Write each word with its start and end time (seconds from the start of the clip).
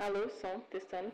Alô, 0.00 0.30
som, 0.30 0.60
testando. 0.70 1.12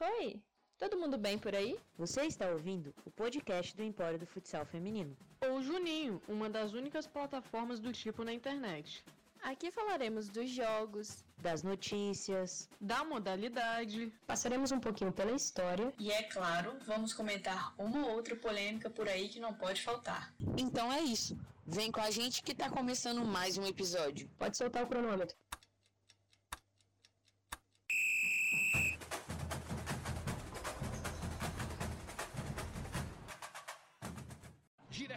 Oi, 0.00 0.42
todo 0.76 0.98
mundo 0.98 1.16
bem 1.16 1.38
por 1.38 1.54
aí? 1.54 1.78
Você 1.96 2.22
está 2.22 2.50
ouvindo 2.50 2.92
o 3.04 3.10
podcast 3.12 3.76
do 3.76 3.84
Empório 3.84 4.18
do 4.18 4.26
Futsal 4.26 4.66
Feminino. 4.66 5.16
Ou 5.48 5.62
Juninho, 5.62 6.20
uma 6.26 6.50
das 6.50 6.72
únicas 6.72 7.06
plataformas 7.06 7.78
do 7.78 7.92
tipo 7.92 8.24
na 8.24 8.32
internet. 8.32 9.04
Aqui 9.40 9.70
falaremos 9.70 10.28
dos 10.28 10.50
jogos, 10.50 11.24
das 11.38 11.62
notícias, 11.62 12.68
da 12.80 13.04
modalidade. 13.04 14.12
Passaremos 14.26 14.72
um 14.72 14.80
pouquinho 14.80 15.12
pela 15.12 15.30
história. 15.30 15.94
E 15.96 16.10
é 16.10 16.24
claro, 16.24 16.76
vamos 16.84 17.14
comentar 17.14 17.76
uma 17.78 18.08
ou 18.08 18.16
outra 18.16 18.34
polêmica 18.34 18.90
por 18.90 19.08
aí 19.08 19.28
que 19.28 19.38
não 19.38 19.54
pode 19.54 19.82
faltar. 19.82 20.34
Então 20.58 20.92
é 20.92 21.00
isso. 21.00 21.38
Vem 21.64 21.92
com 21.92 22.00
a 22.00 22.10
gente 22.10 22.42
que 22.42 22.56
tá 22.56 22.68
começando 22.68 23.24
mais 23.24 23.56
um 23.56 23.64
episódio. 23.64 24.28
Pode 24.36 24.56
soltar 24.56 24.82
o 24.82 24.88
cronômetro. 24.88 25.36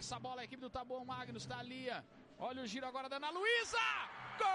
Essa 0.00 0.18
bola, 0.18 0.40
a 0.40 0.44
equipe 0.44 0.62
do 0.62 0.70
Taboão 0.70 1.04
Magnus 1.04 1.44
tá 1.50 1.58
ali. 1.58 1.86
Olha 2.38 2.62
o 2.62 2.66
giro 2.66 2.86
agora 2.86 3.06
da 3.08 3.16
Ana 3.16 3.30
Luísa! 3.38 3.86
Gol! 4.40 4.48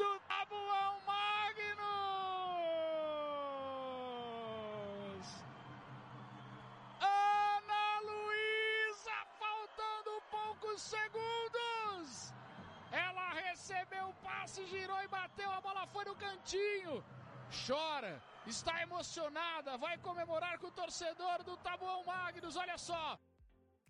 Do 0.00 0.10
Taboão 0.30 0.94
Magnus! 1.10 1.78
Ana 7.00 7.84
Luísa, 8.08 9.16
faltando 9.42 10.12
poucos 10.30 10.80
segundos! 10.94 12.32
Ela 12.92 13.28
recebeu 13.48 14.04
o 14.10 14.14
passe, 14.28 14.64
girou 14.66 15.02
e 15.02 15.08
bateu, 15.08 15.50
a 15.50 15.60
bola 15.60 15.84
foi 15.88 16.04
no 16.04 16.14
cantinho. 16.14 17.04
Chora, 17.66 18.22
está 18.48 18.82
emocionada, 18.82 19.76
vai 19.76 19.98
comemorar 19.98 20.58
com 20.58 20.68
o 20.68 20.70
torcedor 20.70 21.42
do 21.44 21.56
Taboão 21.58 22.02
Magnus, 22.04 22.56
olha 22.56 22.78
só! 22.78 23.18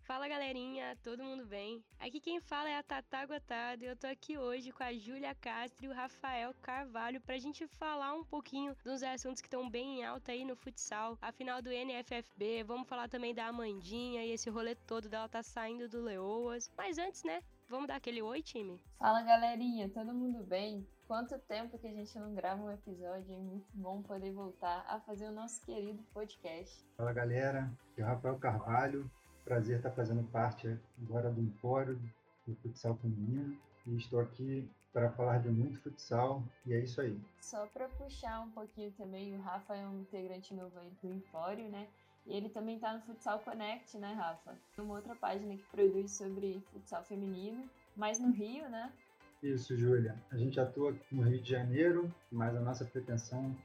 Fala 0.01 0.27
galerinha, 0.27 0.97
todo 1.03 1.23
mundo 1.23 1.45
bem? 1.45 1.83
Aqui 1.99 2.19
quem 2.19 2.41
fala 2.41 2.67
é 2.67 2.77
a 2.77 2.83
Tatá 2.83 3.25
Gotado 3.25 3.83
e 3.83 3.87
eu 3.87 3.95
tô 3.95 4.07
aqui 4.07 4.37
hoje 4.37 4.71
com 4.71 4.83
a 4.83 4.91
Júlia 4.91 5.35
Castro 5.35 5.85
e 5.85 5.87
o 5.87 5.93
Rafael 5.93 6.53
Carvalho 6.61 7.21
pra 7.21 7.37
gente 7.37 7.67
falar 7.67 8.13
um 8.15 8.23
pouquinho 8.25 8.75
dos 8.83 9.01
assuntos 9.01 9.39
que 9.39 9.47
estão 9.47 9.69
bem 9.69 9.99
em 9.99 10.03
alta 10.03 10.31
aí 10.31 10.43
no 10.43 10.55
futsal, 10.55 11.17
a 11.21 11.31
final 11.31 11.61
do 11.61 11.69
NFFB, 11.69 12.63
vamos 12.63 12.87
falar 12.87 13.07
também 13.07 13.33
da 13.33 13.45
Amandinha 13.45 14.25
e 14.25 14.31
esse 14.31 14.49
rolê 14.49 14.75
todo 14.75 15.07
dela 15.07 15.29
tá 15.29 15.43
saindo 15.43 15.87
do 15.87 16.01
Leoas. 16.01 16.69
Mas 16.75 16.97
antes, 16.97 17.23
né, 17.23 17.41
vamos 17.69 17.87
dar 17.87 17.95
aquele 17.95 18.21
oi, 18.21 18.41
time? 18.41 18.81
Fala 18.97 19.21
galerinha, 19.21 19.87
todo 19.89 20.13
mundo 20.13 20.43
bem? 20.43 20.85
Quanto 21.09 21.39
tempo 21.39 21.75
que 21.79 21.87
a 21.87 21.91
gente 21.91 22.19
não 22.19 22.35
grava 22.35 22.61
um 22.61 22.69
episódio, 22.69 23.33
é 23.33 23.37
muito 23.39 23.65
bom 23.73 23.99
poder 24.03 24.31
voltar 24.31 24.85
a 24.87 24.99
fazer 24.99 25.25
o 25.25 25.31
nosso 25.31 25.59
querido 25.65 26.03
podcast. 26.13 26.85
Fala 26.95 27.11
galera, 27.11 27.67
aqui 27.91 28.01
é 28.01 28.03
o 28.03 28.07
Rafael 28.07 28.37
Carvalho, 28.37 29.09
prazer 29.43 29.77
estar 29.77 29.89
fazendo 29.89 30.23
parte 30.31 30.79
agora 31.01 31.31
do 31.31 31.41
Empório 31.41 31.99
do 32.45 32.55
Futsal 32.57 32.95
Feminino 32.97 33.57
e 33.87 33.97
estou 33.97 34.19
aqui 34.19 34.69
para 34.93 35.09
falar 35.09 35.39
de 35.39 35.49
muito 35.49 35.81
futsal 35.81 36.43
e 36.63 36.75
é 36.75 36.79
isso 36.81 37.01
aí. 37.01 37.19
Só 37.41 37.65
para 37.65 37.89
puxar 37.89 38.41
um 38.41 38.51
pouquinho 38.51 38.91
também, 38.91 39.35
o 39.35 39.41
Rafa 39.41 39.75
é 39.75 39.87
um 39.87 40.01
integrante 40.01 40.53
novo 40.53 40.77
aí 40.77 40.91
do 41.01 41.11
Empório, 41.11 41.67
né? 41.69 41.87
E 42.27 42.37
ele 42.37 42.49
também 42.49 42.75
está 42.75 42.93
no 42.93 43.01
Futsal 43.01 43.39
Connect, 43.39 43.97
né, 43.97 44.13
Rafa? 44.13 44.55
Uma 44.77 44.93
outra 44.93 45.15
página 45.15 45.57
que 45.57 45.63
produz 45.71 46.11
sobre 46.11 46.63
futsal 46.71 47.03
feminino, 47.03 47.67
mas 47.95 48.19
no 48.19 48.29
Rio, 48.29 48.69
né? 48.69 48.93
Isso, 49.41 49.77
Júlia. 49.77 50.15
A 50.31 50.37
gente 50.37 50.59
atua 50.59 50.95
no 51.11 51.23
Rio 51.23 51.41
de 51.41 51.49
Janeiro, 51.49 52.13
mas 52.31 52.55
a 52.55 52.59
nossa 52.59 52.83
pretensão 52.83 53.55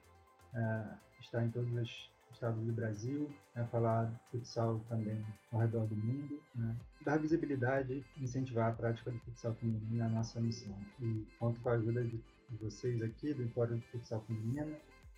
é 0.55 0.85
estar 1.21 1.45
em 1.45 1.51
todos 1.51 1.73
os 1.73 2.11
estados 2.33 2.65
do 2.65 2.73
Brasil, 2.73 3.29
é 3.55 3.65
falar 3.65 4.13
futsal 4.31 4.81
também 4.89 5.25
ao 5.53 5.61
redor 5.61 5.87
do 5.87 5.97
mundo, 5.97 6.41
né? 6.55 6.77
dar 7.05 7.19
visibilidade 7.19 8.05
incentivar 8.17 8.71
a 8.71 8.75
prática 8.75 9.11
do 9.11 9.19
futsal 9.21 9.55
feminino 9.55 10.03
é 10.03 10.07
a 10.07 10.09
nossa 10.09 10.41
missão. 10.41 10.77
E 11.01 11.27
conto 11.39 11.61
com 11.61 11.69
a 11.69 11.73
ajuda 11.73 12.05
de 12.05 12.21
vocês 12.61 13.03
aqui 13.03 13.35
do 13.35 13.43
Empório 13.43 13.77
do 13.77 13.83
Futsal 13.83 14.21
Feminino 14.23 14.77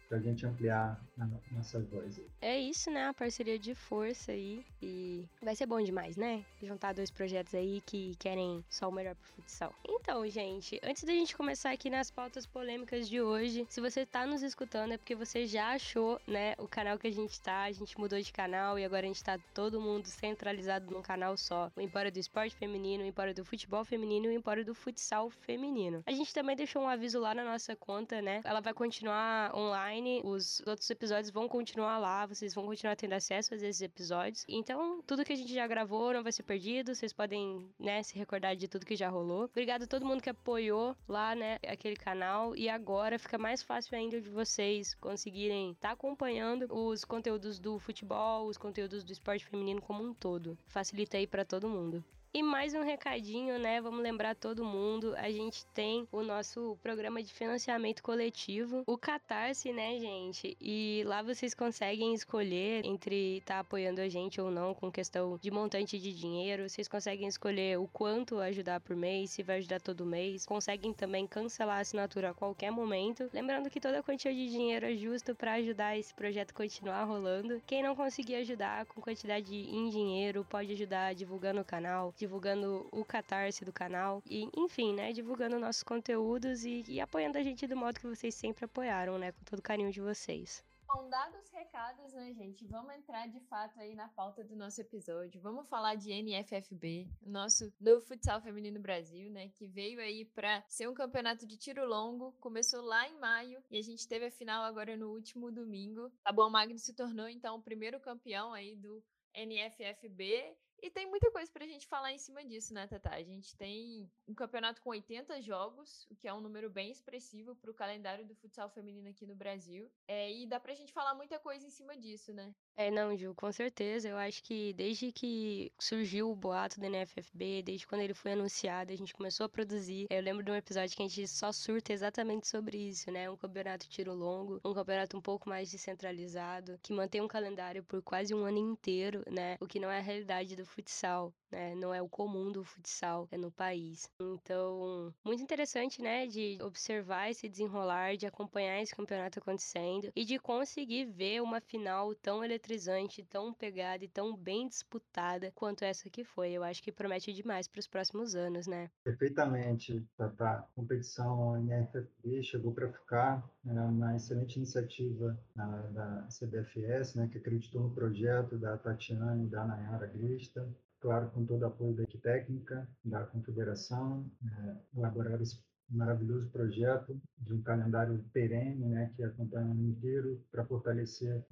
pra 0.09 0.19
gente 0.19 0.47
ampliar 0.47 1.01
a 1.19 1.27
nossa 1.53 1.81
voz. 1.81 2.21
É 2.41 2.59
isso, 2.59 2.91
né? 2.91 3.07
A 3.07 3.15
parceria 3.15 3.59
de 3.59 3.75
força 3.75 4.33
aí. 4.33 4.65
E 4.81 5.29
vai 5.43 5.55
ser 5.57 5.67
bom 5.67 5.83
demais, 5.83 6.17
né? 6.17 6.45
Juntar 6.63 6.93
dois 6.93 7.11
projetos 7.11 7.55
aí 7.55 7.81
que 7.85 8.15
querem 8.17 8.65
só 8.69 8.89
o 8.89 8.93
melhor 8.93 9.15
pro 9.15 9.29
futsal. 9.33 9.75
Então, 9.85 10.27
gente, 10.29 10.81
antes 10.83 11.03
da 11.05 11.13
gente 11.13 11.37
começar 11.37 11.71
aqui 11.71 11.91
nas 11.91 12.11
pautas 12.11 12.47
polêmicas 12.47 13.09
de 13.09 13.21
hoje, 13.21 13.67
se 13.69 13.81
você 13.81 14.07
tá 14.07 14.27
nos 14.27 14.43
escutando 14.43 14.93
é 14.93 14.97
porque 14.99 15.15
você 15.15 15.47
já 15.47 15.73
achou, 15.73 16.21
né, 16.27 16.55
o 16.59 16.69
canal 16.69 16.99
que 16.99 17.07
a 17.07 17.13
gente 17.13 17.41
tá. 17.41 17.65
A 17.65 17.73
gente 17.73 17.99
mudou 17.99 18.21
de 18.21 18.33
canal 18.33 18.79
e 18.79 18.85
agora 18.85 19.05
a 19.05 19.09
gente 19.09 19.25
tá 19.25 19.39
todo 19.53 19.81
mundo 19.81 20.07
centralizado 20.07 20.93
num 20.93 21.03
canal 21.03 21.37
só. 21.37 21.71
O 21.75 21.81
Empório 21.81 22.13
do 22.13 22.19
Esporte 22.19 22.55
Feminino, 22.55 23.03
o 23.03 23.07
Empório 23.07 23.35
do 23.35 23.45
Futebol 23.45 23.85
Feminino 23.85 24.27
e 24.27 24.29
o 24.29 24.33
Empório 24.33 24.65
do 24.65 24.75
Futsal 24.75 25.31
Feminino. 25.31 26.03
A 26.07 26.13
gente 26.13 26.33
também 26.33 26.55
deixou 26.55 26.83
um 26.83 26.89
aviso 26.89 27.19
lá 27.19 27.35
na 27.35 27.45
nossa 27.45 27.75
conta, 27.75 28.23
né? 28.23 28.41
Ela 28.45 28.61
vai 28.61 28.73
continuar 28.73 29.55
online 29.57 29.96
os 30.25 30.63
outros 30.67 30.89
episódios 30.91 31.31
vão 31.31 31.49
continuar 31.49 31.99
lá, 31.99 32.27
vocês 32.27 32.55
vão 32.55 32.65
continuar 32.65 32.97
tendo 32.97 33.13
acesso 33.15 33.55
a 33.55 33.57
esses 33.57 33.81
episódios. 33.81 34.45
Então, 34.49 35.03
tudo 35.07 35.25
que 35.25 35.33
a 35.33 35.37
gente 35.37 35.53
já 35.53 35.67
gravou 35.67 36.13
não 36.13 36.23
vai 36.23 36.33
ser 36.33 36.43
perdido, 36.43 36.95
vocês 36.95 37.13
podem, 37.13 37.69
né, 37.79 38.03
se 38.03 38.17
recordar 38.17 38.57
de 38.57 38.69
tudo 38.69 38.87
que 38.87 38.97
já 38.97 39.09
rolou. 39.09 39.45
Obrigado 39.45 39.83
a 39.83 39.87
todo 39.87 40.07
mundo 40.07 40.23
que 40.23 40.31
apoiou 40.31 40.97
lá, 41.09 41.35
né, 41.35 41.59
aquele 41.67 41.97
canal 41.97 42.57
e 42.57 42.69
agora 42.69 43.19
fica 43.19 43.39
mais 43.39 43.63
fácil 43.63 43.97
ainda 43.97 44.21
de 44.21 44.31
vocês 44.31 44.95
conseguirem 44.95 45.73
estar 45.73 45.89
tá 45.89 45.95
acompanhando 45.95 46.67
os 46.71 47.05
conteúdos 47.05 47.59
do 47.59 47.79
futebol, 47.79 48.47
os 48.47 48.57
conteúdos 48.57 49.05
do 49.05 49.13
esporte 49.13 49.45
feminino 49.45 49.81
como 49.81 50.03
um 50.03 50.15
todo. 50.15 50.59
Facilita 50.67 51.17
aí 51.17 51.27
para 51.27 51.45
todo 51.45 51.69
mundo. 51.69 52.05
E 52.35 52.43
mais 52.43 52.75
um 52.75 52.83
recadinho, 52.83 53.59
né? 53.59 53.81
Vamos 53.81 54.03
lembrar 54.03 54.35
todo 54.35 54.63
mundo, 54.63 55.15
a 55.17 55.31
gente 55.31 55.65
tem 55.69 56.07
o 56.13 56.23
nosso 56.23 56.77
programa 56.83 57.23
de 57.23 57.33
financiamento 57.33 58.03
coletivo, 58.03 58.83
o 58.87 58.99
Catarse, 58.99 59.73
né, 59.73 59.99
gente? 59.99 60.55
E 60.61 61.03
lá 61.07 61.23
vocês 61.23 61.55
conseguem 61.55 62.13
escolher 62.13 62.85
entre 62.85 63.39
estar 63.39 63.55
tá 63.55 63.61
apoiando 63.61 64.03
a 64.03 64.09
gente 64.09 64.39
ou 64.39 64.51
não 64.51 64.75
com 64.75 64.93
questão 64.93 65.39
de 65.41 65.51
montante 65.51 65.99
de 65.99 66.13
dinheiro. 66.13 66.69
Vocês 66.69 66.87
conseguem 66.87 67.27
escolher 67.27 67.79
o 67.79 67.89
quanto 67.89 68.39
ajudar 68.39 68.81
por 68.81 68.95
mês, 68.95 69.31
se 69.31 69.43
vai 69.43 69.57
ajudar 69.57 69.81
todo 69.81 70.05
mês. 70.05 70.45
Conseguem 70.45 70.93
também 70.93 71.27
cancelar 71.27 71.79
a 71.79 71.81
assinatura 71.81 72.31
a 72.31 72.35
qualquer 72.35 72.71
momento. 72.71 73.31
Lembrando 73.33 73.71
que 73.71 73.81
toda 73.81 74.03
quantia 74.03 74.35
de 74.35 74.51
dinheiro 74.51 74.85
é 74.85 74.95
justo 74.95 75.35
para 75.35 75.55
ajudar 75.55 75.99
esse 75.99 76.13
projeto 76.13 76.53
continuar 76.53 77.05
rolando. 77.05 77.63
Quem 77.67 77.83
não 77.83 77.97
conseguir 77.97 78.35
ajudar 78.35 78.85
com 78.85 79.01
quantidade 79.01 79.55
em 79.55 79.89
dinheiro, 79.89 80.45
pode 80.45 80.73
ajudar 80.73 81.15
divulgando 81.15 81.63
o 81.63 81.65
canal, 81.65 82.13
divulgando 82.17 82.89
o 82.93 83.05
catarse 83.05 83.65
do 83.65 83.73
canal 83.73 84.23
e, 84.27 84.49
enfim, 84.57 84.95
né, 84.95 85.13
divulgando 85.13 85.59
nossos 85.59 85.83
conteúdos 85.83 86.65
e, 86.65 86.85
e 86.89 87.01
apoiando 87.01 87.39
a 87.39 87.43
gente 87.43 87.67
do 87.67 87.77
modo 87.77 88.01
que 88.01 88.07
vocês 88.07 88.35
sempre 88.35 88.65
apoiaram, 88.65 89.19
né, 89.19 89.33
com 89.33 89.45
todo 89.45 89.59
o 89.59 89.63
carinho 89.63 89.93
de 89.93 90.01
vocês. 90.01 90.65
Bom, 90.89 91.09
dados 91.09 91.43
os 91.43 91.51
recados, 91.51 92.13
né, 92.13 92.33
gente? 92.33 92.65
Vamos 92.69 92.95
entrar 92.95 93.27
de 93.27 93.41
fato 93.41 93.79
aí 93.81 93.95
na 93.95 94.09
pauta 94.09 94.45
do 94.45 94.55
nosso 94.55 94.81
episódio. 94.81 95.41
Vamos 95.41 95.69
falar 95.69 95.97
de 95.97 96.11
NFFB, 96.23 97.09
nosso 97.23 97.73
novo 97.81 98.01
futsal 98.03 98.41
feminino 98.41 98.81
Brasil, 98.81 99.29
né? 99.31 99.49
Que 99.49 99.67
veio 99.67 100.01
aí 100.01 100.25
para 100.25 100.63
ser 100.69 100.89
um 100.89 100.95
campeonato 100.95 101.45
de 101.45 101.57
tiro 101.57 101.85
longo. 101.85 102.33
Começou 102.41 102.83
lá 102.83 103.09
em 103.09 103.19
maio 103.19 103.63
e 103.69 103.79
a 103.79 103.83
gente 103.83 104.07
teve 104.07 104.27
a 104.27 104.31
final 104.31 104.63
agora 104.63 104.97
no 104.97 105.11
último 105.11 105.51
domingo. 105.51 106.11
A 106.25 106.33
Bom 106.33 106.49
Magno 106.49 106.79
se 106.79 106.95
tornou 106.95 107.29
então 107.29 107.57
o 107.57 107.63
primeiro 107.63 107.99
campeão 107.99 108.53
aí 108.53 108.77
do 108.77 109.03
NFFB 109.35 110.57
e 110.83 110.91
tem 110.91 111.09
muita 111.09 111.31
coisa 111.31 111.51
pra 111.51 111.67
gente 111.67 111.87
falar 111.87 112.13
em 112.13 112.19
cima 112.19 112.45
disso, 112.45 112.75
né, 112.75 112.87
Tata? 112.87 113.11
A 113.11 113.23
gente 113.23 113.57
tem 113.57 114.11
um 114.27 114.35
campeonato 114.35 114.81
com 114.83 114.91
80 114.91 115.41
jogos, 115.41 116.07
o 116.11 116.17
que 116.17 116.29
é 116.29 116.35
um 116.35 116.41
número 116.41 116.71
bem 116.71 116.91
expressivo 116.91 117.57
pro 117.57 117.75
calendário 117.75 118.27
do 118.27 118.35
futsal 118.35 118.69
feminino 118.69 119.09
aqui 119.09 119.27
no 119.27 119.35
Brasil. 119.35 119.91
É, 120.07 120.31
e 120.33 120.47
dá 120.47 120.61
pra 120.61 120.75
gente 120.75 120.93
falar 120.93 121.15
muita 121.15 121.39
coisa 121.39 121.67
em 121.67 121.71
cima 121.71 121.97
disso, 121.97 122.33
né? 122.33 122.55
É, 122.79 122.91
não, 122.91 123.17
Ju, 123.17 123.35
com 123.35 123.51
certeza. 123.51 124.09
Eu 124.09 124.19
acho 124.19 124.43
que 124.43 124.73
desde 124.75 125.11
que 125.11 125.73
surgiu 125.81 126.31
o 126.31 126.37
boato 126.37 126.79
do 126.79 126.85
NFFB, 126.87 127.63
desde 127.63 127.87
quando 127.87 128.03
ele 128.03 128.13
foi 128.13 128.33
anunciado, 128.33 128.93
a 128.93 128.97
gente 128.97 129.15
começou 129.15 129.47
a 129.47 129.49
produzir. 129.49 130.07
Eu 130.11 130.21
lembro 130.21 130.45
de 130.45 130.51
um 130.51 130.55
episódio 130.55 130.95
que 130.95 131.03
a 131.03 131.09
gente 131.09 131.27
só 131.27 131.51
surta 131.53 131.93
exatamente 131.95 132.47
sobre 132.47 132.77
isso, 132.77 133.11
né? 133.11 133.31
Um 133.31 133.37
campeonato 133.37 133.89
tiro 133.89 134.13
longo, 134.15 134.61
um 134.65 134.75
campeonato 134.75 135.17
um 135.17 135.23
pouco 135.23 135.49
mais 135.49 135.71
descentralizado, 135.71 136.79
que 136.83 136.93
mantém 136.93 137.23
um 137.23 137.29
calendário 137.29 137.83
por 137.83 138.03
quase 138.03 138.35
um 138.35 138.45
ano 138.45 138.59
inteiro, 138.59 139.23
né? 139.31 139.57
O 139.61 139.67
que 139.67 139.81
não 139.81 139.91
é 139.91 139.99
a 139.99 140.03
realidade 140.03 140.55
do 140.55 140.67
futsal 140.67 141.35
né? 141.51 141.75
Não 141.75 141.95
é 141.95 142.03
o 142.03 142.09
comum 142.09 142.51
do 142.51 142.65
futsal 142.65 143.29
é 143.31 143.39
no 143.39 143.51
país. 143.51 144.11
Então, 144.21 145.15
muito 145.25 145.43
interessante, 145.43 146.03
né, 146.03 146.27
de 146.27 146.59
observar 146.63 147.31
esse 147.31 147.49
desenrolar, 147.49 148.17
de 148.17 148.27
acompanhar 148.27 148.81
esse 148.83 148.95
campeonato 148.95 149.39
acontecendo 149.39 150.11
e 150.15 150.25
de 150.25 150.39
conseguir 150.39 151.05
ver 151.07 151.41
uma 151.43 151.61
final 151.61 152.15
tão 152.17 152.45
eletrizante 152.45 152.66
eletrizante, 152.67 153.25
tão 153.25 153.55
pegada 153.55 154.05
e 154.05 154.09
tão 154.09 154.37
bem 154.37 154.69
disputada 154.69 155.53
quanto 155.55 155.85
essa 155.85 156.11
que 156.11 156.25
foi. 156.25 156.51
Eu 156.53 156.65
acho 156.65 156.83
que 156.83 156.93
promete 156.93 157.33
demais 157.33 157.69
para 157.69 157.79
os 157.79 157.87
próximos 157.87 158.35
anos, 158.35 158.67
né? 158.67 158.91
Perfeitamente, 159.05 160.05
Tata. 160.17 160.67
Competição 160.75 161.57
NFFB 161.63 162.43
chegou 162.43 162.73
para 162.73 162.93
ficar 162.93 163.49
né, 163.65 163.81
uma 163.83 164.17
excelente 164.17 164.57
iniciativa 164.57 165.39
da, 165.55 166.27
CBFS, 166.29 167.15
né, 167.15 167.29
que 167.31 167.39
acreditou 167.39 167.83
no 167.83 167.95
projeto 167.95 168.59
da 168.59 168.77
Tatiana 168.77 169.43
e 169.43 169.47
da 169.47 169.65
Nayara 169.65 170.07
Grista, 170.07 170.69
claro, 171.01 171.31
com 171.31 171.45
todo 171.45 171.63
o 171.63 171.67
apoio 171.67 171.95
da 171.95 172.03
equipe 172.03 172.23
técnica, 172.23 172.89
da 173.05 173.25
confederação, 173.25 174.29
é, 174.45 174.99
elaboraram 174.99 175.43
esse 175.43 175.59
maravilhoso 175.89 176.49
projeto 176.51 177.21
de 177.39 177.55
um 177.55 177.63
calendário 177.63 178.25
perene, 178.33 178.87
né, 178.87 179.13
que 179.15 179.23
acompanha 179.23 179.67
o 179.67 179.71
ano 179.71 179.89
inteiro 179.89 180.45
para 180.51 180.65
fortalecer 180.65 181.45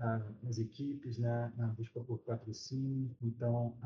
as 0.43 0.59
equipes, 0.59 1.19
né, 1.19 1.53
na 1.57 1.69
busca 1.69 2.01
por 2.01 2.19
patrocínio. 2.19 3.15
Então, 3.23 3.77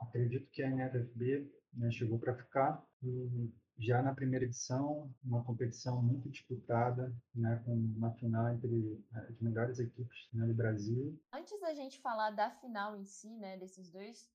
acredito 0.00 0.48
que 0.50 0.62
a 0.62 0.70
NFB 0.70 1.50
né, 1.74 1.90
chegou 1.90 2.18
para 2.18 2.34
ficar 2.34 2.84
e 3.02 3.50
já 3.78 4.02
na 4.02 4.14
primeira 4.14 4.44
edição, 4.44 5.12
uma 5.24 5.42
competição 5.42 6.02
muito 6.02 6.28
disputada, 6.28 7.12
né, 7.34 7.60
com 7.64 7.74
uma 7.74 8.12
final 8.12 8.52
entre 8.52 9.02
as 9.12 9.40
melhores 9.40 9.78
equipes 9.78 10.28
né, 10.32 10.46
do 10.46 10.54
Brasil. 10.54 11.18
Antes 11.32 11.58
da 11.60 11.74
gente 11.74 12.00
falar 12.00 12.30
da 12.30 12.50
final 12.50 12.96
em 12.96 13.04
si, 13.04 13.36
né, 13.38 13.56
desses 13.56 13.90
dois 13.90 14.30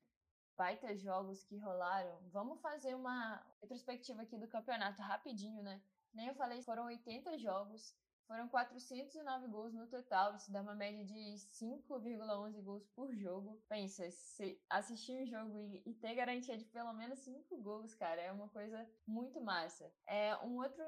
baitas 0.57 0.99
jogos 0.99 1.43
que 1.43 1.57
rolaram, 1.57 2.19
vamos 2.31 2.59
fazer 2.59 2.95
uma 2.95 3.45
retrospectiva 3.61 4.23
aqui 4.23 4.37
do 4.37 4.47
campeonato 4.47 5.01
rapidinho, 5.01 5.61
né? 5.61 5.81
Nem 6.13 6.27
eu 6.27 6.35
falei, 6.35 6.63
foram 6.63 6.85
80 6.85 7.37
jogos, 7.37 7.95
foram 8.27 8.49
409 8.49 9.47
gols 9.47 9.73
no 9.73 9.87
total, 9.87 10.35
isso 10.35 10.51
dá 10.51 10.61
uma 10.61 10.75
média 10.75 11.05
de 11.05 11.13
5,11 11.13 12.61
gols 12.61 12.85
por 12.87 13.13
jogo. 13.13 13.61
Pensa, 13.69 14.09
se 14.11 14.59
assistir 14.69 15.13
um 15.13 15.25
jogo 15.25 15.81
e, 15.85 15.93
ter 15.93 16.15
garantia 16.15 16.57
de 16.57 16.65
pelo 16.65 16.91
menos 16.91 17.19
5 17.19 17.55
gols, 17.61 17.93
cara, 17.93 18.19
é 18.19 18.31
uma 18.31 18.49
coisa 18.49 18.89
muito 19.05 19.39
massa. 19.39 19.89
É, 20.05 20.35
um 20.37 20.57
outro 20.57 20.83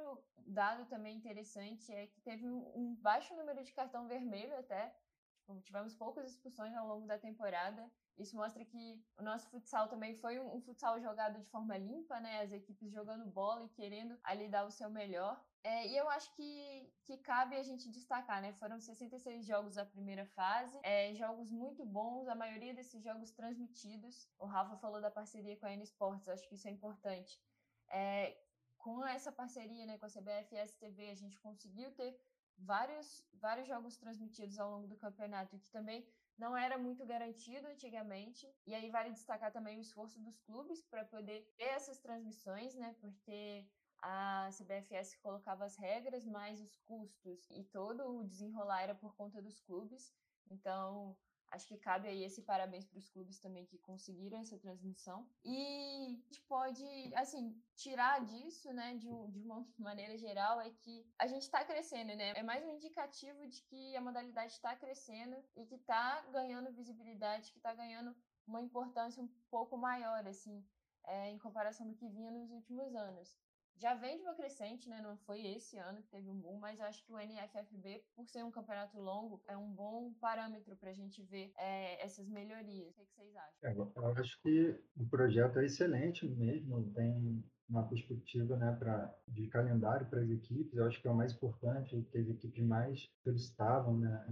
dado 0.48 0.86
também 0.88 1.16
interessante 1.16 1.90
é 1.94 2.08
que 2.08 2.20
teve 2.22 2.50
um, 2.50 2.72
um 2.76 2.96
baixo 2.96 3.34
número 3.36 3.64
de 3.64 3.72
cartão 3.72 4.08
vermelho 4.08 4.58
até, 4.58 4.94
tipo, 5.34 5.62
tivemos 5.62 5.96
poucas 5.96 6.30
expulsões 6.32 6.76
ao 6.76 6.88
longo 6.88 7.08
da 7.08 7.18
temporada 7.18 7.90
isso 8.20 8.36
mostra 8.36 8.64
que 8.66 9.02
o 9.18 9.24
nosso 9.24 9.50
futsal 9.50 9.88
também 9.88 10.14
foi 10.16 10.40
um, 10.40 10.56
um, 10.56 10.62
futsal 10.62 11.00
jogado 11.00 11.40
de 11.40 11.46
forma 11.46 11.78
limpa, 11.78 12.20
né? 12.20 12.42
As 12.42 12.52
equipes 12.52 12.92
jogando 12.92 13.26
bola 13.26 13.64
e 13.64 13.70
querendo 13.70 14.20
ali 14.24 14.50
dar 14.50 14.66
o 14.66 14.72
seu 14.72 14.90
melhor. 14.90 15.42
É, 15.64 15.88
e 15.88 15.96
eu 15.96 16.10
acho 16.10 16.34
que, 16.36 16.94
que 17.04 17.18
cabe 17.18 17.56
a 17.56 17.64
gente 17.64 17.90
destacar, 17.90 18.42
né? 18.42 18.52
Foram 18.54 18.80
66 18.80 19.46
jogos 19.46 19.76
da 19.76 19.86
primeira 19.86 20.26
fase, 20.26 20.78
é, 20.84 21.14
jogos 21.14 21.52
muito 21.52 21.86
bons, 21.86 22.28
a 22.28 22.36
maioria 22.36 22.74
desses 22.74 23.02
jogos 23.02 23.32
transmitidos. 23.32 24.30
O 24.38 24.46
Rafa 24.46 24.78
falou 24.78 25.02
da 25.02 25.12
parceria 25.12 25.58
com 25.58 25.66
a 25.66 25.74
N 25.74 25.84
Sports, 25.84 26.28
acho 26.28 26.48
que 26.48 26.56
isso 26.56 26.68
é 26.68 26.72
importante. 26.72 27.42
É, 27.90 28.38
com 28.78 29.06
essa 29.06 29.32
parceria 29.32 29.86
né, 29.86 29.98
com 29.98 30.06
a 30.06 30.10
CBF 30.10 30.56
e 30.56 30.60
a 30.60 30.66
STV, 30.66 31.10
a 31.10 31.16
gente 31.16 31.38
conseguiu 31.40 31.92
ter 31.92 32.18
vários, 32.58 33.26
vários 33.34 33.68
jogos 33.68 33.98
transmitidos 33.98 34.60
ao 34.60 34.72
longo 34.72 34.88
do 34.88 34.98
campeonato, 34.98 35.58
que 35.58 35.70
também 35.72 36.06
não 36.40 36.56
era 36.58 36.78
muito 36.78 37.06
garantido 37.06 37.68
antigamente. 37.68 38.48
E 38.66 38.74
aí 38.74 38.90
vale 38.90 39.12
destacar 39.12 39.52
também 39.52 39.78
o 39.78 39.82
esforço 39.82 40.22
dos 40.22 40.40
clubes 40.40 40.82
para 40.82 41.06
poder 41.06 41.54
ter 41.58 41.66
essas 41.66 42.00
transmissões, 42.00 42.76
né? 42.76 42.96
Porque 43.02 43.70
a 44.02 44.50
CBFS 44.52 45.18
colocava 45.18 45.66
as 45.66 45.76
regras, 45.76 46.26
mais 46.26 46.62
os 46.62 46.78
custos 46.78 47.50
e 47.52 47.66
todo 47.66 48.20
o 48.20 48.24
desenrolar 48.24 48.84
era 48.84 48.96
por 48.96 49.16
conta 49.16 49.42
dos 49.42 49.60
clubes. 49.60 50.16
Então, 50.50 51.18
Acho 51.52 51.68
que 51.68 51.78
cabe 51.78 52.08
aí 52.08 52.24
esse 52.24 52.44
parabéns 52.44 52.86
para 52.86 53.00
os 53.00 53.10
clubes 53.10 53.40
também 53.40 53.66
que 53.66 53.78
conseguiram 53.80 54.40
essa 54.40 54.58
transmissão. 54.58 55.28
E 55.44 56.06
a 56.06 56.10
gente 56.10 56.42
pode, 56.44 56.86
assim, 57.16 57.60
tirar 57.76 58.24
disso, 58.24 58.72
né, 58.72 58.96
de, 58.96 59.10
de 59.32 59.40
uma 59.40 59.68
maneira 59.78 60.18
geral, 60.18 60.62
é 60.62 60.70
que 60.70 61.06
a 61.18 61.28
gente 61.28 61.44
está 61.44 61.66
crescendo, 61.66 62.16
né? 62.16 62.34
É 62.36 62.44
mais 62.44 62.64
um 62.64 62.76
indicativo 62.76 63.48
de 63.48 63.62
que 63.64 63.96
a 63.96 64.02
modalidade 64.02 64.54
está 64.54 64.76
crescendo 64.76 65.36
e 65.56 65.66
que 65.66 65.76
está 65.76 66.22
ganhando 66.32 66.72
visibilidade, 66.72 67.52
que 67.52 67.58
está 67.58 67.74
ganhando 67.74 68.16
uma 68.46 68.62
importância 68.62 69.22
um 69.22 69.30
pouco 69.50 69.78
maior, 69.78 70.28
assim, 70.28 70.64
é, 71.06 71.30
em 71.30 71.38
comparação 71.40 71.88
do 71.88 71.96
que 71.96 72.08
vinha 72.10 72.32
nos 72.32 72.52
últimos 72.52 72.96
anos 72.96 73.36
já 73.80 73.94
vem 73.94 74.18
de 74.18 74.24
uma 74.24 74.36
crescente, 74.36 74.90
né? 74.90 75.02
Não 75.02 75.18
foi 75.18 75.46
esse 75.48 75.78
ano 75.78 76.02
que 76.02 76.10
teve 76.10 76.30
um 76.30 76.40
boom, 76.40 76.60
mas 76.60 76.80
acho 76.82 77.04
que 77.06 77.14
o 77.14 77.18
NFFB, 77.18 78.04
por 78.16 78.28
ser 78.28 78.44
um 78.44 78.52
campeonato 78.52 79.00
longo, 79.00 79.42
é 79.48 79.56
um 79.56 79.72
bom 79.72 80.14
parâmetro 80.20 80.76
para 80.76 80.90
a 80.90 80.94
gente 80.94 81.24
ver 81.24 81.52
é, 81.58 82.04
essas 82.04 82.28
melhorias. 82.28 82.90
O 82.90 82.94
que, 82.94 83.06
que 83.06 83.14
vocês 83.16 83.36
acham? 83.36 83.70
É, 83.70 83.74
eu 83.74 84.08
acho 84.18 84.42
que 84.42 84.80
o 84.98 85.06
projeto 85.08 85.60
é 85.60 85.66
excelente 85.66 86.28
mesmo, 86.28 86.92
tem 86.94 87.44
uma 87.70 87.88
perspectiva 87.88 88.58
né, 88.58 88.76
pra, 88.78 89.14
de 89.28 89.48
calendário 89.48 90.08
para 90.08 90.22
as 90.22 90.30
equipes, 90.30 90.76
eu 90.76 90.86
acho 90.86 91.00
que 91.00 91.08
é 91.08 91.12
o 91.12 91.16
mais 91.16 91.34
importante, 91.34 91.96
as 91.96 92.28
equipes 92.28 92.64
mais 92.64 93.08
solicitavam 93.24 93.98
né, 93.98 94.26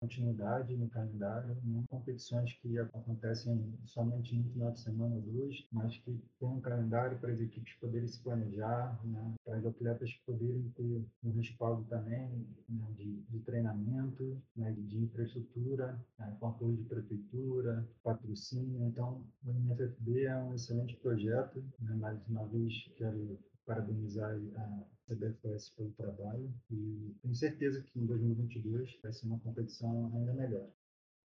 continuidade 0.00 0.76
no 0.76 0.88
calendário, 0.88 1.56
não 1.64 1.84
competições 1.86 2.52
que 2.54 2.78
acontecem 2.78 3.74
somente 3.84 4.34
no 4.36 4.50
final 4.50 4.70
de 4.72 4.80
semana 4.80 5.14
ou 5.16 5.22
dois, 5.22 5.66
mas 5.72 5.96
que 5.98 6.20
tem 6.38 6.48
um 6.48 6.60
calendário 6.60 7.18
para 7.18 7.32
as 7.32 7.40
equipes 7.40 7.74
poderem 7.74 8.06
se 8.06 8.20
planejar, 8.22 8.98
né, 9.04 9.34
para 9.44 9.56
as 9.56 9.66
atletas 9.66 10.12
poderem 10.24 10.70
ter 10.76 11.04
um 11.24 11.32
respaldo 11.32 11.84
também 11.84 12.46
né, 12.68 12.86
de, 12.96 13.20
de, 13.22 13.38
treinamento, 13.40 14.40
né, 14.56 14.72
de 14.72 14.98
infraestrutura, 14.98 15.98
né, 16.18 16.36
com 16.38 16.48
apoio 16.48 16.76
de 16.76 16.84
prefeitura, 16.84 17.86
patrocínio. 18.02 18.86
Então, 18.86 19.24
o 19.44 19.52
NFFB 19.52 20.24
é 20.24 20.36
um 20.36 20.54
excelente 20.54 20.96
projeto. 20.96 21.62
Né, 21.80 21.94
mais 21.94 22.18
uma 22.28 22.46
vez, 22.46 22.72
quero 22.96 23.38
parabenizar 23.68 24.32
a 24.56 24.84
CBFS 25.06 25.70
pelo 25.76 25.92
trabalho 25.92 26.50
e 26.70 27.14
tenho 27.20 27.34
certeza 27.34 27.82
que 27.82 28.00
em 28.00 28.06
2022 28.06 28.98
vai 29.02 29.12
ser 29.12 29.26
uma 29.26 29.38
competição 29.40 30.10
ainda 30.14 30.32
melhor. 30.32 30.70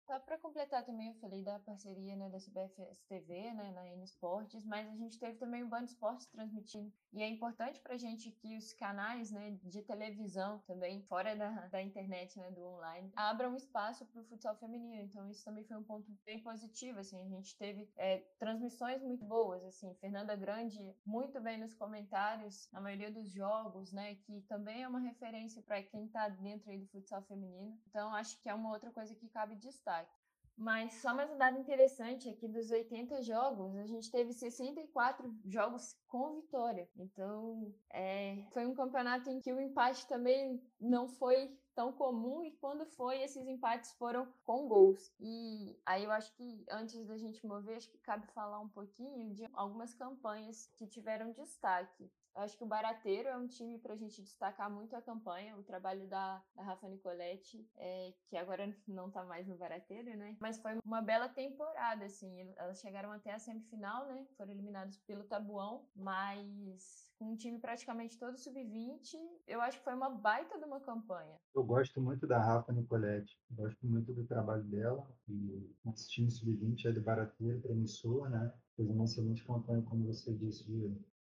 Só 0.06 0.20
para 0.20 0.38
completar 0.38 0.86
também, 0.86 1.08
eu 1.08 1.16
falei 1.16 1.42
da 1.42 1.58
parceria 1.60 2.18
né, 2.18 2.30
da 2.30 2.38
CBFS 2.38 3.02
TV, 3.08 3.54
né, 3.54 3.72
na 3.72 3.88
N 3.88 4.04
Esportes, 4.04 4.66
mas 4.66 4.90
a 4.90 4.96
gente 4.96 5.18
teve 5.18 5.38
também 5.38 5.64
o 5.64 5.70
Band 5.70 5.86
Esportes 5.86 6.28
transmitindo. 6.28 6.92
E 7.14 7.22
é 7.22 7.30
importante 7.30 7.80
para 7.80 7.94
a 7.94 7.98
gente 7.98 8.32
que 8.32 8.58
os 8.58 8.74
canais 8.74 9.32
né, 9.32 9.52
de 9.64 9.84
televisão 9.84 10.60
também, 10.66 11.04
fora 11.04 11.36
da, 11.36 11.68
da 11.68 11.82
internet, 11.82 12.40
né, 12.40 12.50
do 12.50 12.66
online, 12.66 13.12
abram 13.16 13.56
espaço 13.56 14.04
para 14.08 14.20
o 14.20 14.26
futsal 14.26 14.56
feminino. 14.58 15.04
Então 15.04 15.30
isso 15.30 15.46
também 15.46 15.64
foi 15.64 15.78
um 15.78 15.84
ponto 15.84 16.12
bem 16.26 16.42
positivo. 16.42 17.00
Assim, 17.00 17.22
a 17.22 17.30
gente 17.30 17.56
teve 17.56 17.88
é, 17.98 18.18
transmissões 18.40 19.04
muito 19.04 19.24
boas. 19.26 19.64
Assim, 19.64 19.94
Fernanda 20.02 20.36
Grande 20.36 20.96
muito 21.06 21.40
bem 21.40 21.60
nos 21.60 21.76
comentários, 21.76 22.68
na 22.72 22.82
maioria 22.82 23.12
dos 23.12 23.30
jogos, 23.30 23.92
né, 23.92 24.16
que 24.16 24.42
também 24.50 24.82
é 24.82 24.88
uma 24.88 25.00
referência 25.00 25.62
para 25.62 25.84
quem 25.84 26.06
está 26.06 26.28
dentro 26.30 26.72
aí 26.72 26.80
do 26.80 26.88
futsal 26.88 27.22
feminino. 27.24 27.80
Então 27.88 28.14
acho 28.16 28.42
que 28.42 28.50
é 28.50 28.54
uma 28.56 28.72
outra 28.72 28.92
coisa 28.92 29.14
que 29.14 29.30
cabe 29.30 29.56
destacar 29.56 30.23
mas 30.58 30.94
só 30.96 31.14
mais 31.14 31.32
um 31.32 31.38
dado 31.38 31.60
interessante 31.60 32.30
é 32.30 32.34
que 32.34 32.48
dos 32.48 32.70
80 32.70 33.22
jogos, 33.24 33.76
a 33.78 33.86
gente 33.86 34.12
teve 34.12 34.34
64 34.34 35.34
jogos 35.46 35.96
com 36.08 36.36
vitória. 36.36 36.88
Então, 36.96 37.74
é, 37.92 38.46
foi 38.52 38.66
um 38.66 38.76
campeonato 38.76 39.30
em 39.30 39.42
que 39.42 39.52
o 39.52 39.60
empate 39.60 40.08
também 40.08 40.62
não 40.80 41.08
foi 41.08 41.58
tão 41.76 41.92
comum 41.92 42.44
e 42.44 42.52
quando 42.52 42.86
foi, 42.86 43.22
esses 43.22 43.48
empates 43.48 43.92
foram 43.94 44.32
com 44.44 44.68
gols. 44.68 45.12
E 45.20 45.76
aí 45.86 46.04
eu 46.04 46.12
acho 46.12 46.32
que 46.36 46.64
antes 46.70 47.04
da 47.06 47.18
gente 47.18 47.46
mover, 47.46 47.78
acho 47.78 47.90
que 47.90 47.98
cabe 47.98 48.28
falar 48.28 48.60
um 48.60 48.70
pouquinho 48.70 49.34
de 49.34 49.50
algumas 49.54 49.94
campanhas 49.94 50.70
que 50.78 50.88
tiveram 50.88 51.32
destaque. 51.32 52.12
Eu 52.36 52.42
acho 52.42 52.58
que 52.58 52.64
o 52.64 52.68
Barateiro 52.68 53.30
é 53.30 53.38
um 53.38 53.48
time 53.48 53.78
para 53.78 53.94
a 53.94 53.98
gente 53.98 54.22
destacar 54.22 54.70
muito 54.70 54.96
a 54.96 55.02
campanha, 55.02 55.56
o 55.56 55.64
trabalho 55.64 56.08
da, 56.08 56.42
da 56.56 56.64
Rafa 56.64 56.88
Nicoletti, 56.90 57.68
é, 57.78 58.14
que 58.28 58.36
agora 58.36 58.66
não 58.88 59.08
está 59.08 59.24
mais 59.24 59.48
no 59.48 59.56
Barateiro, 59.56 60.18
né? 60.18 60.36
Mas 60.40 60.58
foi 60.58 60.80
uma 60.84 61.02
bela 61.02 61.30
temporada, 61.30 62.06
assim. 62.06 62.54
Elas 62.58 62.80
chegaram 62.80 63.12
até 63.12 63.34
a 63.34 63.40
semifinal, 63.40 64.08
né? 64.08 64.26
Foram 64.36 64.52
eliminadas 64.52 64.98
pelo 65.00 65.24
Tabuão, 65.26 65.88
mas 65.96 67.12
com 67.20 67.32
um 67.32 67.36
time 67.36 67.60
praticamente 67.60 68.18
todo 68.18 68.38
sub-20, 68.38 69.16
eu 69.48 69.62
acho 69.62 69.78
que 69.78 69.84
foi 69.84 69.94
uma 69.94 70.10
baita 70.10 70.58
de 70.58 70.66
uma 70.66 70.80
campanha. 70.80 71.38
Eu 71.56 71.64
gosto 71.64 72.02
muito 72.02 72.28
da 72.28 72.40
Rafa 72.40 72.74
Nicoletti, 72.74 73.38
gosto 73.52 73.86
muito 73.86 74.12
do 74.12 74.26
trabalho 74.26 74.64
dela. 74.64 75.08
E 75.30 75.72
esse 75.94 76.10
time 76.10 76.32
sub-20 76.32 76.86
é 76.86 76.92
do 76.92 77.02
Barateiro, 77.02 77.62
promissor, 77.62 78.30
né? 78.30 78.52
Fez 78.76 78.90
uma 78.90 79.06
excelente 79.06 79.46
campanha, 79.46 79.84
como 79.84 80.06
você 80.08 80.34
disse, 80.34 80.66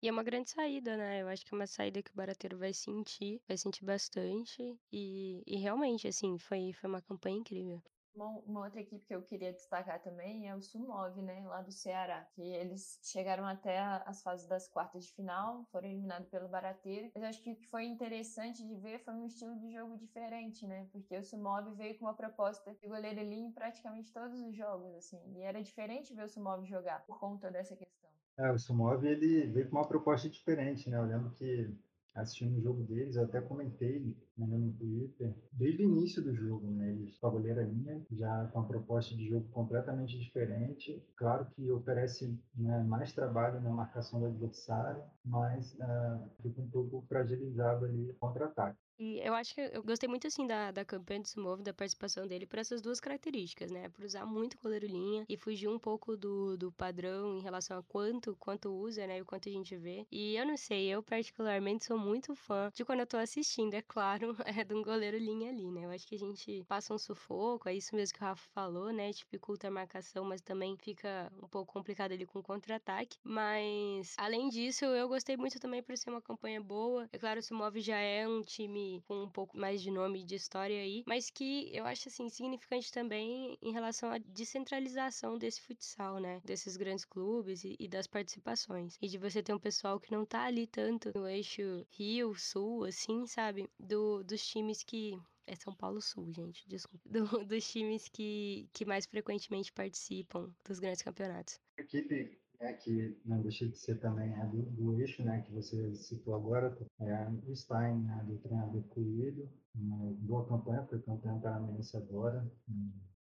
e 0.06 0.08
é 0.08 0.12
uma 0.12 0.22
grande 0.22 0.52
saída, 0.52 0.96
né? 0.96 1.24
Eu 1.24 1.28
acho 1.28 1.44
que 1.44 1.52
é 1.52 1.58
uma 1.58 1.66
saída 1.66 2.04
que 2.04 2.12
o 2.12 2.16
Barateiro 2.16 2.60
vai 2.60 2.72
sentir, 2.72 3.42
vai 3.48 3.58
sentir 3.58 3.84
bastante. 3.84 4.80
E, 4.92 5.42
e 5.48 5.58
realmente, 5.58 6.08
assim, 6.08 6.38
foi, 6.38 6.74
foi 6.74 6.88
uma 6.88 7.02
campanha 7.02 7.38
incrível. 7.38 7.82
Uma, 8.14 8.28
uma, 8.46 8.66
outra 8.66 8.80
equipe 8.80 9.04
que 9.04 9.16
eu 9.16 9.24
queria 9.24 9.52
destacar 9.52 10.00
também 10.04 10.48
é 10.48 10.56
o 10.56 10.62
Sumov, 10.62 11.20
né, 11.24 11.44
lá 11.48 11.64
do 11.64 11.72
Ceará, 11.72 12.24
que 12.36 12.42
eles 12.44 13.00
chegaram 13.02 13.48
até 13.48 13.80
as 13.80 14.22
fases 14.22 14.48
das 14.48 14.68
quartas 14.68 15.06
de 15.06 15.14
final, 15.14 15.66
foram 15.72 15.88
eliminados 15.88 16.30
pelo 16.30 16.48
Barateiro. 16.48 17.12
Mas 17.16 17.24
acho 17.24 17.42
que 17.42 17.52
o 17.52 17.56
que 17.56 17.66
foi 17.68 17.86
interessante 17.86 18.64
de 18.64 18.76
ver 18.76 19.00
foi 19.00 19.16
um 19.16 19.26
estilo 19.26 19.58
de 19.58 19.72
jogo 19.72 19.98
diferente, 19.98 20.68
né, 20.68 20.88
porque 20.92 21.18
o 21.18 21.24
Sumov 21.24 21.74
veio 21.76 21.98
com 21.98 22.06
uma 22.06 22.14
proposta 22.14 22.76
de 22.76 22.88
goleiro 22.88 23.20
ali 23.20 23.40
em 23.40 23.52
praticamente 23.52 24.14
todos 24.14 24.40
os 24.40 24.56
jogos, 24.56 24.94
assim, 24.94 25.20
e 25.36 25.42
era 25.42 25.64
diferente 25.64 26.14
ver 26.14 26.26
o 26.26 26.30
Sumov 26.30 26.64
jogar 26.64 27.04
por 27.08 27.20
conta 27.20 27.50
dessa 27.50 27.76
questão. 27.76 28.05
É, 28.38 28.52
o 28.52 28.60
Sumov 28.60 29.06
ele 29.06 29.48
veio 29.48 29.70
com 29.70 29.78
uma 29.78 29.88
proposta 29.88 30.30
diferente, 30.30 30.90
né? 30.90 30.98
Eu 30.98 31.06
lembro 31.06 31.32
que 31.32 31.74
assistindo 32.16 32.58
o 32.58 32.62
jogo 32.62 32.82
deles, 32.84 33.18
eu 33.18 33.26
até 33.26 33.42
comentei 33.42 34.16
né, 34.38 34.58
no 34.58 34.72
Twitter, 34.74 35.36
desde 35.52 35.84
o 35.84 35.90
início 35.90 36.24
do 36.24 36.34
jogo, 36.34 36.66
né, 36.72 36.90
eles 36.92 37.20
goleira 37.20 37.64
linha, 37.64 38.02
já 38.12 38.48
com 38.48 38.60
uma 38.60 38.68
proposta 38.68 39.14
de 39.14 39.28
jogo 39.28 39.48
completamente 39.50 40.18
diferente. 40.18 41.04
Claro 41.18 41.46
que 41.48 41.70
oferece 41.72 42.40
né, 42.56 42.84
mais 42.84 43.12
trabalho 43.12 43.60
na 43.62 43.70
marcação 43.70 44.22
do 44.22 44.28
adversário, 44.28 45.04
mas 45.26 45.74
uh, 45.74 46.30
fica 46.42 46.62
um 46.62 46.70
pouco 46.70 47.04
fragilizado 47.10 47.86
ali 47.86 48.14
contra-ataque. 48.20 48.85
E 48.98 49.20
eu 49.20 49.34
acho 49.34 49.54
que 49.54 49.62
eu 49.62 49.84
gostei 49.84 50.08
muito, 50.08 50.26
assim, 50.26 50.48
da, 50.48 50.72
da 50.72 50.86
campanha 50.86 51.22
do 51.22 51.28
Sumov, 51.28 51.62
da 51.62 51.74
participação 51.74 52.26
dele, 52.26 52.46
por 52.46 52.60
essas 52.60 52.82
duas 52.82 53.00
características, 53.00 53.70
né? 53.70 53.90
Por 53.90 54.06
usar 54.06 54.26
muito 54.26 54.58
goleiro 54.58 54.88
linha 54.88 55.26
e 55.28 55.36
fugir 55.36 55.68
um 55.68 55.78
pouco 55.78 56.16
do, 56.16 56.56
do 56.58 56.72
padrão 56.72 57.38
em 57.38 57.42
relação 57.42 57.78
a 57.78 57.84
quanto, 57.84 58.38
quanto 58.38 58.70
usa, 58.70 59.06
né? 59.06 59.18
E 59.18 59.22
o 59.22 59.26
quanto 59.26 59.50
a 59.50 59.52
gente 59.52 59.76
vê. 59.76 60.06
E 60.10 60.36
eu 60.38 60.46
não 60.46 60.56
sei, 60.56 60.88
eu 60.88 61.04
particularmente 61.04 61.84
sou 61.86 61.98
muito 61.98 62.34
fã 62.36 62.72
de 62.74 62.86
quando 62.86 63.02
eu 63.02 63.08
tô 63.08 63.18
assistindo, 63.18 63.74
é 63.74 63.82
claro, 63.82 64.34
é 64.46 64.64
de 64.64 64.74
um 64.74 64.82
goleiro 64.82 65.18
linha 65.18 65.50
ali, 65.50 65.70
né? 65.70 65.86
Eu 65.86 65.90
acho 65.90 66.08
que 66.08 66.16
a 66.16 66.20
gente 66.20 66.64
passa 66.66 66.94
um 66.94 66.98
sufoco, 66.98 67.68
é 67.68 67.74
isso 67.76 67.94
mesmo 67.96 68.18
que 68.18 68.24
o 68.24 68.26
Rafa 68.26 68.48
falou, 68.54 68.94
né? 68.94 69.12
Dificulta 69.12 69.68
a 69.68 69.72
marcação, 69.72 70.24
mas 70.24 70.42
também 70.42 70.78
fica 70.78 71.30
um 71.44 71.48
pouco 71.50 71.74
complicado 71.74 72.14
ali 72.14 72.26
com 72.26 72.42
contra-ataque. 72.42 73.18
Mas, 73.24 74.14
além 74.18 74.48
disso, 74.48 74.86
eu 74.86 75.10
gostei 75.10 75.36
muito 75.36 75.60
também 75.60 75.84
por 75.84 75.98
ser 75.98 76.10
uma 76.10 76.22
campanha 76.22 76.62
boa. 76.62 77.10
É 77.12 77.18
claro, 77.18 77.42
o 77.42 77.44
Sumov 77.44 77.78
já 77.82 77.98
é 77.98 78.26
um 78.28 78.42
time 78.42 78.85
com 79.08 79.24
um 79.24 79.30
pouco 79.30 79.58
mais 79.58 79.82
de 79.82 79.92
nome 79.92 80.24
de 80.24 80.36
história 80.36 80.80
aí, 80.82 81.04
mas 81.08 81.30
que 81.30 81.70
eu 81.76 81.86
acho 81.86 82.10
assim 82.10 82.30
significante 82.30 82.92
também 82.92 83.58
em 83.62 83.72
relação 83.72 84.12
à 84.12 84.18
descentralização 84.18 85.38
desse 85.38 85.62
futsal, 85.62 86.20
né? 86.20 86.42
Desses 86.44 86.78
grandes 86.78 87.06
clubes 87.06 87.64
e, 87.64 87.76
e 87.80 87.88
das 87.88 88.08
participações. 88.08 88.98
E 89.02 89.08
de 89.08 89.18
você 89.18 89.42
ter 89.42 89.54
um 89.54 89.60
pessoal 89.60 90.00
que 90.00 90.12
não 90.12 90.26
tá 90.26 90.44
ali 90.44 90.68
tanto 90.68 91.12
no 91.16 91.28
eixo 91.28 91.86
Rio, 91.92 92.34
Sul, 92.36 92.86
assim, 92.86 93.26
sabe? 93.26 93.70
Do, 93.80 94.24
dos 94.24 94.46
times 94.46 94.84
que 94.84 95.18
é 95.48 95.56
São 95.56 95.76
Paulo 95.76 96.02
Sul, 96.02 96.32
gente, 96.34 96.68
desculpa. 96.68 97.06
Do, 97.10 97.46
dos 97.46 97.70
times 97.72 98.10
que, 98.10 98.68
que 98.74 98.86
mais 98.86 99.06
frequentemente 99.06 99.72
participam 99.72 100.54
dos 100.68 100.80
grandes 100.80 101.02
campeonatos. 101.02 101.60
Equipe 101.78 102.45
é, 102.66 102.74
que 102.74 103.18
não 103.26 103.42
deixa 103.42 103.68
de 103.68 103.78
ser 103.78 104.00
também 104.00 104.34
do, 104.50 104.64
do, 104.72 105.00
eixo, 105.00 105.24
né, 105.24 105.42
que 105.42 105.52
você 105.52 105.94
citou 105.96 106.36
agora, 106.36 106.76
é 107.00 107.56
Stein, 107.56 108.04
né, 108.04 108.24
do 108.28 108.38
treinador 108.38 108.84
Coelho, 108.90 109.50
uma 109.76 110.12
boa 110.14 110.48
campanha, 110.48 110.86
foi 110.86 111.00
campeão 111.02 111.40
paranaense 111.40 111.96
agora, 111.96 112.46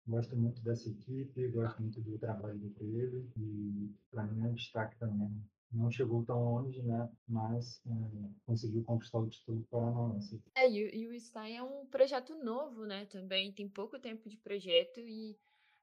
gosto 0.06 0.34
muito 0.36 0.62
dessa 0.62 0.88
equipe, 0.88 1.48
gosto 1.48 1.80
muito 1.80 2.00
do 2.00 2.18
trabalho 2.18 2.58
do 2.58 2.70
Coelho, 2.70 3.30
e 3.36 3.94
para 4.10 4.24
mim 4.24 4.44
é 4.44 4.48
um 4.48 4.54
destaque 4.54 4.98
também. 4.98 5.30
Não 5.70 5.90
chegou 5.90 6.24
tão 6.24 6.42
longe, 6.42 6.80
né? 6.80 7.10
Mas 7.28 7.82
é, 7.86 7.90
conseguiu 8.46 8.82
conquistar 8.84 9.18
o 9.18 9.28
título 9.28 9.66
paranaense. 9.70 10.42
É, 10.56 10.66
e, 10.66 11.02
e 11.02 11.06
o 11.06 11.20
Stein 11.20 11.58
é 11.58 11.62
um 11.62 11.84
projeto 11.84 12.34
novo, 12.42 12.86
né? 12.86 13.04
Também 13.04 13.52
tem 13.52 13.68
pouco 13.68 13.98
tempo 13.98 14.30
de 14.30 14.38
projeto 14.38 14.98
e 15.00 15.36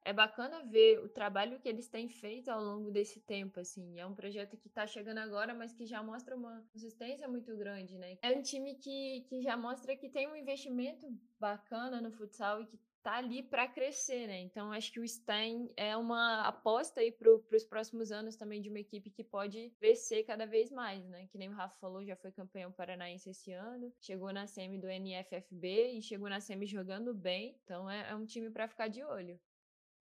é 0.05 0.13
bacana 0.13 0.63
ver 0.63 0.99
o 0.99 1.09
trabalho 1.09 1.59
que 1.59 1.67
eles 1.67 1.87
têm 1.87 2.07
feito 2.07 2.49
ao 2.49 2.63
longo 2.63 2.91
desse 2.91 3.19
tempo, 3.19 3.59
assim. 3.59 3.99
É 3.99 4.05
um 4.05 4.13
projeto 4.13 4.55
que 4.55 4.67
está 4.67 4.85
chegando 4.85 5.17
agora, 5.17 5.53
mas 5.53 5.73
que 5.73 5.85
já 5.85 6.01
mostra 6.03 6.35
uma 6.35 6.63
consistência 6.71 7.27
muito 7.27 7.57
grande, 7.57 7.97
né? 7.97 8.17
É 8.21 8.31
um 8.31 8.41
time 8.41 8.75
que, 8.75 9.25
que 9.27 9.41
já 9.41 9.57
mostra 9.57 9.95
que 9.97 10.07
tem 10.07 10.27
um 10.27 10.35
investimento 10.35 11.11
bacana 11.39 11.99
no 11.99 12.11
futsal 12.11 12.61
e 12.61 12.67
que 12.67 12.79
tá 13.05 13.17
ali 13.17 13.43
para 13.43 13.67
crescer, 13.67 14.25
né? 14.25 14.41
Então 14.41 14.71
acho 14.71 14.91
que 14.91 14.99
o 14.99 15.07
Stein 15.07 15.71
é 15.77 15.95
uma 15.95 16.41
aposta 16.47 17.01
aí 17.01 17.11
para 17.11 17.29
os 17.31 17.63
próximos 17.63 18.11
anos 18.11 18.35
também 18.35 18.59
de 18.59 18.69
uma 18.69 18.79
equipe 18.79 19.11
que 19.11 19.23
pode 19.23 19.69
crescer 19.79 20.23
cada 20.23 20.47
vez 20.47 20.71
mais, 20.71 21.07
né? 21.07 21.27
Que 21.31 21.37
nem 21.37 21.49
o 21.49 21.53
Rafa 21.53 21.77
falou, 21.79 22.03
já 22.03 22.15
foi 22.15 22.31
campeão 22.31 22.71
paranaense 22.71 23.29
esse 23.29 23.51
ano, 23.51 23.93
chegou 23.99 24.33
na 24.33 24.47
semi 24.47 24.79
do 24.79 24.87
NFFB 24.87 25.97
e 25.97 26.01
chegou 26.01 26.27
na 26.27 26.39
semi 26.39 26.65
jogando 26.65 27.13
bem. 27.13 27.55
Então 27.63 27.87
é, 27.87 28.09
é 28.09 28.15
um 28.15 28.25
time 28.25 28.49
para 28.49 28.67
ficar 28.67 28.87
de 28.87 29.03
olho. 29.03 29.39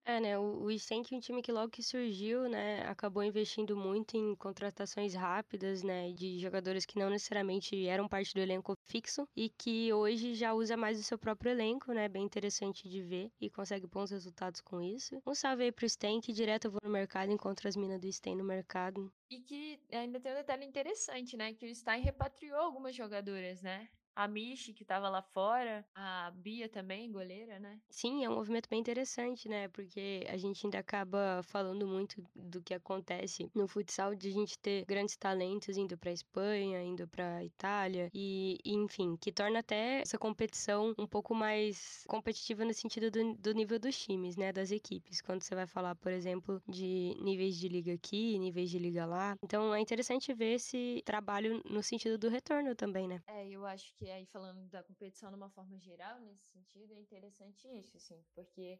É, 0.07 0.19
né, 0.19 0.37
o 0.37 0.69
Stenk 0.77 1.11
é 1.11 1.17
um 1.17 1.19
time 1.19 1.41
que 1.41 1.51
logo 1.51 1.71
que 1.71 1.81
surgiu, 1.81 2.47
né, 2.47 2.81
acabou 2.87 3.23
investindo 3.23 3.75
muito 3.75 4.15
em 4.15 4.35
contratações 4.35 5.15
rápidas, 5.15 5.81
né, 5.81 6.11
de 6.11 6.37
jogadores 6.37 6.85
que 6.85 6.99
não 6.99 7.09
necessariamente 7.09 7.87
eram 7.87 8.07
parte 8.07 8.31
do 8.31 8.39
elenco 8.39 8.75
fixo 8.83 9.27
e 9.35 9.49
que 9.49 9.91
hoje 9.91 10.35
já 10.35 10.53
usa 10.53 10.77
mais 10.77 10.99
o 10.99 11.03
seu 11.03 11.17
próprio 11.17 11.49
elenco, 11.51 11.91
né, 11.91 12.07
bem 12.07 12.23
interessante 12.23 12.87
de 12.87 13.01
ver 13.01 13.31
e 13.41 13.49
consegue 13.49 13.87
bons 13.87 14.11
resultados 14.11 14.61
com 14.61 14.79
isso. 14.79 15.19
Um 15.25 15.33
salve 15.33 15.63
aí 15.63 15.71
pro 15.71 15.89
Stenk, 15.89 16.31
direto 16.31 16.65
eu 16.65 16.71
vou 16.71 16.81
no 16.83 16.89
mercado, 16.91 17.31
encontro 17.31 17.67
as 17.67 17.75
minas 17.75 17.99
do 17.99 18.11
Sten 18.11 18.35
no 18.35 18.43
mercado. 18.43 19.11
E 19.27 19.41
que 19.41 19.79
ainda 19.91 20.19
tem 20.19 20.31
um 20.33 20.35
detalhe 20.35 20.65
interessante, 20.65 21.35
né, 21.35 21.51
que 21.55 21.65
o 21.65 21.75
Stein 21.75 22.01
repatriou 22.03 22.59
algumas 22.59 22.95
jogadoras, 22.95 23.59
né? 23.63 23.89
A 24.15 24.27
Michi, 24.27 24.73
que 24.73 24.83
estava 24.83 25.09
lá 25.09 25.21
fora, 25.21 25.85
a 25.93 26.31
Bia 26.31 26.69
também, 26.69 27.11
goleira, 27.11 27.59
né? 27.59 27.79
Sim, 27.89 28.23
é 28.23 28.29
um 28.29 28.35
movimento 28.35 28.69
bem 28.69 28.79
interessante, 28.79 29.49
né? 29.49 29.67
Porque 29.67 30.25
a 30.29 30.37
gente 30.37 30.65
ainda 30.65 30.79
acaba 30.79 31.41
falando 31.43 31.85
muito 31.87 32.23
do 32.35 32.61
que 32.61 32.73
acontece 32.73 33.49
no 33.53 33.67
futsal, 33.67 34.15
de 34.15 34.29
a 34.29 34.31
gente 34.31 34.57
ter 34.59 34.85
grandes 34.85 35.17
talentos 35.17 35.77
indo 35.77 35.97
para 35.97 36.11
Espanha, 36.11 36.81
indo 36.81 37.07
para 37.07 37.43
Itália, 37.43 38.09
e, 38.13 38.57
e, 38.63 38.73
enfim, 38.73 39.17
que 39.17 39.31
torna 39.31 39.59
até 39.59 40.01
essa 40.01 40.17
competição 40.17 40.93
um 40.97 41.07
pouco 41.07 41.35
mais 41.35 42.03
competitiva 42.07 42.63
no 42.63 42.73
sentido 42.73 43.11
do, 43.11 43.35
do 43.35 43.53
nível 43.53 43.79
dos 43.79 43.97
times, 43.97 44.35
né? 44.37 44.53
Das 44.53 44.71
equipes. 44.71 45.21
Quando 45.21 45.43
você 45.43 45.55
vai 45.55 45.67
falar, 45.67 45.95
por 45.95 46.11
exemplo, 46.11 46.61
de 46.67 47.15
níveis 47.21 47.57
de 47.57 47.67
liga 47.67 47.93
aqui, 47.93 48.39
níveis 48.39 48.69
de 48.69 48.79
liga 48.79 49.05
lá. 49.05 49.35
Então 49.43 49.73
é 49.73 49.79
interessante 49.79 50.33
ver 50.33 50.53
esse 50.53 51.01
trabalho 51.05 51.61
no 51.65 51.83
sentido 51.83 52.17
do 52.17 52.29
retorno 52.29 52.75
também, 52.75 53.07
né? 53.07 53.21
É, 53.27 53.47
eu 53.49 53.65
acho 53.65 53.93
que 53.95 54.04
aí 54.11 54.25
falando 54.25 54.67
da 54.69 54.83
competição 54.83 55.29
de 55.29 55.35
uma 55.35 55.49
forma 55.49 55.79
geral, 55.79 56.19
nesse 56.21 56.45
sentido, 56.47 56.93
é 56.93 56.99
interessante 56.99 57.67
isso, 57.67 57.97
assim, 57.97 58.23
porque 58.33 58.79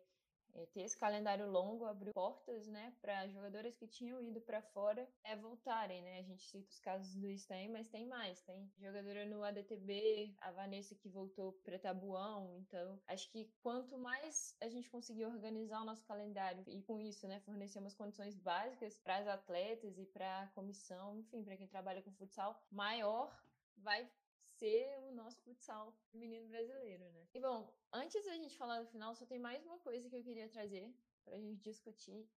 é, 0.55 0.65
ter 0.67 0.81
esse 0.81 0.97
calendário 0.97 1.49
longo 1.49 1.85
abriu 1.85 2.13
portas, 2.13 2.67
né, 2.67 2.93
para 3.01 3.27
jogadores 3.27 3.75
que 3.75 3.87
tinham 3.87 4.21
ido 4.21 4.39
para 4.39 4.61
fora 4.61 5.07
é, 5.23 5.35
voltarem, 5.35 6.01
né? 6.01 6.19
A 6.19 6.23
gente 6.23 6.47
cita 6.47 6.69
os 6.69 6.79
casos 6.79 7.13
do 7.15 7.37
Stein, 7.37 7.69
mas 7.69 7.89
tem 7.89 8.07
mais, 8.07 8.41
tem 8.43 8.71
jogadora 8.77 9.25
no 9.25 9.43
ADTB, 9.43 10.33
a 10.39 10.51
Vanessa 10.51 10.95
que 10.95 11.09
voltou 11.09 11.53
para 11.63 11.77
Tabuão, 11.77 12.55
então 12.59 13.01
acho 13.07 13.29
que 13.31 13.51
quanto 13.61 13.97
mais 13.97 14.55
a 14.61 14.69
gente 14.69 14.89
conseguir 14.89 15.25
organizar 15.25 15.81
o 15.81 15.85
nosso 15.85 16.05
calendário 16.05 16.63
e 16.67 16.81
com 16.83 17.01
isso, 17.01 17.27
né, 17.27 17.41
fornecer 17.41 17.79
umas 17.79 17.95
condições 17.95 18.37
básicas 18.37 18.97
para 18.97 19.17
as 19.17 19.27
atletas 19.27 19.97
e 19.97 20.05
para 20.05 20.43
a 20.43 20.47
comissão, 20.47 21.17
enfim, 21.17 21.43
para 21.43 21.57
quem 21.57 21.67
trabalha 21.67 22.01
com 22.01 22.13
futsal, 22.13 22.65
maior 22.71 23.37
vai 23.77 24.09
ser 24.57 24.97
o 25.07 25.11
nosso 25.11 25.41
futsal 25.41 25.93
feminino 26.11 26.47
brasileiro, 26.47 27.03
né? 27.11 27.27
E 27.33 27.39
bom, 27.39 27.73
antes 27.91 28.25
da 28.25 28.35
gente 28.35 28.57
falar 28.57 28.81
do 28.81 28.87
final, 28.87 29.13
só 29.15 29.25
tem 29.25 29.39
mais 29.39 29.63
uma 29.65 29.79
coisa 29.79 30.09
que 30.09 30.15
eu 30.15 30.23
queria 30.23 30.49
trazer 30.49 30.93
para 31.23 31.35
a 31.35 31.39
gente 31.39 31.61
discutir, 31.61 32.27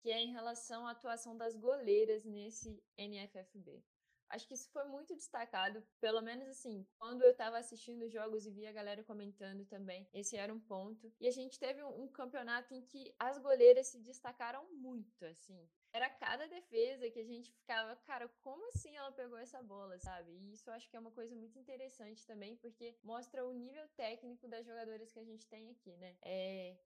que 0.00 0.10
é 0.10 0.20
em 0.20 0.32
relação 0.32 0.86
à 0.86 0.90
atuação 0.90 1.36
das 1.36 1.56
goleiras 1.56 2.24
nesse 2.24 2.82
NFFB. 2.96 3.82
Acho 4.28 4.46
que 4.48 4.54
isso 4.54 4.70
foi 4.70 4.84
muito 4.84 5.14
destacado, 5.14 5.86
pelo 6.00 6.20
menos 6.22 6.48
assim, 6.48 6.86
quando 6.98 7.22
eu 7.22 7.30
estava 7.30 7.58
assistindo 7.58 8.04
os 8.04 8.12
jogos 8.12 8.46
e 8.46 8.50
via 8.50 8.70
a 8.70 8.72
galera 8.72 9.04
comentando 9.04 9.64
também, 9.66 10.08
esse 10.12 10.36
era 10.36 10.52
um 10.52 10.60
ponto. 10.60 11.12
E 11.20 11.28
a 11.28 11.30
gente 11.30 11.58
teve 11.58 11.82
um 11.82 12.08
campeonato 12.08 12.74
em 12.74 12.82
que 12.82 13.14
as 13.18 13.38
goleiras 13.38 13.88
se 13.88 14.00
destacaram 14.00 14.64
muito, 14.72 15.24
assim 15.24 15.68
era 15.94 16.10
cada 16.10 16.48
defesa 16.48 17.08
que 17.08 17.20
a 17.20 17.24
gente 17.24 17.52
ficava, 17.52 17.94
cara, 18.04 18.28
como 18.42 18.66
assim 18.70 18.96
ela 18.96 19.12
pegou 19.12 19.38
essa 19.38 19.62
bola, 19.62 19.96
sabe? 20.00 20.32
E 20.32 20.52
isso 20.52 20.68
eu 20.68 20.74
acho 20.74 20.90
que 20.90 20.96
é 20.96 20.98
uma 20.98 21.12
coisa 21.12 21.36
muito 21.36 21.56
interessante 21.56 22.26
também, 22.26 22.56
porque 22.56 22.98
mostra 23.00 23.46
o 23.46 23.52
nível 23.52 23.86
técnico 23.96 24.48
das 24.48 24.66
jogadoras 24.66 25.12
que 25.12 25.20
a 25.20 25.24
gente 25.24 25.46
tem 25.46 25.70
aqui, 25.70 25.96
né? 25.96 26.16
É. 26.22 26.76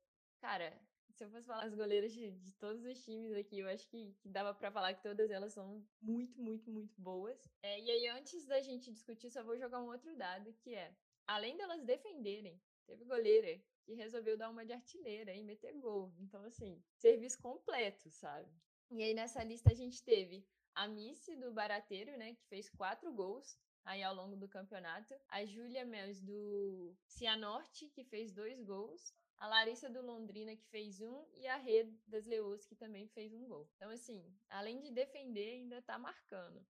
Cara, 0.43 0.79
se 1.15 1.25
eu 1.25 1.31
fosse 1.31 1.47
falar 1.47 1.65
as 1.65 1.75
goleiras 1.75 2.13
de, 2.13 2.31
de 2.33 2.53
todos 2.57 2.85
os 2.85 3.03
times 3.03 3.33
aqui, 3.35 3.61
eu 3.61 3.69
acho 3.69 3.89
que, 3.89 4.15
que 4.21 4.29
dava 4.29 4.53
para 4.53 4.71
falar 4.71 4.93
que 4.93 5.03
todas 5.03 5.31
elas 5.31 5.55
são 5.55 5.83
muito, 6.03 6.39
muito, 6.39 6.71
muito 6.71 7.01
boas. 7.01 7.51
É, 7.63 7.81
e 7.81 7.91
aí, 7.91 8.09
antes 8.09 8.45
da 8.45 8.61
gente 8.61 8.93
discutir, 8.93 9.31
só 9.31 9.43
vou 9.43 9.57
jogar 9.57 9.81
um 9.81 9.89
outro 9.89 10.15
dado, 10.17 10.53
que 10.53 10.75
é, 10.75 10.95
além 11.27 11.57
delas 11.57 11.83
defenderem, 11.83 12.61
teve 12.87 13.07
goleira 13.07 13.59
que 13.85 13.95
resolveu 13.95 14.37
dar 14.37 14.51
uma 14.51 14.67
de 14.67 14.75
artilheira 14.75 15.35
e 15.35 15.43
meter 15.43 15.73
gol. 15.81 16.13
Então, 16.19 16.45
assim, 16.45 16.79
serviço 16.95 17.41
completo, 17.41 18.11
sabe? 18.11 18.53
E 18.91 19.03
aí 19.03 19.15
nessa 19.15 19.43
lista 19.43 19.71
a 19.71 19.75
gente 19.75 20.03
teve 20.03 20.47
a 20.75 20.87
Missy 20.89 21.37
do 21.37 21.53
Barateiro, 21.53 22.17
né, 22.17 22.35
que 22.35 22.45
fez 22.47 22.71
quatro 22.71 23.13
gols 23.13 23.59
aí 23.85 24.03
ao 24.03 24.15
longo 24.15 24.37
do 24.37 24.49
campeonato, 24.49 25.15
a 25.29 25.45
Júlia 25.45 25.85
Mels 25.85 26.21
do 26.21 26.95
Cianorte, 27.07 27.89
que 27.89 28.05
fez 28.05 28.31
dois 28.33 28.63
gols, 28.63 29.15
a 29.39 29.47
Larissa 29.47 29.89
do 29.89 30.03
Londrina, 30.03 30.55
que 30.55 30.67
fez 30.67 31.01
um, 31.01 31.25
e 31.37 31.47
a 31.47 31.57
Rede 31.57 31.99
das 32.07 32.27
Leoas, 32.27 32.67
que 32.67 32.77
também 32.77 33.09
fez 33.09 33.33
um 33.33 33.47
gol. 33.47 33.69
Então, 33.77 33.91
assim, 33.91 34.23
além 34.51 34.81
de 34.81 34.91
defender, 34.93 35.61
ainda 35.61 35.81
tá 35.83 35.99
marcando. 35.99 36.61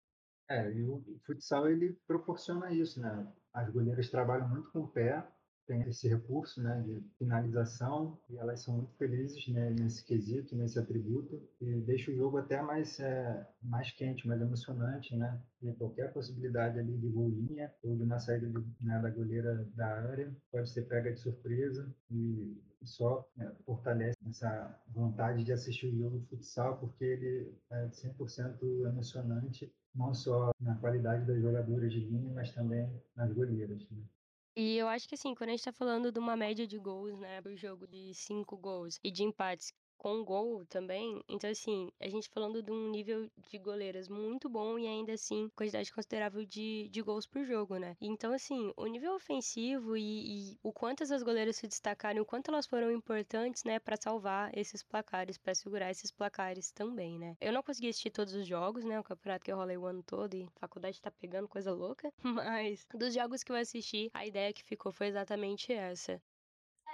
É, 0.49 0.71
e 0.73 0.83
o 0.85 1.03
futsal 1.27 1.69
ele 1.69 1.93
proporciona 2.07 2.73
isso, 2.73 3.01
né? 3.01 3.33
As 3.53 3.69
goleiras 3.71 4.09
trabalham 4.09 4.49
muito 4.49 4.71
com 4.71 4.81
o 4.81 4.89
pé, 4.89 5.27
tem 5.69 5.83
esse 5.83 6.09
recurso 6.09 6.63
né, 6.63 6.83
de 6.85 7.01
finalização 7.19 8.19
e 8.31 8.39
elas 8.39 8.63
são 8.63 8.79
muito 8.79 8.95
felizes 8.95 9.47
né, 9.49 9.71
nesse 9.71 10.03
quesito, 10.03 10.57
nesse 10.57 10.79
atributo 10.79 11.41
e 11.61 11.81
deixa 11.83 12.11
o 12.11 12.15
jogo 12.15 12.39
até 12.39 12.61
mais, 12.63 12.99
é, 12.99 13.47
mais 13.63 13.93
quente, 13.93 14.27
mais 14.27 14.41
emocionante, 14.41 15.15
né? 15.15 15.41
E 15.61 15.71
qualquer 15.75 16.13
possibilidade 16.13 16.79
ali 16.79 16.97
de 16.97 17.09
golinha 17.09 17.71
ou 17.83 17.95
de 17.95 18.03
uma 18.03 18.19
saída 18.19 18.49
né, 18.81 18.99
da 19.01 19.11
goleira 19.11 19.69
da 19.75 19.87
área 19.87 20.35
pode 20.51 20.71
ser 20.71 20.83
pega 20.83 21.13
de 21.13 21.21
surpresa 21.21 21.95
e 22.11 22.57
só 22.83 23.29
né, 23.37 23.53
fortalece 23.67 24.17
essa 24.27 24.81
vontade 24.89 25.45
de 25.45 25.53
assistir 25.53 25.89
o 25.89 25.99
jogo 25.99 26.19
de 26.19 26.27
futsal 26.27 26.79
porque 26.79 27.05
ele 27.05 27.55
é 27.71 27.89
100% 27.89 28.87
emocionante 28.87 29.71
não 29.95 30.15
só 30.15 30.53
na 30.61 30.77
qualidade 30.77 31.27
das 31.27 31.41
jogadoras 31.43 31.93
de 31.93 32.01
linha, 32.01 32.33
mas 32.33 32.53
também 32.53 32.89
nas 33.17 33.33
goleiras. 33.33 33.85
Né? 33.91 33.99
E 34.59 34.77
eu 34.77 34.89
acho 34.89 35.09
que 35.09 35.15
assim, 35.15 35.35
quando 35.35 35.51
a 35.51 35.53
gente 35.53 35.65
tá 35.65 35.73
falando 35.73 36.11
de 36.13 36.19
uma 36.19 36.37
média 36.37 36.67
de 36.67 36.79
gols, 36.79 37.17
né, 37.19 37.41
por 37.41 37.57
jogo 37.57 37.87
de 37.87 38.13
cinco 38.13 38.57
gols 38.59 38.99
e 39.05 39.11
de 39.11 39.23
empates 39.23 39.73
com 39.99 40.25
gol 40.25 40.65
também. 40.67 41.23
Então, 41.29 41.51
assim, 41.51 41.91
a 42.01 42.09
gente 42.09 42.31
falando 42.31 42.63
de 42.63 42.71
um 42.71 42.89
nível 42.89 43.29
de 43.51 43.59
goleiras 43.59 44.09
muito 44.09 44.49
bom 44.49 44.79
e 44.79 44.87
ainda 44.87 45.13
assim, 45.13 45.51
quantidade 45.55 45.93
considerável 45.93 46.45
de, 46.45 46.89
de 46.91 47.03
gols 47.03 47.27
por 47.27 47.45
jogo, 47.45 47.77
né? 47.77 47.97
Então, 48.01 48.33
assim, 48.33 48.73
o 48.77 48.87
nível 48.87 49.15
ofensivo 49.15 49.97
e, 49.97 50.53
e 50.53 50.59
o 50.63 50.73
quanto 50.73 51.03
essas 51.03 51.23
goleiras 51.23 51.57
se 51.57 51.67
destacaram, 51.67 52.23
o 52.23 52.25
quanto 52.25 52.51
elas 52.51 52.67
foram 52.67 52.91
importantes, 52.93 53.65
né, 53.65 53.79
para 53.79 53.97
salvar 53.97 54.57
esses 54.57 54.83
placares, 54.83 55.37
para 55.37 55.55
segurar 55.55 55.91
esses 55.91 56.11
placares 56.11 56.71
também, 56.71 57.19
né? 57.19 57.37
Eu 57.41 57.53
não 57.53 57.63
consegui 57.63 57.89
assistir 57.89 58.11
todos 58.11 58.35
os 58.35 58.47
jogos, 58.47 58.85
né? 58.85 58.99
O 58.99 59.05
campeonato 59.05 59.45
que 59.45 59.53
eu 59.53 59.57
rolei 59.57 59.77
o 59.77 59.87
ano 59.87 60.03
todo 60.03 60.35
e 60.35 60.45
a 60.45 60.61
faculdade 60.61 61.01
tá 61.03 61.11
pegando 61.11 61.49
coisa 61.49 61.73
louca, 61.73 62.13
mas 62.23 62.87
dos 62.95 63.13
jogos 63.13 63.43
que 63.43 63.51
eu 63.51 63.57
assisti, 63.57 64.11
a 64.15 64.25
ideia 64.25 64.53
que 64.53 64.63
ficou 64.63 64.93
foi 64.93 65.09
exatamente 65.09 65.73
essa. 65.73 66.23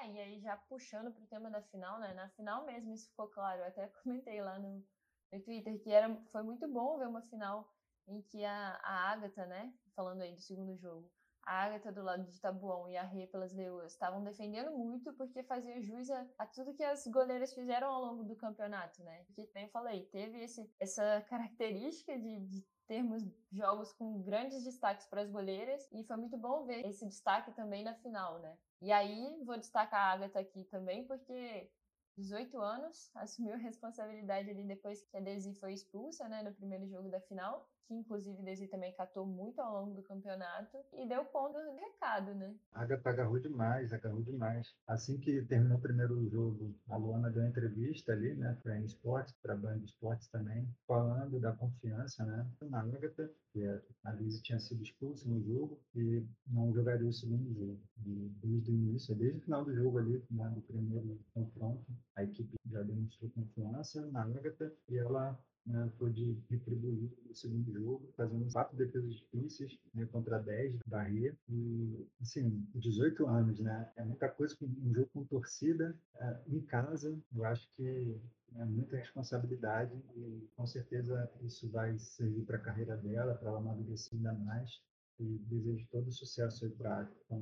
É, 0.05 0.11
e 0.11 0.21
aí 0.21 0.41
já 0.41 0.57
puxando 0.57 1.11
pro 1.13 1.27
tema 1.27 1.51
da 1.51 1.63
final, 1.63 1.99
né? 1.99 2.13
Na 2.13 2.29
final 2.31 2.67
mesmo 2.67 2.93
isso 2.93 3.09
ficou 3.09 3.29
claro. 3.29 3.61
Eu 3.61 3.67
até 3.67 3.89
comentei 4.03 4.43
lá 4.43 4.59
no, 4.59 4.85
no 5.33 5.41
Twitter 5.41 5.81
que 5.83 5.91
era, 5.91 6.15
foi 6.31 6.43
muito 6.43 6.69
bom 6.69 6.99
ver 6.99 7.09
uma 7.09 7.23
final 7.23 7.67
em 8.07 8.21
que 8.21 8.45
a, 8.45 8.79
a 8.83 9.13
Agatha, 9.13 9.47
né? 9.47 9.73
Falando 9.97 10.23
aí 10.23 10.35
do 10.35 10.41
segundo 10.41 10.77
jogo, 10.77 11.11
a 11.43 11.65
Agatha 11.65 11.91
do 11.91 12.03
lado 12.03 12.25
de 12.25 12.41
Tabuão 12.41 12.89
e 12.89 12.97
a 12.97 13.03
Rê 13.03 13.27
pelas 13.27 13.55
Leoas 13.55 13.93
estavam 13.93 14.23
defendendo 14.23 14.73
muito 14.73 15.13
porque 15.15 15.43
fazia 15.43 15.81
jus 15.81 16.11
a, 16.11 16.27
a, 16.39 16.47
tudo 16.47 16.75
que 16.75 16.83
as 16.83 17.07
goleiras 17.07 17.55
fizeram 17.55 17.89
ao 17.89 18.03
longo 18.03 18.25
do 18.25 18.37
campeonato, 18.37 19.03
né? 19.03 19.25
Que 19.35 19.51
nem 19.55 19.69
falei, 19.69 20.05
teve 20.07 20.43
esse, 20.43 20.71
essa 20.79 21.23
característica 21.31 22.19
de, 22.19 22.41
de 22.41 22.67
termos 22.87 23.23
jogos 23.53 23.93
com 23.93 24.23
grandes 24.23 24.65
destaques 24.65 25.07
para 25.07 25.23
as 25.23 25.31
goleiras 25.31 25.89
e 25.93 26.05
foi 26.05 26.17
muito 26.17 26.37
bom 26.37 26.65
ver 26.65 26.85
esse 26.87 27.07
destaque 27.07 27.53
também 27.53 27.85
na 27.85 27.95
final, 27.95 28.39
né? 28.41 28.57
E 28.81 28.93
aí 28.93 29.43
vou 29.45 29.57
destacar 29.57 30.01
a 30.01 30.13
Agatha 30.13 30.41
aqui 30.41 30.65
também 30.65 31.05
porque 31.07 31.71
18 32.17 32.61
anos, 32.61 33.11
assumiu 33.17 33.55
a 33.55 33.59
responsabilidade 33.59 34.51
ali 34.51 34.65
depois 34.65 35.03
que 35.05 35.17
a 35.17 35.21
Desi 35.21 35.55
foi 35.55 35.73
expulsa, 35.73 36.29
né, 36.29 36.43
no 36.43 36.55
primeiro 36.55 36.87
jogo 36.87 37.09
da 37.09 37.21
final 37.21 37.69
que 37.87 37.95
inclusive 37.95 38.43
Desi 38.43 38.67
também 38.69 38.93
catou 38.95 39.27
muito 39.27 39.61
ao 39.61 39.81
longo 39.81 39.95
do 39.95 40.03
campeonato 40.03 40.79
e 40.93 41.07
deu 41.07 41.25
conta 41.27 41.63
do 41.63 41.73
recado, 41.73 42.35
né? 42.35 42.55
A 42.73 42.83
Agatha 42.83 43.11
agarrou 43.11 43.39
demais, 43.39 43.93
agarrou 43.93 44.23
demais. 44.23 44.75
Assim 44.87 45.19
que 45.19 45.43
terminou 45.43 45.79
o 45.79 45.81
primeiro 45.81 46.29
jogo, 46.29 46.75
a 46.89 46.97
Luana 46.97 47.31
deu 47.31 47.43
uma 47.43 47.49
entrevista 47.49 48.13
ali, 48.13 48.35
né, 48.35 48.59
para 48.63 48.75
a 48.75 48.81
Esportes, 48.81 49.35
para 49.43 49.55
a 49.55 49.57
Band 49.57 49.79
Esportes 49.79 50.29
também, 50.29 50.69
falando 50.87 51.41
da 51.41 51.53
confiança, 51.53 52.25
né, 52.25 52.47
na 52.63 52.81
Agatha, 52.81 53.31
que 53.53 53.65
a 54.05 54.13
Lise 54.13 54.43
tinha 54.43 54.59
sido 54.59 54.83
expulsa 54.83 55.29
no 55.29 55.43
jogo 55.43 55.81
e 55.95 56.27
não 56.47 56.73
jogaria 56.73 57.09
o 57.09 57.13
segundo 57.13 57.53
jogo. 57.55 57.81
E 58.05 58.33
desde 58.43 58.71
o 58.71 58.75
início, 58.75 59.15
desde 59.15 59.39
o 59.39 59.43
final 59.43 59.65
do 59.65 59.75
jogo 59.75 59.99
ali, 59.99 60.25
né, 60.31 60.49
do 60.51 60.61
primeiro 60.63 61.19
confronto, 61.33 61.87
a 62.17 62.25
equipe 62.25 62.55
já 62.67 62.83
demonstrou 62.83 63.31
confiança 63.31 64.05
na 64.11 64.23
Agatha 64.23 64.73
e 64.89 64.99
ela 64.99 65.39
né, 65.67 65.91
de 66.13 66.39
retribuir 66.51 67.11
no 67.27 67.35
segundo 67.35 67.73
jogo, 67.73 68.13
fazendo 68.17 68.51
quatro 68.53 68.77
defesas 68.77 69.15
difíceis 69.15 69.79
né, 69.95 70.07
contra 70.07 70.39
10 70.39 70.79
da 70.87 71.03
Ria. 71.03 71.37
E, 71.49 72.07
assim, 72.21 72.67
18 72.75 73.27
anos, 73.27 73.61
né? 73.61 73.91
É 73.97 74.05
muita 74.05 74.29
coisa 74.29 74.55
com 74.57 74.67
um 74.67 74.95
jogo 74.95 75.09
com 75.13 75.25
torcida 75.25 75.97
é, 76.17 76.41
em 76.49 76.61
casa. 76.61 77.19
Eu 77.35 77.45
acho 77.45 77.69
que 77.73 78.21
é 78.57 78.65
muita 78.65 78.97
responsabilidade 78.97 79.95
e 80.17 80.49
com 80.55 80.67
certeza 80.67 81.31
isso 81.43 81.69
vai 81.71 81.99
servir 81.99 82.45
para 82.45 82.57
a 82.57 82.61
carreira 82.61 82.97
dela, 82.97 83.35
para 83.35 83.49
ela 83.49 83.59
amadurecer 83.59 84.15
ainda 84.15 84.33
mais. 84.33 84.81
E 85.19 85.39
desejo 85.49 85.87
todo 85.91 86.11
sucesso 86.11 86.65
aí 86.65 86.71
para 86.73 87.09
a 87.31 87.41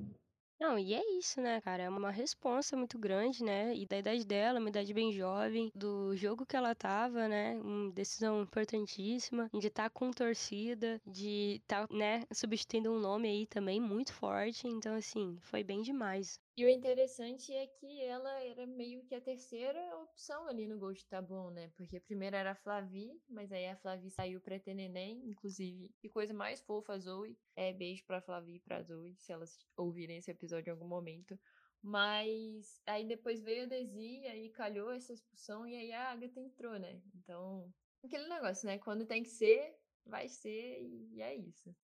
não, 0.63 0.79
e 0.79 0.95
é 0.95 1.19
isso, 1.19 1.41
né, 1.41 1.61
cara? 1.61 1.83
É 1.83 1.89
uma 1.89 2.11
responsa 2.11 2.77
muito 2.77 2.99
grande, 2.99 3.43
né? 3.45 3.75
E 3.75 3.87
da 3.87 3.99
idade 3.99 4.25
dela, 4.25 4.61
uma 4.61 4.69
idade 4.69 4.95
bem 4.95 5.13
jovem, 5.13 5.71
do 5.75 6.15
jogo 6.17 6.47
que 6.47 6.57
ela 6.57 6.75
tava, 6.75 7.27
né? 7.29 7.55
Uma 7.61 7.91
decisão 7.93 8.43
importantíssima, 8.43 9.51
de 9.53 9.67
estar 9.67 9.85
tá 9.85 9.91
com 9.91 10.11
torcida, 10.13 11.01
de 11.07 11.61
estar, 11.63 11.87
tá, 11.89 11.95
né, 11.95 12.23
substituindo 12.33 12.93
um 12.93 13.01
nome 13.01 13.29
aí 13.29 13.47
também 13.47 13.81
muito 13.81 14.13
forte. 14.13 14.69
Então, 14.69 14.95
assim, 14.95 15.37
foi 15.43 15.65
bem 15.65 15.83
demais. 15.83 16.39
E 16.55 16.67
o 16.67 16.69
interessante 16.69 17.51
é 17.55 17.67
que 17.67 18.03
ela 18.03 18.31
era 18.43 18.67
meio 18.67 19.03
que 19.05 19.15
a 19.15 19.21
terceira 19.21 19.81
opção 19.97 20.47
ali 20.47 20.67
no 20.67 20.79
gol 20.79 20.93
de 20.93 21.07
Tabuão, 21.07 21.51
né? 21.51 21.73
Porque 21.77 21.97
a 21.97 22.01
primeira 22.01 22.37
era 22.37 22.51
a 22.51 22.55
Flavi, 22.55 23.19
mas 23.27 23.51
aí 23.51 23.67
a 23.69 23.77
Flavi 23.77 24.11
saiu 24.11 24.39
pra 24.39 24.61
ter 24.61 24.75
neném, 24.75 25.27
inclusive. 25.27 25.91
Que 25.99 26.11
coisa 26.11 26.35
mais 26.35 26.61
fofa, 26.61 26.99
Zoe. 26.99 27.39
É, 27.57 27.73
beijo 27.73 28.05
pra 28.05 28.21
Flavi 28.21 28.57
e 28.57 28.61
pra 28.61 28.83
Zoe, 28.83 29.17
se 29.17 29.33
elas 29.33 29.67
ouvirem 29.79 30.19
esse 30.19 30.31
episódio 30.31 30.69
em 30.69 30.73
algum 30.73 30.87
momento. 30.87 31.41
Mas 31.83 32.83
aí 32.87 33.07
depois 33.07 33.41
veio 33.41 33.63
a 33.63 33.67
Desi, 33.67 34.21
e 34.21 34.27
aí 34.27 34.51
calhou 34.51 34.93
essa 34.93 35.15
expulsão 35.15 35.67
e 35.67 35.75
aí 35.75 35.91
a 35.91 36.11
Agatha 36.11 36.39
entrou, 36.39 36.79
né? 36.79 37.01
Então, 37.15 37.73
aquele 38.05 38.29
negócio, 38.29 38.67
né? 38.67 38.79
Quando 38.79 39.07
tem 39.07 39.23
que 39.23 39.31
ser, 39.31 39.75
vai 40.05 40.29
ser 40.29 40.83
e 40.83 41.23
é 41.23 41.35
isso. 41.35 41.75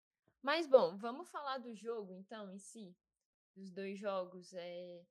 Mas 0.42 0.66
bom, 0.66 0.96
vamos 0.98 1.30
falar 1.30 1.56
do 1.56 1.74
jogo 1.74 2.12
então 2.12 2.50
em 2.52 2.58
si 2.58 2.94
dos 3.58 3.70
dois 3.70 3.98
jogos 3.98 4.54
é, 4.54 5.02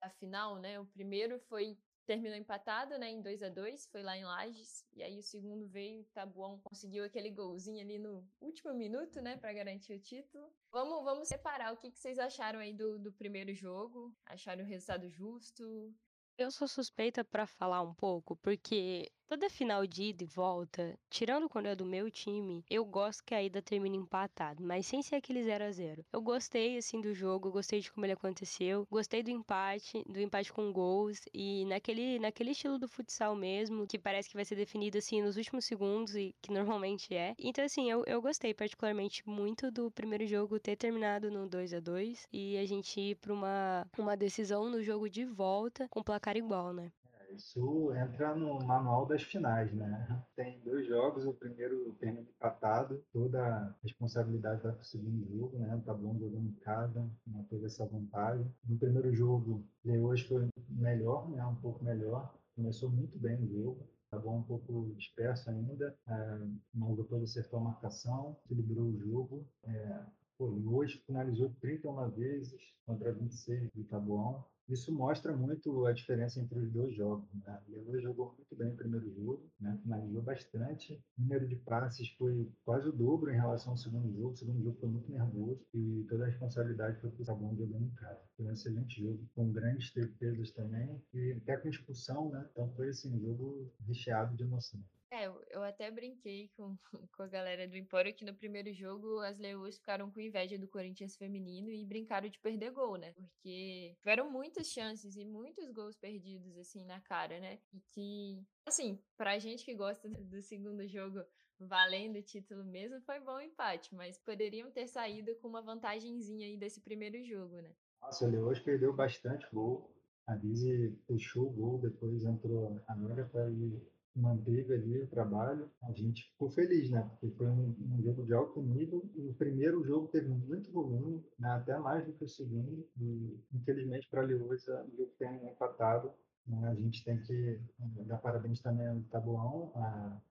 a 0.00 0.10
final, 0.10 0.58
né? 0.58 0.78
O 0.78 0.86
primeiro 0.86 1.38
foi 1.40 1.76
terminou 2.06 2.36
empatado, 2.38 2.96
né, 2.98 3.10
em 3.10 3.20
2 3.20 3.42
a 3.42 3.48
2 3.48 3.88
foi 3.88 4.02
lá 4.02 4.16
em 4.16 4.24
Lages, 4.24 4.86
e 4.92 5.02
aí 5.02 5.18
o 5.18 5.22
segundo 5.22 5.66
veio, 5.66 6.04
Tabuão 6.14 6.60
conseguiu 6.62 7.04
aquele 7.04 7.30
golzinho 7.30 7.80
ali 7.80 7.98
no 7.98 8.24
último 8.40 8.72
minuto, 8.72 9.20
né, 9.20 9.36
para 9.36 9.52
garantir 9.52 9.92
o 9.92 10.00
título. 10.00 10.48
Vamos, 10.70 11.02
vamos 11.02 11.26
separar 11.26 11.74
o 11.74 11.76
que, 11.76 11.90
que 11.90 11.98
vocês 11.98 12.18
acharam 12.18 12.60
aí 12.60 12.72
do, 12.72 12.96
do 12.98 13.12
primeiro 13.12 13.52
jogo, 13.52 14.16
acharam 14.24 14.62
o 14.62 14.66
resultado 14.66 15.08
justo? 15.10 15.92
Eu 16.38 16.50
sou 16.50 16.68
suspeita 16.68 17.24
para 17.24 17.46
falar 17.46 17.82
um 17.82 17.94
pouco, 17.94 18.36
porque 18.36 19.10
Toda 19.28 19.50
final 19.50 19.84
de 19.84 20.04
ida 20.04 20.22
e 20.22 20.26
volta, 20.26 20.96
tirando 21.10 21.48
quando 21.48 21.66
é 21.66 21.74
do 21.74 21.84
meu 21.84 22.08
time, 22.08 22.64
eu 22.70 22.84
gosto 22.84 23.24
que 23.24 23.34
a 23.34 23.42
ida 23.42 23.60
termine 23.60 23.96
empatado, 23.96 24.62
mas 24.62 24.86
sem 24.86 25.02
ser 25.02 25.16
aquele 25.16 25.42
0 25.42 25.64
a 25.64 25.72
0 25.72 26.06
Eu 26.12 26.22
gostei, 26.22 26.76
assim, 26.76 27.00
do 27.00 27.12
jogo, 27.12 27.50
gostei 27.50 27.80
de 27.80 27.90
como 27.90 28.06
ele 28.06 28.12
aconteceu, 28.12 28.86
gostei 28.88 29.24
do 29.24 29.30
empate, 29.30 30.04
do 30.08 30.20
empate 30.20 30.52
com 30.52 30.72
gols, 30.72 31.22
e 31.34 31.64
naquele, 31.64 32.20
naquele 32.20 32.52
estilo 32.52 32.78
do 32.78 32.86
futsal 32.86 33.34
mesmo, 33.34 33.84
que 33.84 33.98
parece 33.98 34.28
que 34.28 34.36
vai 34.36 34.44
ser 34.44 34.54
definido, 34.54 34.96
assim, 34.96 35.20
nos 35.20 35.36
últimos 35.36 35.64
segundos, 35.64 36.14
e 36.14 36.32
que 36.40 36.52
normalmente 36.52 37.12
é. 37.12 37.34
Então, 37.36 37.64
assim, 37.64 37.90
eu, 37.90 38.04
eu 38.06 38.22
gostei 38.22 38.54
particularmente 38.54 39.28
muito 39.28 39.72
do 39.72 39.90
primeiro 39.90 40.24
jogo 40.24 40.60
ter 40.60 40.76
terminado 40.76 41.32
no 41.32 41.48
2 41.48 41.74
a 41.74 41.80
2 41.80 42.28
e 42.32 42.56
a 42.58 42.64
gente 42.64 43.00
ir 43.00 43.16
pra 43.16 43.32
uma, 43.32 43.84
uma 43.98 44.16
decisão 44.16 44.70
no 44.70 44.80
jogo 44.84 45.10
de 45.10 45.24
volta 45.24 45.88
com 45.88 46.00
placar 46.00 46.36
igual, 46.36 46.72
né? 46.72 46.92
Isso 47.36 47.92
entra 47.94 48.34
no 48.34 48.58
manual 48.64 49.04
das 49.04 49.22
finais, 49.22 49.72
né? 49.72 50.24
Tem 50.34 50.58
dois 50.60 50.86
jogos, 50.86 51.26
o 51.26 51.34
primeiro 51.34 51.92
termina 52.00 52.22
empatado, 52.22 53.04
toda 53.12 53.44
a 53.44 53.74
responsabilidade 53.82 54.62
vai 54.62 54.72
para 54.72 54.80
o 54.80 54.84
segundo 54.84 55.26
jogo, 55.28 55.58
né? 55.58 55.82
Tá 55.84 55.92
bom 55.92 56.18
jogando 56.18 56.48
em 56.48 56.60
casa, 56.60 57.06
não 57.26 57.44
teve 57.44 57.66
essa 57.66 57.84
vantagem. 57.86 58.50
No 58.64 58.78
primeiro 58.78 59.12
jogo, 59.14 59.62
Leões 59.84 60.22
foi 60.22 60.48
melhor, 60.70 61.28
né? 61.28 61.44
Um 61.44 61.56
pouco 61.56 61.84
melhor, 61.84 62.34
começou 62.54 62.90
muito 62.90 63.18
bem 63.18 63.36
o 63.44 63.48
jogo, 63.48 63.86
tá 64.10 64.18
bom 64.18 64.38
um 64.38 64.42
pouco 64.42 64.94
disperso 64.96 65.50
ainda, 65.50 65.94
é, 66.08 66.38
mas 66.74 66.96
depois 66.96 67.22
acertou 67.22 67.60
a 67.60 67.64
marcação, 67.64 68.36
equilibrou 68.46 68.86
o 68.86 68.98
jogo. 68.98 69.46
É, 69.64 70.00
Pô, 70.38 70.48
hoje 70.66 71.02
finalizou 71.06 71.50
31 71.60 72.10
vezes 72.10 72.60
contra 72.84 73.10
26 73.10 73.70
do 73.74 73.84
Tabuão. 73.84 74.44
Isso 74.68 74.92
mostra 74.92 75.34
muito 75.34 75.86
a 75.86 75.92
diferença 75.92 76.40
entre 76.40 76.58
os 76.58 76.70
dois 76.70 76.94
jogos. 76.94 77.26
Né? 77.32 77.58
O 77.68 78.00
jogou 78.00 78.34
muito 78.36 78.54
bem 78.54 78.68
o 78.68 78.76
primeiro 78.76 79.08
jogo, 79.14 79.48
né? 79.58 79.78
finalizou 79.82 80.20
bastante. 80.22 81.02
O 81.16 81.22
número 81.22 81.48
de 81.48 81.56
passes 81.56 82.10
foi 82.18 82.52
quase 82.64 82.88
o 82.88 82.92
dobro 82.92 83.30
em 83.30 83.36
relação 83.36 83.72
ao 83.72 83.78
segundo 83.78 84.12
jogo. 84.12 84.32
O 84.32 84.36
segundo 84.36 84.62
jogo 84.62 84.78
foi 84.78 84.88
muito 84.90 85.10
nervoso 85.10 85.64
e 85.72 86.04
toda 86.08 86.24
a 86.24 86.26
responsabilidade 86.26 87.00
foi 87.00 87.10
para 87.10 87.22
o 87.22 87.26
Tabuão 87.26 87.56
jogando 87.56 87.86
em 87.86 87.94
casa. 87.94 88.20
Foi 88.36 88.46
um 88.46 88.52
excelente 88.52 89.00
jogo, 89.00 89.24
com 89.34 89.50
grandes 89.50 89.90
defesas 89.94 90.50
também 90.50 91.00
e 91.14 91.32
até 91.32 91.56
com 91.56 91.68
expulsão, 91.68 92.28
né? 92.30 92.46
Então 92.52 92.68
foi 92.74 92.88
assim, 92.88 93.14
um 93.14 93.20
jogo 93.20 93.72
recheado 93.86 94.36
de 94.36 94.42
emoção. 94.42 94.80
É, 95.10 95.26
eu 95.26 95.62
até 95.62 95.90
brinquei 95.90 96.50
com, 96.56 96.76
com 97.16 97.22
a 97.22 97.28
galera 97.28 97.68
do 97.68 97.76
Empório 97.76 98.14
que 98.14 98.24
no 98.24 98.34
primeiro 98.34 98.72
jogo 98.72 99.20
as 99.20 99.38
Leoas 99.38 99.78
ficaram 99.78 100.10
com 100.10 100.20
inveja 100.20 100.58
do 100.58 100.66
Corinthians 100.66 101.16
feminino 101.16 101.70
e 101.70 101.84
brincaram 101.84 102.28
de 102.28 102.40
perder 102.40 102.72
gol, 102.72 102.96
né? 102.96 103.12
Porque 103.12 103.94
tiveram 103.98 104.30
muitas 104.30 104.66
chances 104.66 105.16
e 105.16 105.24
muitos 105.24 105.70
gols 105.70 105.96
perdidos, 105.96 106.56
assim, 106.58 106.84
na 106.84 107.00
cara, 107.00 107.38
né? 107.38 107.58
E 107.72 107.80
que, 107.92 108.44
assim, 108.66 109.00
pra 109.16 109.38
gente 109.38 109.64
que 109.64 109.74
gosta 109.74 110.08
do 110.26 110.42
segundo 110.42 110.86
jogo 110.88 111.24
valendo 111.58 112.16
o 112.16 112.22
título 112.22 112.64
mesmo, 112.64 113.00
foi 113.02 113.20
bom 113.20 113.36
o 113.36 113.40
empate, 113.40 113.94
mas 113.94 114.18
poderiam 114.18 114.70
ter 114.70 114.86
saído 114.88 115.34
com 115.36 115.48
uma 115.48 115.62
vantagenzinha 115.62 116.46
aí 116.46 116.56
desse 116.58 116.80
primeiro 116.80 117.24
jogo, 117.24 117.56
né? 117.56 117.74
Nossa, 118.02 118.26
o 118.26 118.30
Leoas 118.30 118.58
perdeu 118.60 118.92
bastante 118.92 119.46
gol. 119.52 119.94
A 120.26 120.34
Lise 120.34 120.98
fechou 121.06 121.46
o 121.46 121.52
gol, 121.52 121.78
depois 121.78 122.24
entrou 122.24 122.82
a 122.88 122.96
Nora 122.96 123.24
para 123.26 123.48
ir 123.48 123.80
manteve 124.16 124.74
ali 124.74 125.02
o 125.02 125.06
trabalho, 125.06 125.70
a 125.82 125.92
gente 125.92 126.30
ficou 126.30 126.50
feliz, 126.50 126.90
né? 126.90 127.02
Porque 127.10 127.34
foi 127.36 127.46
um, 127.48 127.74
um, 127.92 128.02
jogo 128.02 128.24
de 128.24 128.32
alto 128.32 128.62
nível 128.62 129.04
o 129.16 129.34
primeiro 129.34 129.84
jogo 129.84 130.08
teve 130.08 130.28
muito 130.28 130.72
volume, 130.72 131.24
né? 131.38 131.50
até 131.50 131.78
mais 131.78 132.04
do 132.06 132.12
que 132.12 132.24
o 132.24 132.28
segundo. 132.28 132.86
E, 133.00 133.38
infelizmente, 133.52 134.08
para 134.10 134.22
a 134.22 134.24
Leusa, 134.24 134.84
o 134.84 134.96
jogo 134.96 135.12
tem 135.18 135.46
empatado. 135.46 136.10
Né? 136.46 136.68
A 136.68 136.74
gente 136.74 137.04
tem 137.04 137.20
que 137.20 137.60
dar 138.06 138.18
parabéns 138.18 138.60
também 138.60 138.86
ao 138.86 139.00
Tabuão, 139.10 139.72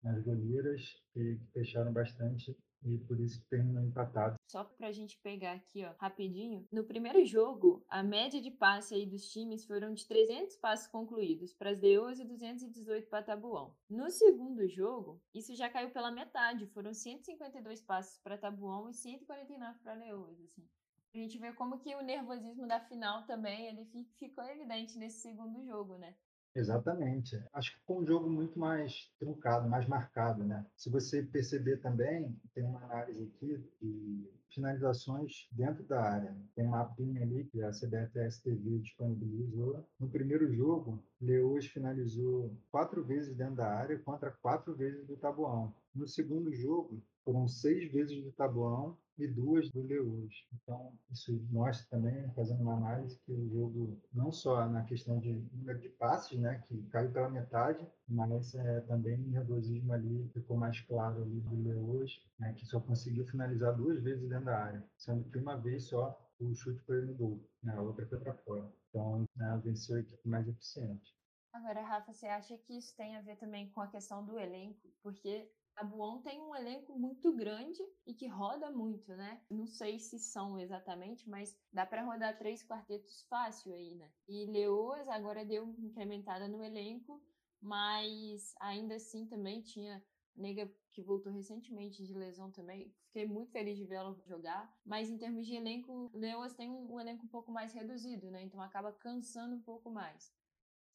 às 0.04 0.24
goleiras, 0.24 0.82
que, 1.14 1.38
que 1.38 1.52
fecharam 1.54 1.92
bastante 1.92 2.56
e 2.86 2.98
por 3.00 3.20
isso 3.20 3.44
terminou 3.50 3.84
empatado. 3.84 4.36
Só 4.56 4.64
pra 4.64 4.90
gente 4.90 5.18
pegar 5.18 5.52
aqui, 5.52 5.84
ó, 5.84 5.94
rapidinho. 6.00 6.66
No 6.72 6.86
primeiro 6.86 7.26
jogo, 7.26 7.84
a 7.90 8.02
média 8.02 8.42
de 8.42 8.50
passe 8.50 8.96
aí 8.96 9.06
dos 9.06 9.30
times 9.30 9.66
foram 9.66 9.94
de 9.94 10.08
300 10.08 10.56
passes 10.56 10.88
concluídos 10.88 11.54
para 11.54 11.72
as 11.72 11.82
Leoas 11.82 12.22
e 12.22 12.24
218 12.24 13.10
para 13.10 13.22
Tabuão. 13.22 13.76
No 13.90 14.10
segundo 14.10 14.66
jogo, 14.70 15.22
isso 15.34 15.54
já 15.54 15.70
caiu 15.70 15.90
pela 15.90 16.10
metade, 16.10 16.68
foram 16.68 16.94
152 16.94 17.82
passes 17.82 18.18
para 18.20 18.38
Tabuão 18.38 18.90
e 18.90 18.94
149 18.94 19.80
para 19.80 19.94
Leoas, 19.94 20.40
assim. 20.40 20.66
A 21.14 21.18
gente 21.18 21.38
vê 21.38 21.52
como 21.52 21.78
que 21.78 21.94
o 21.94 22.02
nervosismo 22.02 22.66
da 22.66 22.80
final 22.80 23.26
também, 23.26 23.68
ele 23.68 23.86
ficou 24.18 24.46
evidente 24.46 24.98
nesse 24.98 25.20
segundo 25.20 25.66
jogo, 25.66 25.98
né? 25.98 26.16
Exatamente. 26.56 27.44
Acho 27.52 27.74
que 27.74 27.86
foi 27.86 27.98
um 27.98 28.06
jogo 28.06 28.30
muito 28.30 28.58
mais 28.58 29.12
truncado, 29.20 29.70
mais 29.70 29.86
marcado, 29.88 30.44
né? 30.44 30.66
Se 30.78 30.90
você 30.90 31.22
perceber 31.22 31.78
também, 31.82 32.40
tem 32.54 32.64
uma 32.64 32.82
análise 32.86 33.24
aqui 33.24 33.58
de 33.82 34.32
finalizações 34.50 35.50
dentro 35.52 35.84
da 35.84 36.02
área. 36.02 36.34
Tem 36.56 36.66
um 36.66 36.70
mapinha 36.70 37.22
ali 37.22 37.44
que 37.44 37.62
a 37.62 37.72
CBFS 37.72 38.42
TV 38.42 38.80
disponibilizou. 38.80 39.86
No 40.00 40.10
primeiro 40.10 40.50
jogo, 40.54 41.04
Leoas 41.20 41.66
finalizou 41.66 42.58
quatro 42.72 43.04
vezes 43.04 43.36
dentro 43.36 43.56
da 43.56 43.68
área 43.68 44.00
contra 44.00 44.32
quatro 44.32 44.74
vezes 44.74 45.06
do 45.06 45.18
Tabuão. 45.18 45.76
No 45.94 46.08
segundo 46.08 46.54
jogo, 46.54 47.04
foram 47.26 47.48
seis 47.48 47.92
vezes 47.92 48.24
do 48.24 48.32
Tabuão 48.32 48.98
e 49.18 49.28
duas 49.28 49.70
do 49.72 49.82
Leus. 49.82 50.46
Então, 50.54 50.94
isso 51.10 51.42
mostra 51.50 51.88
também, 51.90 52.30
fazendo 52.34 52.62
uma 52.62 52.76
análise, 52.76 53.20
que 53.26 53.32
o 53.32 53.50
jogo, 53.50 54.00
não 54.14 54.32
só 54.32 54.68
na 54.70 54.84
questão 54.84 55.20
de 55.20 55.34
número 55.54 55.80
de 55.80 55.90
passes, 55.90 56.38
né, 56.38 56.64
que 56.68 56.84
caiu 56.90 57.12
pela 57.12 57.30
metade, 57.30 57.86
mas 58.08 58.54
é, 58.56 58.82
também 58.82 59.16
o 59.16 59.28
nervosismo 59.30 59.94
ali 59.94 60.30
ficou 60.34 60.58
mais 60.58 60.80
claro 60.82 61.24
ali 61.24 61.40
do 61.42 61.64
Leus, 61.64 62.24
né, 62.38 62.54
que 62.54 62.66
só 62.66 62.80
conseguiu 62.80 63.26
finalizar 63.26 63.76
duas 63.76 64.02
vezes 64.02 64.30
dentro 64.30 64.46
da 64.46 64.58
área, 64.58 64.84
sendo 64.98 65.24
que 65.30 65.38
uma 65.38 65.56
vez 65.56 65.86
só 65.86 66.20
o 66.40 66.54
chute 66.54 66.82
foi 66.82 67.02
no 67.02 67.14
gol, 67.16 67.50
né, 67.64 67.74
a 67.76 67.82
outra 67.82 68.06
foi 68.06 68.20
para 68.20 68.34
fora. 68.34 68.70
Então, 68.90 69.26
né, 69.36 69.62
venceu 69.64 69.96
a 69.96 70.00
equipe 70.00 70.28
mais 70.28 70.48
eficiente. 70.48 71.16
Agora, 71.54 71.82
Rafa, 71.82 72.12
você 72.12 72.28
acha 72.28 72.58
que 72.58 72.78
isso 72.78 72.94
tem 72.98 73.16
a 73.16 73.22
ver 73.22 73.38
também 73.38 73.70
com 73.70 73.80
a 73.80 73.88
questão 73.88 74.26
do 74.26 74.38
elenco? 74.38 74.92
Porque 75.02 75.50
a 75.76 75.84
Buon 75.84 76.22
tem 76.22 76.42
um 76.42 76.56
elenco 76.56 76.98
muito 76.98 77.34
grande 77.34 77.82
e 78.06 78.14
que 78.14 78.28
roda 78.28 78.72
muito, 78.72 79.14
né? 79.16 79.42
Não 79.50 79.68
sei 79.68 80.00
se 80.00 80.18
são 80.18 80.60
exatamente, 80.60 81.30
mas 81.30 81.58
dá 81.72 81.86
para 81.86 82.04
rodar 82.04 82.38
três 82.38 82.64
quartetos 82.64 83.24
fácil 83.30 83.74
aí, 83.74 83.96
né? 83.96 84.10
E 84.28 84.46
Leoas 84.46 85.08
agora 85.10 85.46
deu 85.46 85.76
incrementada 85.78 86.48
no 86.48 86.64
elenco, 86.64 87.22
mas 87.62 88.56
ainda 88.60 88.96
assim 88.96 89.26
também 89.26 89.62
tinha 89.62 90.04
Nega 90.36 90.70
que 90.92 91.02
voltou 91.02 91.32
recentemente 91.32 92.06
de 92.06 92.14
lesão 92.14 92.52
também. 92.52 92.94
Fiquei 93.08 93.26
muito 93.26 93.52
feliz 93.52 93.78
de 93.78 93.86
vê-la 93.86 94.14
jogar. 94.26 94.74
Mas 94.86 95.10
em 95.10 95.18
termos 95.18 95.46
de 95.46 95.56
elenco, 95.56 96.12
Leoas 96.14 96.54
tem 96.54 96.70
um, 96.70 96.94
um 96.94 97.00
elenco 97.00 97.26
um 97.26 97.30
pouco 97.30 97.52
mais 97.52 97.74
reduzido, 97.74 98.30
né? 98.30 98.42
Então 98.44 98.62
acaba 98.62 98.92
cansando 98.92 99.56
um 99.56 99.62
pouco 99.62 99.90
mais. 99.90 100.34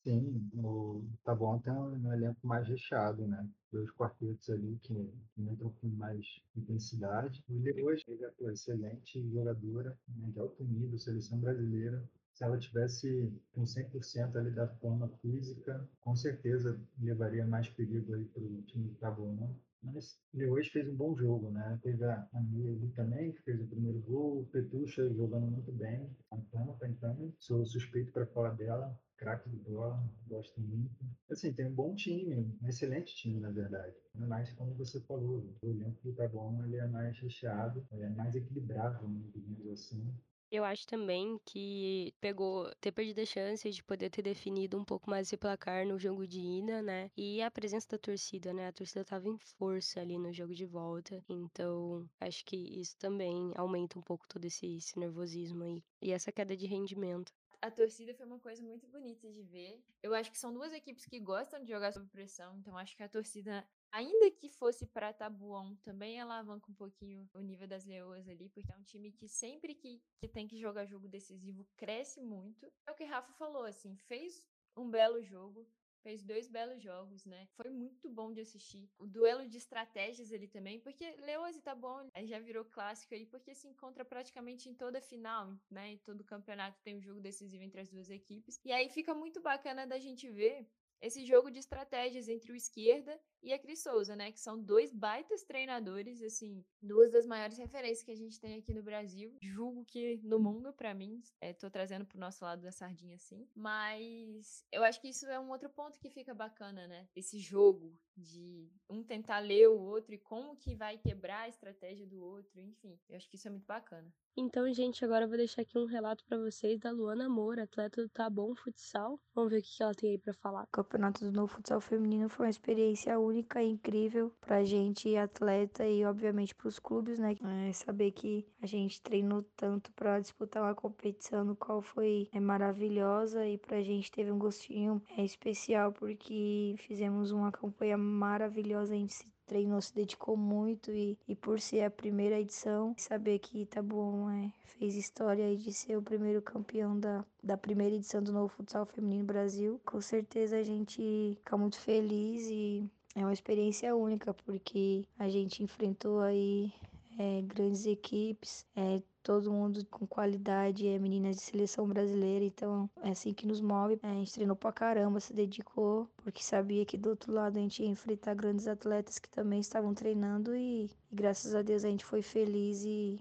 Sim, 0.03 0.51
o 0.55 1.05
Tabuão 1.25 1.59
tem 1.59 1.73
um 1.73 2.13
elenco 2.13 2.47
mais 2.47 2.67
recheado, 2.67 3.27
né? 3.27 3.47
Dois 3.71 3.91
quartetos 3.91 4.49
ali 4.49 4.79
que, 4.83 4.95
que 5.35 5.43
entram 5.43 5.71
com 5.79 5.89
mais 5.89 6.25
intensidade. 6.57 7.45
O 7.51 7.59
Leoas 7.59 8.03
é 8.09 8.53
excelente 8.53 9.31
jogadora, 9.31 9.99
né, 10.09 10.31
de 10.33 10.41
alto 10.41 10.65
nível, 10.65 10.99
seleção 10.99 11.39
brasileira. 11.39 12.03
Se 12.33 12.45
ela 12.45 12.59
tivesse 12.59 13.31
com 13.53 13.67
100% 13.67 14.37
ali 14.37 14.51
da 14.51 14.67
forma 14.77 15.07
física, 15.21 15.87
com 16.01 16.17
certeza 16.17 16.81
levaria 16.99 17.47
mais 17.47 17.69
perigo 17.69 18.15
aí 18.15 18.25
para 18.25 18.43
o 18.43 18.63
time 18.63 18.89
do 18.89 18.95
Tabuão. 18.95 19.55
Mas 19.83 20.19
Leoas 20.33 20.69
fez 20.69 20.89
um 20.89 20.95
bom 20.95 21.15
jogo, 21.15 21.51
né? 21.51 21.79
Teve 21.83 22.05
a, 22.05 22.27
Mia 22.51 22.73
ali 22.73 22.89
também, 22.93 23.33
que 23.33 23.43
fez 23.43 23.61
o 23.61 23.67
primeiro 23.67 24.01
gol. 24.01 24.41
O 24.41 24.47
Petucha 24.47 25.13
jogando 25.13 25.47
muito 25.47 25.73
bem. 25.73 26.09
Tampa, 26.51 26.89
então, 26.89 27.33
sou 27.39 27.65
suspeito 27.67 28.11
para 28.13 28.27
falar 28.27 28.55
dela 28.55 28.99
craque 29.21 29.51
de 29.51 29.57
bola, 29.59 30.03
gosto 30.27 30.59
muito. 30.63 31.05
Assim, 31.31 31.53
tem 31.53 31.67
um 31.67 31.75
bom 31.75 31.95
time, 31.95 32.57
um 32.63 32.67
excelente 32.67 33.15
time, 33.15 33.39
na 33.39 33.51
verdade. 33.51 33.95
Mas, 34.15 34.51
como 34.55 34.75
você 34.75 34.99
falou, 35.03 35.45
o 35.63 35.69
elenco 35.69 36.03
do 36.03 36.15
Gabon 36.15 36.65
ele 36.65 36.77
é 36.77 36.87
mais 36.87 37.19
recheado, 37.19 37.87
é 37.93 38.09
mais 38.09 38.35
equilibrado, 38.35 39.07
né, 39.07 39.21
digamos 39.35 39.69
assim. 39.69 40.11
Eu 40.51 40.65
acho 40.65 40.85
também 40.87 41.39
que 41.45 42.13
pegou 42.21 42.69
ter 42.81 42.91
perdido 42.91 43.21
a 43.21 43.27
chance 43.27 43.71
de 43.71 43.85
poder 43.85 44.11
ter 44.11 44.23
definido 44.23 44.77
um 44.77 44.85
pouco 44.85 45.09
mais 45.09 45.29
esse 45.29 45.37
placar 45.37 45.87
no 45.87 45.97
jogo 45.97 46.27
de 46.27 46.41
ida, 46.41 46.83
né? 46.83 47.09
E 47.17 47.41
a 47.41 47.51
presença 47.51 47.87
da 47.91 47.99
torcida, 47.99 48.53
né? 48.53 48.67
A 48.67 48.73
torcida 48.73 49.05
tava 49.05 49.29
em 49.29 49.39
força 49.39 50.01
ali 50.01 50.19
no 50.19 50.33
jogo 50.33 50.53
de 50.53 50.67
volta. 50.67 51.23
Então, 51.29 52.05
acho 52.19 52.45
que 52.45 52.57
isso 52.57 52.97
também 52.99 53.53
aumenta 53.55 53.97
um 53.97 54.03
pouco 54.03 54.27
todo 54.27 54.45
esse, 54.45 54.77
esse 54.77 54.99
nervosismo 54.99 55.63
aí. 55.63 55.85
E 56.03 56.11
essa 56.11 56.33
queda 56.33 56.57
de 56.57 56.67
rendimento 56.67 57.31
a 57.63 57.71
torcida 57.71 58.15
foi 58.15 58.27
uma 58.27 58.39
coisa 58.39 58.63
muito 58.63 58.87
bonita 58.89 59.31
de 59.31 59.43
ver. 59.43 59.83
Eu 60.03 60.15
acho 60.15 60.31
que 60.31 60.39
são 60.39 60.53
duas 60.53 60.73
equipes 60.73 61.05
que 61.05 61.21
gostam 61.21 61.63
de 61.63 61.69
jogar 61.69 61.93
sob 61.93 62.07
pressão, 62.09 62.57
então 62.59 62.77
acho 62.77 62.97
que 62.97 63.03
a 63.03 63.09
torcida, 63.09 63.67
ainda 63.93 64.31
que 64.31 64.49
fosse 64.49 64.87
para 64.87 65.13
Tabuão, 65.13 65.77
também 65.77 66.21
alavanca 66.21 66.71
um 66.71 66.75
pouquinho 66.75 67.29
o 67.35 67.41
nível 67.41 67.69
das 67.69 67.85
Leoas 67.85 68.29
ali, 68.29 68.49
porque 68.49 68.73
é 68.73 68.77
um 68.77 68.83
time 68.83 69.13
que 69.13 69.29
sempre 69.29 69.75
que, 69.75 70.03
que 70.19 70.29
tem 70.29 70.49
que 70.49 70.59
jogar 70.59 70.87
jogo 70.87 71.09
decisivo 71.09 71.67
cresce 71.77 72.21
muito. 72.23 72.71
É 72.87 72.93
o 72.93 72.95
que 72.95 73.05
Rafa 73.05 73.33
falou, 73.35 73.65
assim, 73.65 73.97
fez 73.97 74.43
um 74.77 74.89
belo 74.91 75.23
jogo, 75.23 75.69
fez 76.03 76.23
dois 76.23 76.49
belos 76.49 76.83
jogos, 76.83 77.25
né? 77.25 77.49
Foi 77.53 77.71
muito 77.71 78.09
bom 78.09 78.33
de 78.33 78.41
assistir. 78.41 78.89
O 78.99 79.07
duelo 79.07 79.49
de 79.49 79.57
estratégias 79.57 80.33
ali 80.33 80.49
também, 80.49 80.81
porque 80.81 81.17
Leoas 81.17 81.57
e 81.57 81.63
Taboão 81.63 82.09
já 82.25 82.39
virou 82.39 82.65
clássico 82.65 83.15
aí, 83.15 83.27
porque 83.27 83.55
se 83.55 83.69
encontra 83.69 84.05
praticamente 84.05 84.69
em 84.69 84.75
toda 84.75 85.01
final, 85.01 85.59
né? 85.71 85.91
Em 85.91 85.99
todo 85.99 86.25
campeonato 86.25 86.81
tem 86.83 86.97
um 86.97 87.03
jogo 87.03 87.21
decisivo 87.21 87.63
entre 87.63 87.81
as 87.81 87.91
duas 87.91 88.11
equipes. 88.11 88.61
E 88.65 88.73
aí 88.73 88.89
fica 88.89 89.15
muito 89.15 89.41
bacana 89.41 89.87
da 89.87 89.99
gente 89.99 90.29
ver 90.31 90.67
esse 91.01 91.25
jogo 91.25 91.51
de 91.51 91.59
estratégias 91.59 92.29
entre 92.29 92.53
o 92.53 92.57
esquerda 92.57 93.19
e 93.43 93.53
a 93.53 93.59
Cris 93.59 93.83
Souza, 93.83 94.15
né? 94.15 94.31
Que 94.31 94.41
são 94.41 94.61
dois 94.61 94.93
baitas 94.93 95.43
treinadores, 95.43 96.23
assim, 96.23 96.65
duas 96.81 97.11
das 97.11 97.27
maiores 97.27 97.57
referências 97.59 98.05
que 98.05 98.11
a 98.11 98.17
gente 98.17 98.39
tem 98.39 98.59
aqui 98.59 98.75
no 98.75 98.83
Brasil. 98.83 99.37
Julgo 99.43 99.85
que 99.85 100.21
no 100.23 100.39
mundo, 100.39 100.73
para 100.73 100.95
mim, 100.95 101.23
é, 101.41 101.53
tô 101.53 101.71
trazendo 101.71 102.05
pro 102.05 102.19
nosso 102.19 102.45
lado 102.45 102.63
da 102.63 102.73
sardinha, 102.73 103.17
assim. 103.17 103.49
Mas 103.55 104.65
eu 104.71 104.85
acho 104.85 105.01
que 105.01 105.09
isso 105.09 105.27
é 105.27 105.41
um 105.41 105.51
outro 105.51 105.71
ponto 105.71 105.99
que 105.99 106.11
fica 106.11 106.35
bacana, 106.35 106.87
né? 106.87 107.09
Esse 107.17 107.39
jogo 107.39 107.97
de 108.17 108.71
um 108.89 109.03
tentar 109.03 109.39
ler 109.39 109.69
o 109.69 109.81
outro 109.81 110.15
e 110.15 110.19
como 110.19 110.57
que 110.57 110.75
vai 110.75 110.99
quebrar 110.99 111.43
a 111.43 111.49
estratégia 111.49 112.07
do 112.07 112.23
outro, 112.23 112.61
enfim. 112.61 112.99
Eu 113.09 113.17
acho 113.17 113.29
que 113.29 113.37
isso 113.37 113.49
é 113.49 113.51
muito 113.51 113.67
bacana. 113.67 114.13
Então, 114.37 114.73
gente, 114.73 115.05
agora 115.05 115.25
eu 115.25 115.29
vou 115.29 115.37
deixar 115.37 115.63
aqui 115.63 115.79
um 115.79 115.87
relato 115.87 116.25
para 116.25 116.39
vocês 116.39 116.79
da 116.79 116.91
Luana 116.91 117.29
Moura, 117.29 117.65
atleta 117.65 118.03
do 118.03 118.09
Tá 118.09 118.29
Bom 118.31 118.55
Futsal. 118.55 119.21
Vamos 119.35 119.51
ver 119.51 119.59
o 119.59 119.63
que 119.63 119.83
ela 119.83 119.95
tem 119.95 120.11
aí 120.11 120.19
para 120.19 120.33
falar. 120.33 120.65
O 120.65 120.69
campeonato 120.69 121.25
do 121.25 121.33
Novo 121.33 121.55
Futsal 121.55 121.81
Feminino 121.81 122.29
foi 122.29 122.47
uma 122.47 122.51
experiência 122.51 123.19
única 123.19 123.30
única 123.31 123.63
e 123.63 123.71
incrível 123.71 124.33
pra 124.41 124.65
gente, 124.65 125.17
atleta, 125.17 125.87
e 125.87 126.05
obviamente 126.05 126.55
pros 126.55 126.79
clubes, 126.79 127.19
né? 127.19 127.37
É 127.69 127.73
saber 127.73 128.11
que 128.11 128.45
a 128.61 128.67
gente 128.67 129.01
treinou 129.01 129.45
tanto 129.57 129.93
para 129.93 130.21
disputar 130.21 130.63
uma 130.63 130.75
competição 130.75 131.45
no 131.45 131.57
qual 131.57 131.81
foi 131.81 132.29
é, 132.33 132.41
maravilhosa 132.41 133.47
e 133.47 133.57
pra 133.57 133.83
gente 133.83 134.11
teve 134.11 134.31
um 134.31 134.39
gostinho 134.39 135.01
é, 135.17 135.25
especial 135.25 135.93
porque 135.93 136.75
fizemos 136.79 137.31
uma 137.31 137.53
campanha 137.53 137.97
maravilhosa, 137.97 138.93
a 138.93 138.97
gente 138.97 139.15
se 139.15 139.27
treinou, 139.51 139.81
se 139.81 139.93
dedicou 139.93 140.37
muito 140.37 140.93
e, 140.93 141.19
e 141.27 141.35
por 141.35 141.59
ser 141.59 141.83
a 141.83 141.91
primeira 141.91 142.39
edição, 142.39 142.95
saber 142.97 143.41
que 143.41 143.63
Itabuão 143.63 144.31
é, 144.31 144.53
fez 144.65 144.95
história 144.95 145.57
de 145.57 145.73
ser 145.73 145.97
o 145.97 146.03
primeiro 146.03 146.41
campeão 146.41 146.99
da, 146.99 147.25
da 147.43 147.57
primeira 147.57 147.97
edição 147.97 148.23
do 148.23 148.33
Novo 148.33 148.49
Futsal 148.49 148.87
Feminino 148.87 149.25
Brasil, 149.25 149.81
com 149.85 150.01
certeza 150.01 150.57
a 150.57 150.63
gente 150.63 151.35
fica 151.37 151.57
muito 151.57 151.81
feliz 151.81 152.47
e 152.49 152.89
é 153.15 153.21
uma 153.21 153.33
experiência 153.33 153.95
única, 153.95 154.33
porque 154.33 155.05
a 155.19 155.29
gente 155.29 155.63
enfrentou 155.63 156.21
aí 156.21 156.73
é, 157.19 157.43
grandes 157.43 157.85
equipes, 157.87 158.65
é, 158.75 159.03
todo 159.23 159.53
mundo 159.53 159.85
com 159.87 160.07
qualidade, 160.07 160.87
é 160.87 160.99
meninas 160.99 161.37
de 161.37 161.43
seleção 161.43 161.87
brasileira, 161.87 162.45
então 162.45 162.89
é 163.03 163.11
assim 163.11 163.33
que 163.33 163.47
nos 163.47 163.61
move. 163.61 163.99
É, 164.03 164.09
a 164.09 164.15
gente 164.15 164.33
treinou 164.33 164.57
pra 164.57 164.73
caramba, 164.73 165.21
se 165.21 165.33
dedicou, 165.33 166.09
porque 166.19 166.43
sabia 166.43 166.85
que 166.85 166.97
do 166.97 167.11
outro 167.11 167.33
lado 167.33 167.59
a 167.59 167.61
gente 167.61 167.83
ia 167.83 167.89
enfrentar 167.89 168.35
grandes 168.35 168.67
atletas 168.67 169.19
que 169.19 169.29
também 169.29 169.61
estavam 169.61 169.93
treinando 169.93 170.55
e, 170.55 170.85
e 171.11 171.15
graças 171.15 171.55
a 171.55 171.63
Deus 171.63 171.85
a 171.85 171.89
gente 171.89 172.05
foi 172.05 172.23
feliz 172.23 172.85
e, 172.85 173.19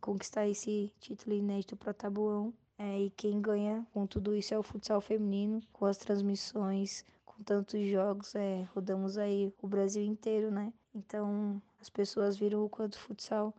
conquistar 0.00 0.46
esse 0.46 0.92
título 1.00 1.34
inédito 1.34 1.76
para 1.76 1.94
Tabuão. 1.94 2.52
É, 2.78 2.98
e 3.00 3.10
quem 3.10 3.40
ganha 3.40 3.86
com 3.92 4.06
tudo 4.06 4.34
isso 4.34 4.54
é 4.54 4.58
o 4.58 4.62
futsal 4.62 5.00
feminino, 5.00 5.60
com 5.72 5.84
as 5.84 5.98
transmissões, 5.98 7.04
com 7.40 7.44
tantos 7.44 7.80
jogos, 7.88 8.34
é, 8.34 8.68
rodamos 8.74 9.16
aí 9.16 9.52
o 9.62 9.66
Brasil 9.66 10.04
inteiro, 10.04 10.50
né? 10.50 10.72
Então 10.94 11.60
as 11.80 11.88
pessoas 11.88 12.36
viram 12.36 12.64
o 12.64 12.68
quanto 12.68 12.94
o 12.94 12.98
futsal 12.98 13.54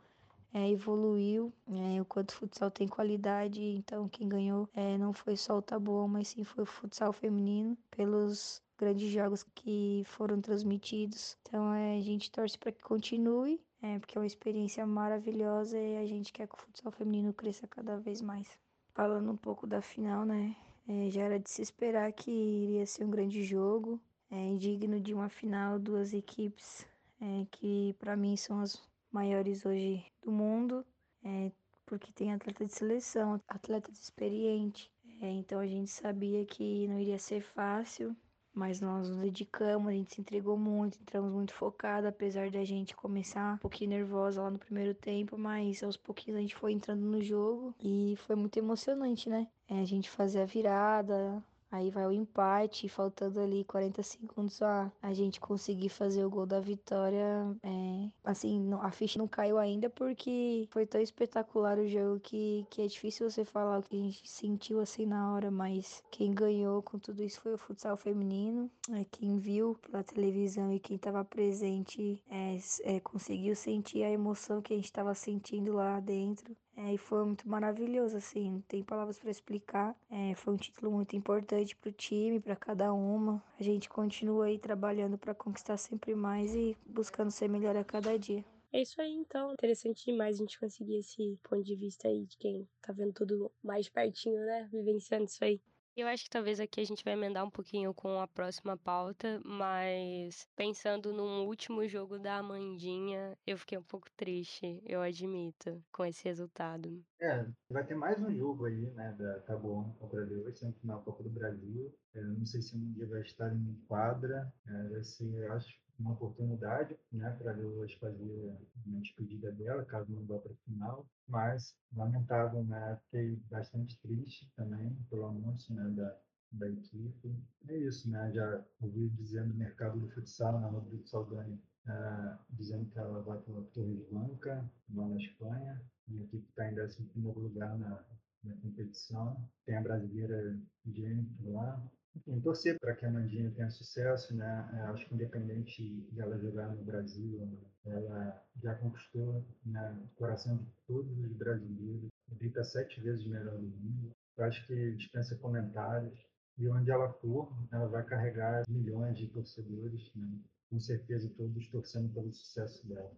é, 0.54 0.70
evoluiu, 0.70 1.52
é, 1.68 2.00
o 2.00 2.06
quanto 2.06 2.30
o 2.30 2.36
futsal 2.36 2.70
tem 2.70 2.88
qualidade. 2.88 3.62
Então, 3.62 4.08
quem 4.08 4.28
ganhou 4.28 4.70
é, 4.76 4.98
não 4.98 5.14
foi 5.14 5.36
só 5.36 5.58
o 5.58 5.62
Taboão, 5.62 6.08
mas 6.08 6.28
sim 6.28 6.44
foi 6.44 6.64
o 6.64 6.68
futsal 6.68 7.12
feminino, 7.14 7.78
pelos 7.90 8.62
grandes 8.78 9.10
jogos 9.10 9.44
que 9.56 10.04
foram 10.06 10.42
transmitidos. 10.42 11.38
Então, 11.42 11.74
é, 11.74 11.98
a 11.98 12.02
gente 12.02 12.30
torce 12.30 12.58
para 12.58 12.72
que 12.72 12.84
continue, 12.84 13.62
é, 13.82 13.98
porque 13.98 14.18
é 14.18 14.22
uma 14.22 14.28
experiência 14.28 14.86
maravilhosa 14.86 15.80
e 15.80 15.98
a 15.98 16.06
gente 16.06 16.34
quer 16.34 16.48
que 16.48 16.56
o 16.56 16.58
futsal 16.58 16.92
feminino 16.92 17.34
cresça 17.34 17.66
cada 17.68 17.98
vez 17.98 18.22
mais. 18.22 18.48
Falando 18.94 19.32
um 19.32 19.38
pouco 19.38 19.66
da 19.66 19.82
final, 19.82 20.26
né? 20.26 20.54
É, 20.88 21.10
já 21.10 21.24
era 21.24 21.40
de 21.40 21.50
se 21.50 21.62
esperar 21.62 22.12
que 22.12 22.32
iria 22.32 22.86
ser 22.86 23.06
um 23.06 23.12
grande 23.12 23.44
jogo, 23.44 24.00
é, 24.30 24.56
digno 24.56 25.00
de 25.00 25.14
uma 25.14 25.30
final, 25.30 25.78
duas 25.78 26.14
equipes 26.14 26.86
é, 27.22 27.46
que 27.52 27.96
para 28.00 28.18
mim 28.18 28.36
são 28.36 28.60
as 28.60 28.82
maiores 29.12 29.66
hoje 29.66 30.04
do 30.22 30.32
mundo, 30.32 30.86
é, 31.24 31.52
porque 31.86 32.12
tem 32.12 32.34
atleta 32.34 32.66
de 32.66 32.74
seleção, 32.74 33.40
atleta 33.48 33.92
experiente. 33.92 34.92
É, 35.22 35.30
então 35.30 35.60
a 35.60 35.68
gente 35.68 35.92
sabia 35.92 36.44
que 36.46 36.88
não 36.88 37.00
iria 37.00 37.20
ser 37.20 37.42
fácil, 37.42 38.16
mas 38.54 38.82
nós 38.82 39.10
nos 39.10 39.22
dedicamos, 39.22 39.88
a 39.90 39.92
gente 39.92 40.14
se 40.14 40.22
entregou 40.22 40.58
muito, 40.58 41.00
entramos 41.00 41.32
muito 41.32 41.54
focada, 41.54 42.10
apesar 42.10 42.50
da 42.52 42.64
gente 42.64 42.96
começar 42.96 43.56
um 43.56 43.58
pouquinho 43.58 43.92
nervosa 43.92 44.42
lá 44.42 44.50
no 44.50 44.60
primeiro 44.60 44.94
tempo, 44.94 45.38
mas 45.38 45.84
aos 45.84 45.98
pouquinhos 45.98 46.38
a 46.38 46.42
gente 46.42 46.56
foi 46.56 46.74
entrando 46.74 47.02
no 47.02 47.22
jogo 47.22 47.74
e 47.80 48.16
foi 48.28 48.36
muito 48.36 48.58
emocionante, 48.58 49.30
né? 49.30 49.48
É, 49.68 49.80
a 49.80 49.86
gente 49.86 50.10
fazer 50.10 50.42
a 50.42 50.46
virada, 50.46 51.42
Aí 51.72 51.90
vai 51.90 52.06
o 52.06 52.12
empate, 52.12 52.90
faltando 52.90 53.40
ali 53.40 53.64
40 53.64 54.04
segundos 54.04 54.62
a, 54.62 54.92
a 55.02 55.14
gente 55.14 55.40
conseguir 55.40 55.90
fazer 55.90 56.26
o 56.26 56.30
gol 56.30 56.46
da 56.46 56.60
vitória. 56.60 57.56
É, 57.64 58.10
assim, 58.26 58.70
a 58.82 58.92
ficha 58.92 59.18
não 59.18 59.28
caiu 59.28 59.58
ainda 59.58 59.90
porque 59.90 60.68
foi 60.70 60.86
tão 60.86 61.00
espetacular 61.00 61.78
o 61.78 61.88
jogo 61.88 62.20
que, 62.20 62.66
que 62.70 62.82
é 62.82 62.88
difícil 62.88 63.30
você 63.30 63.46
falar 63.46 63.80
o 63.80 63.84
que 63.84 63.96
a 63.96 64.04
gente 64.04 64.28
sentiu 64.30 64.82
assim 64.82 65.06
na 65.06 65.34
hora, 65.34 65.50
mas 65.50 66.04
quem 66.12 66.34
ganhou 66.34 66.82
com 66.82 67.00
tudo 67.00 67.24
isso 67.24 67.40
foi 67.42 67.54
o 67.54 67.58
futsal 67.58 67.96
feminino. 67.96 68.70
É, 68.92 69.06
quem 69.06 69.38
viu 69.38 69.76
pela 69.76 70.04
televisão 70.04 70.72
e 70.74 70.80
quem 70.80 70.98
estava 70.98 71.24
presente 71.24 72.22
é, 72.30 72.58
é, 72.84 73.00
conseguiu 73.00 73.56
sentir 73.56 74.04
a 74.04 74.12
emoção 74.12 74.62
que 74.62 74.74
a 74.74 74.76
gente 74.76 74.86
estava 74.86 75.14
sentindo 75.16 75.74
lá 75.74 76.00
dentro. 76.00 76.56
É, 76.76 76.94
e 76.94 76.98
foi 76.98 77.24
muito 77.26 77.48
maravilhoso, 77.48 78.18
assim, 78.18 78.52
não 78.52 78.62
tem 78.62 78.84
palavras 78.84 79.20
para 79.20 79.30
explicar. 79.30 79.96
É, 80.10 80.34
foi 80.36 80.54
um 80.54 80.58
título 80.58 80.92
muito 80.92 81.16
importante 81.16 81.76
para 81.76 81.90
o 81.90 81.94
time, 81.94 82.40
para 82.40 82.56
cada 82.56 82.94
uma. 82.94 83.44
A 83.60 83.64
gente 83.64 83.90
continua 83.90 84.46
aí 84.46 84.58
trabalhando 84.58 85.18
para 85.18 85.36
conquistar 85.36 85.78
sempre 85.78 86.16
mais 86.16 86.56
e 86.56 86.78
buscando 86.86 87.30
ser 87.30 87.48
melhor 87.50 87.76
a 87.76 87.84
cada 87.84 88.18
dia. 88.18 88.44
É 88.74 88.82
isso 88.82 89.02
aí, 89.02 89.12
então. 89.12 89.52
Interessante 89.54 90.06
demais 90.06 90.38
a 90.38 90.40
gente 90.40 90.58
conseguir 90.58 90.96
esse 90.96 91.38
ponto 91.44 91.62
de 91.62 91.76
vista 91.76 92.08
aí 92.08 92.26
de 92.26 92.38
quem 92.38 92.68
tá 92.82 92.94
vendo 92.94 93.12
tudo 93.12 93.52
mais 93.62 93.90
pertinho, 93.90 94.40
né? 94.46 94.70
Vivenciando 94.72 95.26
isso 95.26 95.44
aí. 95.44 95.60
Eu 95.96 96.08
acho 96.08 96.24
que 96.24 96.30
talvez 96.30 96.60
aqui 96.60 96.80
a 96.80 96.86
gente 96.86 97.04
vai 97.04 97.14
emendar 97.14 97.46
um 97.46 97.50
pouquinho 97.50 97.94
com 97.94 98.20
a 98.22 98.28
próxima 98.28 98.78
pauta, 98.78 99.42
mas 99.44 100.48
pensando 100.56 101.12
num 101.12 101.46
último 101.46 101.86
jogo 101.86 102.18
da 102.18 102.38
Amandinha, 102.38 103.38
eu 103.46 103.58
fiquei 103.58 103.78
um 103.78 103.84
pouco 103.84 104.08
triste, 104.16 104.82
eu 104.86 105.02
admito, 105.02 105.84
com 105.92 106.06
esse 106.06 106.24
resultado. 106.24 107.04
É, 107.20 107.46
vai 107.70 107.86
ter 107.86 107.96
mais 107.96 108.22
um 108.22 108.34
jogo 108.34 108.66
aí, 108.66 108.90
né, 108.92 109.14
da 109.20 109.42
Taboão 109.42 109.94
contra 110.00 110.22
a 110.22 110.26
Leu, 110.26 110.44
vai 110.44 110.54
ser 110.54 110.68
no 110.68 110.74
final 110.74 111.00
da 111.00 111.04
Copa 111.04 111.24
do 111.24 111.30
Brasil. 111.30 111.94
Eu 112.14 112.24
não 112.24 112.46
sei 112.46 112.62
se 112.62 112.76
um 112.76 112.94
dia 112.94 113.06
vai 113.08 113.22
estar 113.22 113.54
em 113.54 113.76
quadra, 113.88 114.52
é, 114.66 114.88
vai 114.88 115.04
ser, 115.04 115.52
acho, 115.52 115.78
uma 116.02 116.14
oportunidade 116.14 116.98
né, 117.12 117.30
para 117.40 117.54
eu 117.54 117.86
fazer 118.00 118.58
uma 118.86 119.02
despedida 119.02 119.52
dela, 119.52 119.86
caso 119.86 120.12
não 120.12 120.26
vá 120.26 120.40
para 120.40 120.52
a 120.52 120.56
final. 120.66 121.06
Mas, 121.28 121.76
lamentável, 121.96 122.64
né, 122.64 123.00
fiquei 123.06 123.36
bastante 123.50 124.00
triste 124.02 124.52
também 124.56 124.94
pelo 125.10 125.26
anúncio 125.26 125.74
né, 125.74 125.90
da, 125.90 126.18
da 126.52 126.70
equipe. 126.70 127.36
É 127.68 127.78
isso, 127.78 128.10
né? 128.10 128.32
Já 128.34 128.66
ouvi 128.82 129.10
dizendo 129.10 129.50
no 129.50 129.56
mercado 129.56 130.00
do 130.00 130.10
futsal, 130.10 130.60
na 130.60 130.68
Rodrigo 130.68 131.08
Saldanha, 131.08 131.58
uh, 131.88 132.38
dizendo 132.50 132.90
que 132.90 133.00
ela 133.00 133.22
vai 133.22 133.38
para 133.40 133.60
a 133.60 133.64
Torres 133.74 134.06
Blanca, 134.10 134.70
lá 134.94 135.08
na 135.08 135.18
Espanha. 135.18 135.82
A 136.10 136.14
equipe 136.14 136.50
está 136.50 136.70
em 136.70 136.80
11 136.80 137.08
lugar 137.16 137.78
na, 137.78 138.04
na 138.44 138.56
competição. 138.58 139.50
Tem 139.66 139.78
a 139.78 139.82
brasileira 139.82 140.60
Jennifer 140.86 141.50
lá, 141.50 141.82
enfim, 142.16 142.40
torcer 142.42 142.78
para 142.80 142.96
que 142.96 143.06
a 143.06 143.12
Mandinha 143.12 143.52
tenha 143.52 143.70
sucesso, 143.70 144.36
né? 144.36 144.70
Eu 144.74 144.94
acho 144.94 145.08
que 145.08 145.16
independente 145.16 146.08
dela 146.12 146.38
jogar 146.38 146.70
no 146.76 146.84
Brasil, 146.84 147.60
ela 147.86 148.46
já 148.62 148.76
conquistou 148.76 149.46
né, 149.66 149.98
o 150.04 150.16
coração 150.16 150.58
de 150.58 150.72
todos 150.88 151.18
os 151.18 151.34
brasileiros, 151.34 152.10
grita 152.30 152.64
sete 152.64 153.00
vezes 153.02 153.26
melhor 153.26 153.58
do 153.58 153.68
mundo. 153.68 154.12
Eu 154.38 154.46
acho 154.46 154.66
que 154.68 154.96
dispensa 154.96 155.38
comentários. 155.38 156.20
E 156.58 156.68
onde 156.68 156.92
ela 156.92 157.12
for, 157.14 157.52
ela 157.72 157.88
vai 157.88 158.04
carregar 158.04 158.64
milhões 158.70 159.18
de 159.18 159.28
torcedores, 159.28 160.12
né? 160.14 160.28
com 160.70 160.80
certeza 160.80 161.30
todos 161.36 161.68
torcendo 161.70 162.14
pelo 162.14 162.32
sucesso 162.32 162.88
dela. 162.88 163.12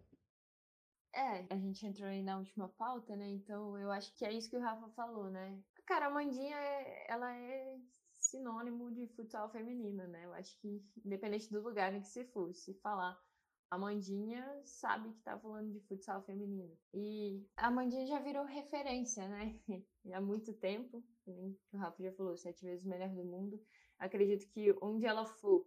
É, 1.13 1.45
a 1.53 1.58
gente 1.58 1.86
entrou 1.86 2.08
aí 2.08 2.23
na 2.23 2.39
última 2.39 2.67
pauta, 2.69 3.15
né? 3.15 3.27
Então 3.27 3.77
eu 3.77 3.91
acho 3.91 4.15
que 4.15 4.25
é 4.25 4.32
isso 4.32 4.49
que 4.49 4.58
o 4.58 4.62
Rafa 4.62 4.89
falou, 4.89 5.29
né? 5.29 5.60
Cara, 5.86 6.08
a 6.08 6.10
Mandinha, 6.10 6.56
é, 6.56 7.12
ela 7.12 7.36
é 7.36 7.77
sinônimo 8.34 8.91
de 8.91 9.08
futsal 9.15 9.50
feminino, 9.50 10.08
né? 10.08 10.26
Eu 10.26 10.34
acho 10.34 10.58
que, 10.60 10.84
independente 11.06 11.52
do 11.52 11.62
lugar 11.62 11.93
em 11.93 12.02
que 12.02 12.08
se 12.08 12.26
for, 12.26 12.54
se 12.54 12.74
falar 12.76 13.17
a 13.69 13.78
Mandinha 13.78 14.46
sabe 14.65 15.12
que 15.13 15.22
tá 15.22 15.36
falando 15.39 15.72
de 15.72 15.80
futsal 15.88 16.22
feminino. 16.22 16.78
E 16.93 17.43
a 17.58 17.72
Mandinha 17.72 18.06
já 18.06 18.19
virou 18.19 18.46
referência, 18.46 19.28
né? 19.28 19.60
Há 20.13 20.22
muito 20.22 20.54
tempo. 20.54 21.04
O 21.26 21.78
Rafa 21.78 22.04
já 22.04 22.12
falou, 22.12 22.38
sete 22.38 22.63
vezes 22.63 22.86
melhor 22.86 23.10
do 23.10 23.24
mundo. 23.24 23.60
Acredito 23.98 24.48
que 24.50 24.76
onde 24.80 25.08
ela 25.08 25.26
for, 25.26 25.65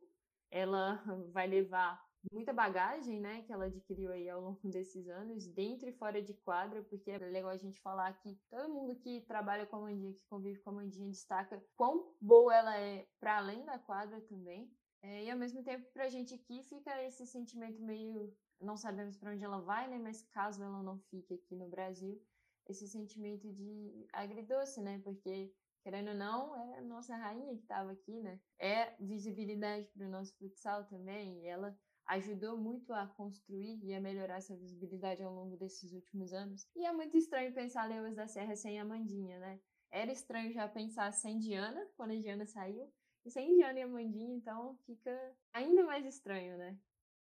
ela 0.52 1.02
vai 1.32 1.48
levar 1.48 2.00
muita 2.32 2.52
bagagem, 2.52 3.20
né, 3.20 3.42
que 3.42 3.52
ela 3.52 3.66
adquiriu 3.66 4.12
aí 4.12 4.28
ao 4.28 4.40
longo 4.40 4.68
desses 4.68 5.08
anos, 5.08 5.46
dentro 5.46 5.88
e 5.88 5.92
fora 5.92 6.22
de 6.22 6.34
quadra, 6.34 6.82
porque 6.84 7.10
é 7.10 7.18
legal 7.18 7.50
a 7.50 7.56
gente 7.56 7.80
falar 7.80 8.12
que 8.20 8.38
todo 8.50 8.72
mundo 8.72 8.96
que 8.96 9.20
trabalha 9.22 9.66
com 9.66 9.76
a 9.76 9.80
Mandinha, 9.80 10.12
que 10.12 10.24
convive 10.28 10.60
com 10.60 10.70
a 10.70 10.74
Mandinha, 10.74 11.08
destaca 11.10 11.62
quão 11.76 12.14
boa 12.20 12.54
ela 12.54 12.76
é 12.78 13.06
para 13.20 13.38
além 13.38 13.64
da 13.64 13.78
quadra 13.78 14.20
também. 14.22 14.70
É, 15.02 15.24
e 15.24 15.30
ao 15.30 15.38
mesmo 15.38 15.62
tempo, 15.62 15.86
pra 15.92 16.08
gente 16.08 16.34
aqui 16.34 16.62
fica 16.64 17.02
esse 17.04 17.26
sentimento 17.26 17.80
meio. 17.80 18.34
Não 18.60 18.76
sabemos 18.76 19.16
para 19.16 19.32
onde 19.32 19.44
ela 19.44 19.60
vai, 19.60 19.88
né? 19.88 19.98
Mas 19.98 20.22
caso 20.30 20.62
ela 20.62 20.82
não 20.82 20.98
fique 20.98 21.34
aqui 21.34 21.54
no 21.54 21.68
Brasil, 21.68 22.20
esse 22.66 22.88
sentimento 22.88 23.52
de 23.52 24.06
agridoce, 24.12 24.80
né? 24.80 25.00
Porque 25.04 25.54
querendo 25.86 26.08
ou 26.08 26.14
não, 26.16 26.56
é 26.56 26.78
a 26.78 26.82
nossa 26.82 27.16
rainha 27.16 27.54
que 27.54 27.62
estava 27.62 27.92
aqui, 27.92 28.20
né? 28.20 28.40
É 28.58 28.96
visibilidade 28.98 29.86
para 29.94 30.04
o 30.04 30.10
nosso 30.10 30.36
futsal 30.36 30.84
também, 30.86 31.46
ela 31.48 31.78
ajudou 32.06 32.56
muito 32.56 32.92
a 32.92 33.06
construir 33.06 33.78
e 33.82 33.94
a 33.94 34.00
melhorar 34.00 34.36
essa 34.36 34.56
visibilidade 34.56 35.22
ao 35.22 35.32
longo 35.32 35.56
desses 35.56 35.92
últimos 35.92 36.32
anos. 36.32 36.68
E 36.74 36.84
é 36.84 36.92
muito 36.92 37.16
estranho 37.16 37.52
pensar 37.52 37.88
Leões 37.88 38.16
da 38.16 38.28
Serra 38.28 38.56
sem 38.56 38.78
Amandinha, 38.78 39.38
né? 39.38 39.60
Era 39.90 40.12
estranho 40.12 40.52
já 40.52 40.68
pensar 40.68 41.12
sem 41.12 41.38
Diana, 41.38 41.86
quando 41.96 42.12
a 42.12 42.20
Diana 42.20 42.46
saiu, 42.46 42.92
e 43.24 43.30
sem 43.30 43.56
Diana 43.56 43.78
e 43.78 43.82
Amandinha, 43.82 44.36
então 44.36 44.76
fica 44.86 45.36
ainda 45.52 45.84
mais 45.84 46.04
estranho, 46.06 46.56
né? 46.56 46.78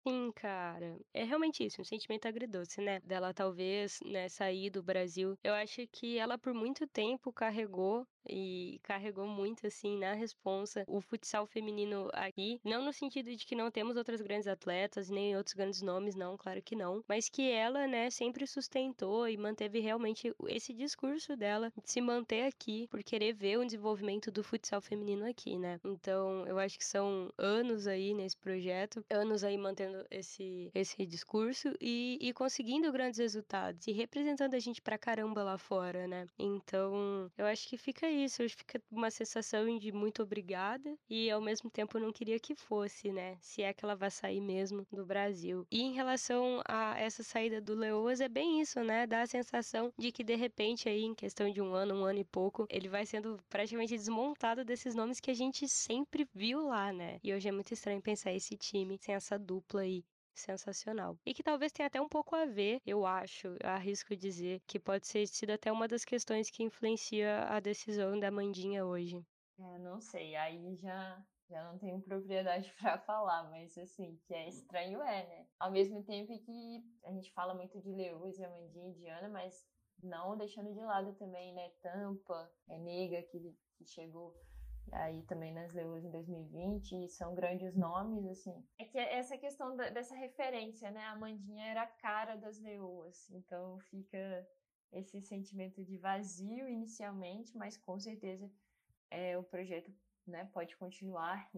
Sim, 0.06 0.32
cara. 0.32 0.98
É 1.12 1.24
realmente 1.24 1.64
isso, 1.64 1.80
um 1.82 1.84
sentimento 1.84 2.26
agridoce, 2.26 2.80
né? 2.80 3.00
Dela 3.00 3.34
talvez, 3.34 3.98
né, 4.04 4.28
sair 4.28 4.70
do 4.70 4.82
Brasil. 4.82 5.38
Eu 5.44 5.52
acho 5.54 5.86
que 5.88 6.16
ela 6.16 6.38
por 6.38 6.54
muito 6.54 6.86
tempo 6.88 7.32
carregou 7.32 8.06
e 8.28 8.80
carregou 8.82 9.26
muito 9.26 9.66
assim 9.66 9.98
na 9.98 10.12
responsa 10.12 10.84
o 10.86 11.00
futsal 11.00 11.46
feminino 11.46 12.08
aqui, 12.12 12.60
não 12.64 12.84
no 12.84 12.92
sentido 12.92 13.34
de 13.34 13.46
que 13.46 13.54
não 13.54 13.70
temos 13.70 13.96
outras 13.96 14.20
grandes 14.20 14.46
atletas 14.46 15.10
nem 15.10 15.36
outros 15.36 15.54
grandes 15.54 15.82
nomes, 15.82 16.14
não, 16.14 16.36
claro 16.36 16.62
que 16.62 16.76
não, 16.76 17.04
mas 17.08 17.28
que 17.28 17.50
ela, 17.50 17.86
né, 17.86 18.10
sempre 18.10 18.46
sustentou 18.46 19.28
e 19.28 19.36
manteve 19.36 19.80
realmente 19.80 20.34
esse 20.48 20.72
discurso 20.72 21.36
dela 21.36 21.72
de 21.82 21.90
se 21.90 22.00
manter 22.00 22.44
aqui 22.46 22.86
por 22.88 23.02
querer 23.02 23.32
ver 23.32 23.58
o 23.58 23.64
desenvolvimento 23.64 24.30
do 24.30 24.42
futsal 24.42 24.80
feminino 24.80 25.26
aqui, 25.26 25.58
né? 25.58 25.80
Então, 25.84 26.46
eu 26.46 26.58
acho 26.58 26.78
que 26.78 26.84
são 26.84 27.32
anos 27.38 27.86
aí 27.86 28.14
nesse 28.14 28.36
projeto, 28.36 29.04
anos 29.10 29.44
aí 29.44 29.56
mantendo 29.56 30.04
esse 30.10 30.70
esse 30.74 31.06
discurso 31.06 31.74
e, 31.80 32.18
e 32.20 32.32
conseguindo 32.32 32.92
grandes 32.92 33.18
resultados 33.18 33.86
e 33.86 33.92
representando 33.92 34.54
a 34.54 34.58
gente 34.58 34.80
pra 34.82 34.98
caramba 34.98 35.42
lá 35.42 35.58
fora, 35.58 36.06
né? 36.06 36.26
Então, 36.38 37.30
eu 37.36 37.46
acho 37.46 37.68
que 37.68 37.76
fica 37.76 38.09
isso, 38.10 38.48
fica 38.48 38.82
uma 38.90 39.10
sensação 39.10 39.78
de 39.78 39.92
muito 39.92 40.22
obrigada 40.22 40.96
e 41.08 41.30
ao 41.30 41.40
mesmo 41.40 41.70
tempo 41.70 41.98
não 41.98 42.12
queria 42.12 42.38
que 42.38 42.54
fosse, 42.54 43.12
né? 43.12 43.38
Se 43.40 43.62
é 43.62 43.72
que 43.72 43.84
ela 43.84 43.94
vai 43.94 44.10
sair 44.10 44.40
mesmo 44.40 44.86
do 44.92 45.04
Brasil. 45.04 45.66
E 45.70 45.80
em 45.82 45.92
relação 45.92 46.60
a 46.66 46.98
essa 46.98 47.22
saída 47.22 47.60
do 47.60 47.74
Leoas, 47.74 48.20
é 48.20 48.28
bem 48.28 48.60
isso, 48.60 48.82
né? 48.82 49.06
Dá 49.06 49.22
a 49.22 49.26
sensação 49.26 49.92
de 49.98 50.12
que 50.12 50.24
de 50.24 50.34
repente 50.34 50.88
aí, 50.88 51.02
em 51.02 51.14
questão 51.14 51.50
de 51.50 51.60
um 51.60 51.72
ano, 51.72 51.94
um 51.94 52.04
ano 52.04 52.18
e 52.20 52.24
pouco, 52.24 52.66
ele 52.68 52.88
vai 52.88 53.06
sendo 53.06 53.38
praticamente 53.48 53.96
desmontado 53.96 54.64
desses 54.64 54.94
nomes 54.94 55.20
que 55.20 55.30
a 55.30 55.34
gente 55.34 55.68
sempre 55.68 56.28
viu 56.34 56.66
lá, 56.66 56.92
né? 56.92 57.18
E 57.22 57.32
hoje 57.32 57.48
é 57.48 57.52
muito 57.52 57.72
estranho 57.72 58.02
pensar 58.02 58.32
esse 58.32 58.56
time 58.56 58.98
sem 59.00 59.14
essa 59.14 59.38
dupla 59.38 59.82
aí 59.82 60.04
sensacional. 60.34 61.16
E 61.24 61.34
que 61.34 61.42
talvez 61.42 61.72
tenha 61.72 61.86
até 61.86 62.00
um 62.00 62.08
pouco 62.08 62.36
a 62.36 62.46
ver, 62.46 62.80
eu 62.86 63.06
acho, 63.06 63.56
arrisco 63.62 64.16
dizer, 64.16 64.60
que 64.66 64.78
pode 64.78 65.06
ser 65.06 65.26
sido 65.26 65.50
até 65.50 65.70
uma 65.70 65.88
das 65.88 66.04
questões 66.04 66.50
que 66.50 66.62
influencia 66.62 67.44
a 67.44 67.60
decisão 67.60 68.18
da 68.18 68.30
Mandinha 68.30 68.84
hoje. 68.84 69.22
É, 69.58 69.78
não 69.78 70.00
sei, 70.00 70.34
aí 70.36 70.76
já 70.76 71.22
já 71.50 71.64
não 71.64 71.76
tenho 71.78 72.00
propriedade 72.00 72.72
para 72.78 72.98
falar, 73.00 73.50
mas 73.50 73.76
assim, 73.76 74.16
que 74.24 74.32
é 74.32 74.48
estranho 74.48 75.02
é, 75.02 75.26
né? 75.26 75.46
Ao 75.58 75.70
mesmo 75.70 76.02
tempo 76.04 76.38
que 76.38 76.84
a 77.04 77.10
gente 77.10 77.32
fala 77.32 77.54
muito 77.54 77.80
de 77.80 77.90
Lewis, 77.90 78.40
Amandinha 78.40 78.90
e 78.90 78.94
Diana, 78.94 79.28
mas 79.28 79.66
não 80.02 80.36
deixando 80.36 80.72
de 80.72 80.80
lado 80.80 81.12
também, 81.14 81.52
né? 81.52 81.70
Tampa, 81.82 82.50
é 82.68 82.78
Nega 82.78 83.22
que, 83.24 83.54
que 83.76 83.84
chegou 83.84 84.34
aí 84.92 85.22
também 85.24 85.52
nas 85.52 85.72
Leoas 85.72 86.04
em 86.04 86.10
2020, 86.10 87.04
e 87.04 87.08
são 87.08 87.34
grandes 87.34 87.76
nomes, 87.76 88.26
assim. 88.26 88.64
É 88.78 88.84
que 88.84 88.98
essa 88.98 89.36
questão 89.38 89.76
da, 89.76 89.90
dessa 89.90 90.14
referência, 90.14 90.90
né? 90.90 91.04
A 91.06 91.16
Mandinha 91.16 91.66
era 91.66 91.82
a 91.82 91.86
cara 91.86 92.36
das 92.36 92.58
Leoas, 92.60 93.30
então 93.30 93.78
fica 93.80 94.46
esse 94.92 95.20
sentimento 95.22 95.84
de 95.84 95.96
vazio 95.98 96.68
inicialmente, 96.68 97.56
mas 97.56 97.76
com 97.76 97.98
certeza 97.98 98.50
é, 99.10 99.38
o 99.38 99.42
projeto 99.42 99.92
né, 100.26 100.48
pode 100.52 100.76
continuar 100.76 101.48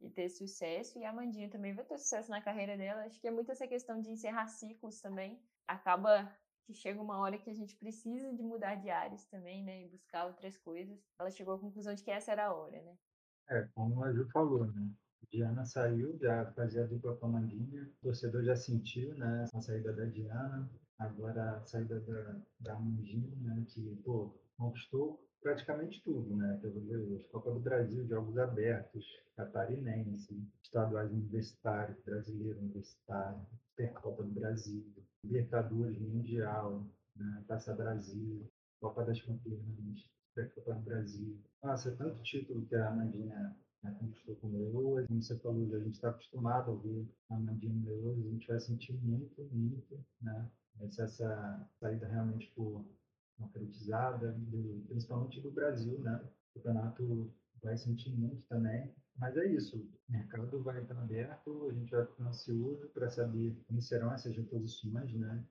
e 0.00 0.10
ter 0.10 0.28
sucesso, 0.28 0.98
e 0.98 1.04
a 1.04 1.12
Mandinha 1.12 1.48
também 1.48 1.74
vai 1.74 1.84
ter 1.84 1.98
sucesso 1.98 2.30
na 2.30 2.42
carreira 2.42 2.76
dela. 2.76 3.04
Acho 3.04 3.20
que 3.20 3.28
é 3.28 3.30
muito 3.30 3.52
essa 3.52 3.68
questão 3.68 4.00
de 4.00 4.10
encerrar 4.10 4.48
ciclos 4.48 5.00
também. 5.00 5.40
Acaba 5.66 6.36
que 6.64 6.74
chega 6.74 7.00
uma 7.00 7.18
hora 7.18 7.38
que 7.38 7.50
a 7.50 7.54
gente 7.54 7.76
precisa 7.76 8.32
de 8.32 8.42
mudar 8.42 8.76
de 8.76 8.90
áreas 8.90 9.24
também, 9.26 9.64
né? 9.64 9.84
E 9.84 9.88
buscar 9.88 10.26
outras 10.26 10.56
coisas. 10.56 10.98
Ela 11.18 11.30
chegou 11.30 11.54
à 11.54 11.58
conclusão 11.58 11.94
de 11.94 12.02
que 12.02 12.10
essa 12.10 12.32
era 12.32 12.46
a 12.46 12.54
hora, 12.54 12.80
né? 12.82 12.96
É, 13.50 13.68
como 13.74 14.02
a 14.04 14.12
Ju 14.12 14.28
falou, 14.30 14.66
né? 14.66 14.90
Diana 15.30 15.64
saiu, 15.64 16.18
já 16.18 16.50
fazia 16.52 16.86
dupla 16.86 17.16
com 17.16 17.26
a 17.26 17.28
Mandinha. 17.30 17.82
O 17.82 18.06
torcedor 18.06 18.44
já 18.44 18.54
sentiu, 18.54 19.14
né? 19.14 19.46
A 19.52 19.60
saída 19.60 19.92
da 19.92 20.04
Diana. 20.04 20.70
Agora 20.98 21.56
a 21.56 21.66
saída 21.66 22.00
da, 22.00 22.40
da 22.60 22.78
Mandinha, 22.78 23.34
né? 23.36 23.64
Que, 23.68 23.96
pô, 24.04 24.34
conquistou 24.56 25.26
praticamente 25.40 26.02
tudo, 26.02 26.36
né? 26.36 26.58
Pelo 26.60 26.80
Deus. 26.80 27.26
Copa 27.28 27.50
do 27.50 27.60
Brasil, 27.60 28.06
Jogos 28.06 28.38
Abertos, 28.38 29.04
Catarinense, 29.36 30.48
estaduais 30.62 31.10
universitários, 31.10 31.98
brasileiro 32.04 32.58
universitário, 32.58 33.44
Supercopa 33.70 34.22
do 34.22 34.30
Brasil, 34.30 34.84
Libertadores 35.24 35.98
Mundial, 35.98 36.86
né? 37.16 37.44
Taça 37.46 37.74
Brasil, 37.74 38.48
Copa 38.80 39.04
das 39.04 39.20
Campeãs, 39.20 40.10
Supercopa 40.28 40.74
do 40.74 40.80
Brasil. 40.80 41.38
Nossa, 41.62 41.90
é 41.90 41.96
tanto 41.96 42.22
título 42.22 42.66
que 42.66 42.74
a 42.74 42.88
Amandinha 42.88 43.56
né, 43.82 43.96
conquistou 44.00 44.36
com 44.36 44.48
Leoas. 44.48 45.06
Como 45.06 45.22
você 45.22 45.38
falou, 45.38 45.74
a 45.74 45.78
gente 45.78 45.94
está 45.94 46.10
acostumado 46.10 46.72
a 46.72 46.74
ver 46.74 47.06
a 47.30 47.36
Amandinha 47.36 47.84
Leoas, 47.84 48.18
a 48.18 48.30
gente 48.30 48.48
vai 48.48 48.60
sentir 48.60 48.94
muito, 48.94 49.42
muito, 49.52 50.04
né? 50.20 50.50
Essa, 50.80 51.04
essa 51.04 51.70
saída 51.78 52.08
realmente 52.08 52.50
por 52.56 52.84
concretizada, 53.38 54.38
principalmente 54.88 55.40
do 55.40 55.50
Brasil, 55.50 55.98
né? 56.00 56.20
O 56.54 56.58
campeonato 56.58 57.32
vai 57.62 57.76
sentir 57.76 58.10
muito 58.10 58.42
também. 58.48 58.92
Mas 59.16 59.36
é 59.36 59.46
isso, 59.46 59.78
o 60.08 60.12
mercado 60.12 60.62
vai 60.62 60.82
estar 60.82 60.98
aberto, 60.98 61.68
a 61.68 61.72
gente 61.72 61.90
vai 61.90 62.06
ficar 62.06 62.24
ansioso 62.24 62.88
para 62.88 63.10
saber 63.10 63.56
como 63.66 63.80
serão 63.80 64.12
essas 64.12 64.34
reposições, 64.36 65.12
né? 65.14 65.44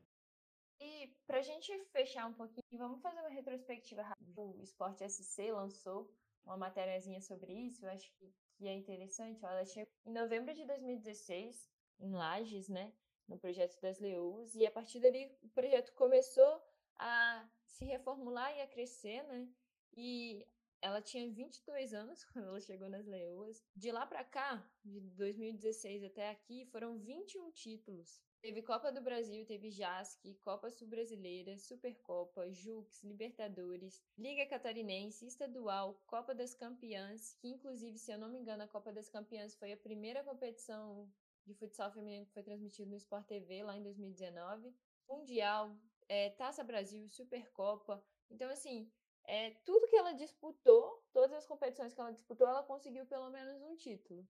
E 0.80 1.08
para 1.28 1.40
a 1.40 1.42
gente 1.42 1.72
fechar 1.86 2.26
um 2.26 2.34
pouquinho, 2.34 2.64
vamos 2.74 3.02
fazer 3.02 3.20
uma 3.20 3.30
retrospectiva 3.30 4.02
rápida. 4.02 4.42
O 4.42 4.62
Esporte 4.62 5.08
SC 5.08 5.52
lançou 5.52 6.12
uma 6.44 6.58
matériazinha 6.58 7.22
sobre 7.22 7.54
isso, 7.54 7.86
eu 7.86 7.90
acho 7.92 8.12
que, 8.14 8.34
que 8.58 8.68
é 8.68 8.74
interessante. 8.74 9.46
Ela 9.46 9.64
chegou 9.64 9.92
em 10.06 10.12
novembro 10.12 10.54
de 10.54 10.66
2016, 10.66 11.70
em 12.00 12.12
Lages, 12.12 12.68
né? 12.68 12.92
No 13.28 13.38
projeto 13.38 13.80
das 13.80 14.00
Leoas, 14.00 14.56
e 14.56 14.66
a 14.66 14.72
partir 14.72 15.00
dali 15.00 15.32
o 15.44 15.50
projeto 15.50 15.94
começou 15.94 16.62
a 16.98 17.48
se 17.66 17.86
reformular 17.86 18.52
e 18.58 18.62
a 18.62 18.68
crescer, 18.68 19.24
né? 19.24 19.48
E 19.96 20.46
ela 20.82 21.02
tinha 21.02 21.30
22 21.30 21.94
anos 21.94 22.24
quando 22.34 22.48
ela 22.48 22.60
chegou 22.60 22.90
nas 22.90 23.06
Leoas. 23.06 23.64
De 23.76 23.92
lá 23.92 24.06
para 24.06 24.24
cá, 24.24 24.68
de 24.84 25.00
2016 25.00 26.04
até 26.04 26.30
aqui, 26.30 26.66
foram 26.66 26.98
21 26.98 27.52
títulos. 27.52 28.22
Teve 28.42 28.64
Copa 28.64 28.92
do 28.92 29.02
Brasil, 29.02 29.46
teve 29.46 29.70
JASC, 29.70 30.34
Copa 30.42 30.72
Sul-Brasileira, 30.72 31.60
Supercopa, 31.60 32.50
Jux, 32.50 33.04
Libertadores, 33.04 34.02
Liga 34.18 34.48
Catarinense, 34.48 35.28
Estadual, 35.28 36.02
Copa 36.08 36.34
das 36.34 36.56
Campeãs, 36.56 37.36
que 37.36 37.48
inclusive, 37.48 38.00
se 38.00 38.12
eu 38.12 38.18
não 38.18 38.30
me 38.30 38.40
engano, 38.40 38.64
a 38.64 38.68
Copa 38.68 38.92
das 38.92 39.08
Campeãs 39.08 39.56
foi 39.56 39.72
a 39.74 39.78
primeira 39.78 40.24
competição 40.24 41.08
de 41.46 41.54
futsal 41.54 41.92
feminino 41.92 42.26
que 42.26 42.34
foi 42.34 42.42
transmitida 42.42 42.90
no 42.90 42.98
Sport 42.98 43.28
TV 43.28 43.62
lá 43.62 43.78
em 43.78 43.84
2019. 43.84 44.74
Mundial, 45.08 45.78
é, 46.10 46.32
Taça 46.32 46.64
Brasil, 46.64 47.08
Supercopa. 47.10 48.04
Então, 48.28 48.50
assim, 48.50 48.92
é, 49.26 49.52
tudo 49.66 49.88
que 49.88 49.96
ela 49.96 50.14
disputou, 50.14 51.04
todas 51.14 51.34
as 51.34 51.46
competições 51.46 51.94
que 51.94 52.02
ela 52.02 52.12
disputou, 52.12 52.48
ela 52.48 52.64
conseguiu 52.64 53.06
pelo 53.06 53.30
menos 53.30 53.62
um 53.62 53.76
título, 53.76 54.28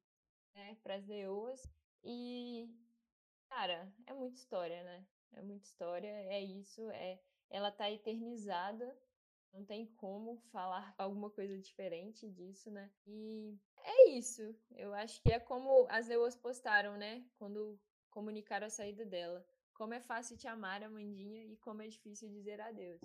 né, 0.54 0.78
para 0.84 0.96
as 0.96 1.08
leoas. 1.08 1.62
E, 2.04 2.70
cara, 3.50 3.92
é 4.08 4.14
muita 4.14 4.38
história, 4.38 4.84
né? 4.84 5.06
É 5.34 5.42
muita 5.42 5.66
história, 5.66 6.08
é 6.08 6.42
isso, 6.42 6.90
é 6.92 7.20
ela 7.50 7.72
tá 7.72 7.90
eternizada, 7.92 8.98
não 9.54 9.66
tem 9.66 9.86
como 9.98 10.38
falar 10.52 10.94
alguma 10.98 11.30
coisa 11.30 11.58
diferente 11.60 12.30
disso, 12.30 12.72
né? 12.72 12.90
E 13.06 13.58
é 13.84 14.10
isso. 14.10 14.56
Eu 14.72 14.94
acho 14.94 15.22
que 15.22 15.32
é 15.32 15.40
como 15.40 15.86
as 15.90 16.08
leoas 16.08 16.36
postaram, 16.36 16.98
né? 16.98 17.26
Quando 17.38 17.80
comunicaram 18.10 18.68
a 18.68 18.70
saída 18.70 19.06
dela. 19.06 19.46
Como 19.74 19.94
é 19.94 20.00
fácil 20.00 20.38
te 20.38 20.48
amar, 20.48 20.84
Amandinha, 20.84 21.44
e 21.46 21.58
como 21.58 21.82
é 21.82 21.88
difícil 21.88 22.30
dizer 22.30 22.62
adeus. 22.62 23.02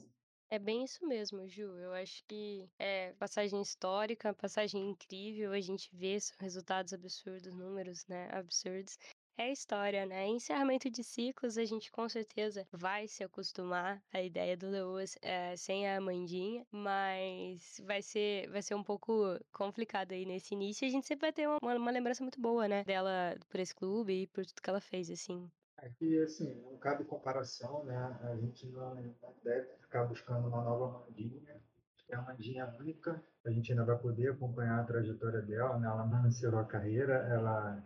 É 0.48 0.58
bem 0.58 0.84
isso 0.84 1.04
mesmo, 1.06 1.46
Ju. 1.48 1.76
Eu 1.76 1.92
acho 1.92 2.22
que 2.24 2.68
é 2.78 3.12
passagem 3.14 3.60
histórica, 3.60 4.32
passagem 4.32 4.90
incrível. 4.90 5.52
A 5.52 5.60
gente 5.60 5.90
vê 5.92 6.16
resultados 6.38 6.92
absurdos, 6.92 7.52
números, 7.52 8.06
né, 8.06 8.28
absurdos. 8.32 8.96
É 9.38 9.52
história, 9.52 10.06
né? 10.06 10.26
Encerramento 10.28 10.88
de 10.88 11.04
ciclos, 11.04 11.58
a 11.58 11.64
gente 11.64 11.90
com 11.92 12.08
certeza 12.08 12.66
vai 12.72 13.06
se 13.06 13.22
acostumar 13.22 14.02
à 14.10 14.22
ideia 14.22 14.56
do 14.56 14.70
Lewis 14.70 15.18
é, 15.20 15.54
sem 15.56 15.86
a 15.86 15.98
Amandinha, 15.98 16.66
mas 16.70 17.80
vai 17.84 18.00
ser, 18.00 18.48
vai 18.48 18.62
ser 18.62 18.74
um 18.74 18.82
pouco 18.82 19.38
complicado 19.52 20.12
aí 20.12 20.24
nesse 20.24 20.54
início. 20.54 20.86
A 20.86 20.90
gente 20.90 21.06
sempre 21.06 21.26
vai 21.26 21.32
ter 21.32 21.46
uma, 21.48 21.58
uma 21.74 21.90
lembrança 21.90 22.22
muito 22.22 22.40
boa, 22.40 22.66
né? 22.66 22.82
Dela 22.84 23.36
por 23.50 23.60
esse 23.60 23.74
clube 23.74 24.22
e 24.22 24.26
por 24.28 24.46
tudo 24.46 24.62
que 24.62 24.70
ela 24.70 24.80
fez, 24.80 25.10
assim. 25.10 25.50
Aqui, 25.86 26.20
assim, 26.20 26.52
não 26.62 26.76
cabe 26.78 27.04
comparação, 27.04 27.84
né? 27.84 28.18
A 28.22 28.34
gente 28.36 28.66
não 28.66 28.96
deve 29.44 29.68
ficar 29.82 30.04
buscando 30.04 30.48
uma 30.48 30.62
nova 30.64 30.98
Mandinha. 30.98 31.60
É 32.08 32.18
uma 32.18 32.32
Mandinha 32.32 32.66
única. 32.80 33.22
A 33.44 33.50
gente 33.50 33.70
ainda 33.70 33.84
vai 33.84 33.96
poder 33.96 34.32
acompanhar 34.32 34.80
a 34.80 34.84
trajetória 34.84 35.42
dela, 35.42 35.78
né? 35.78 35.86
Ela 35.86 36.04
não 36.06 36.26
encerrou 36.26 36.58
a 36.58 36.64
carreira, 36.64 37.14
ela 37.28 37.82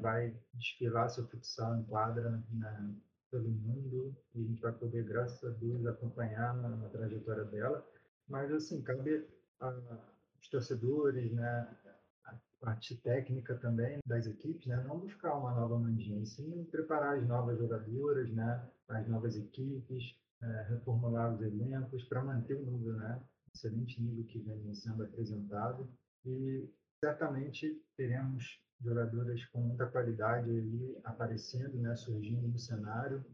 vai 0.00 0.34
desfilar 0.54 1.08
seu 1.10 1.26
futsal 1.28 1.76
em 1.76 1.84
quadra 1.84 2.42
né? 2.50 2.94
pelo 3.30 3.48
mundo 3.48 4.16
e 4.34 4.42
a 4.42 4.46
gente 4.46 4.62
vai 4.62 4.72
poder, 4.72 5.04
graças 5.04 5.42
a 5.44 5.50
Deus, 5.56 5.86
acompanhar 5.86 6.54
na 6.56 6.88
trajetória 6.88 7.44
dela. 7.44 7.86
Mas, 8.28 8.50
assim, 8.50 8.82
cabe 8.82 9.28
aos 9.60 10.48
torcedores, 10.50 11.30
né? 11.32 11.68
Parte 12.64 12.96
técnica 12.96 13.54
também 13.56 13.98
das 14.06 14.26
equipes, 14.26 14.66
né? 14.66 14.82
Não 14.88 14.98
buscar 14.98 15.34
uma 15.34 15.52
nova 15.52 15.78
mandinha, 15.78 16.24
sim 16.24 16.64
preparar 16.70 17.18
as 17.18 17.26
novas 17.26 17.58
jogadoras, 17.58 18.30
né? 18.30 18.66
As 18.88 19.06
novas 19.06 19.36
equipes, 19.36 20.16
é, 20.42 20.66
reformular 20.70 21.34
os 21.34 21.42
elencos 21.42 22.04
para 22.04 22.24
manter 22.24 22.54
o 22.54 22.64
nível, 22.64 22.94
né? 22.94 23.20
Excelente 23.54 24.00
nível 24.02 24.24
que 24.24 24.38
vem 24.38 24.74
sendo 24.74 25.04
apresentado 25.04 25.88
e 26.24 26.68
certamente 27.04 27.80
teremos 27.96 28.58
jogadoras 28.80 29.44
com 29.46 29.60
muita 29.60 29.86
qualidade 29.86 30.50
ali 30.50 30.96
aparecendo, 31.04 31.76
né? 31.78 31.94
Surgindo 31.94 32.48
no 32.48 32.58
cenário 32.58 33.24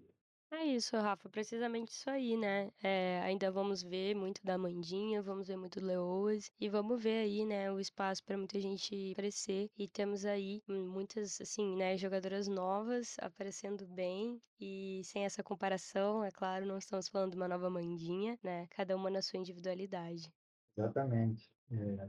é 0.53 0.65
isso, 0.65 0.97
Rafa, 0.97 1.29
precisamente 1.29 1.91
isso 1.93 2.09
aí, 2.11 2.37
né? 2.37 2.71
É, 2.83 3.21
ainda 3.23 3.51
vamos 3.51 3.83
ver 3.83 4.15
muito 4.15 4.45
da 4.45 4.57
Mandinha, 4.59 5.23
vamos 5.23 5.49
ver 5.49 5.57
muito 5.57 5.81
do 5.81 5.87
Leoas 5.87 6.51
e 6.61 6.69
vamos 6.69 7.03
ver 7.03 7.21
aí, 7.25 7.45
né, 7.47 7.71
o 7.73 7.81
espaço 7.81 8.25
para 8.25 8.37
muita 8.37 8.61
gente 8.61 9.13
crescer 9.15 9.71
e 9.79 9.89
temos 9.89 10.25
aí 10.25 10.63
muitas, 10.69 11.41
assim, 11.41 11.77
né, 11.77 11.97
jogadoras 11.97 12.49
novas 12.49 13.17
aparecendo 13.21 13.87
bem 13.89 14.41
e 14.61 15.03
sem 15.05 15.25
essa 15.25 15.43
comparação, 15.43 16.25
é 16.25 16.31
claro, 16.31 16.67
não 16.67 16.79
estamos 16.79 17.09
falando 17.09 17.33
de 17.33 17.37
uma 17.37 17.49
nova 17.49 17.71
Mandinha, 17.71 18.39
né? 18.43 18.67
Cada 18.71 18.95
uma 18.97 19.11
na 19.11 19.23
sua 19.23 19.39
individualidade. 19.39 20.31
Exatamente. 20.77 21.51
É, 21.71 22.09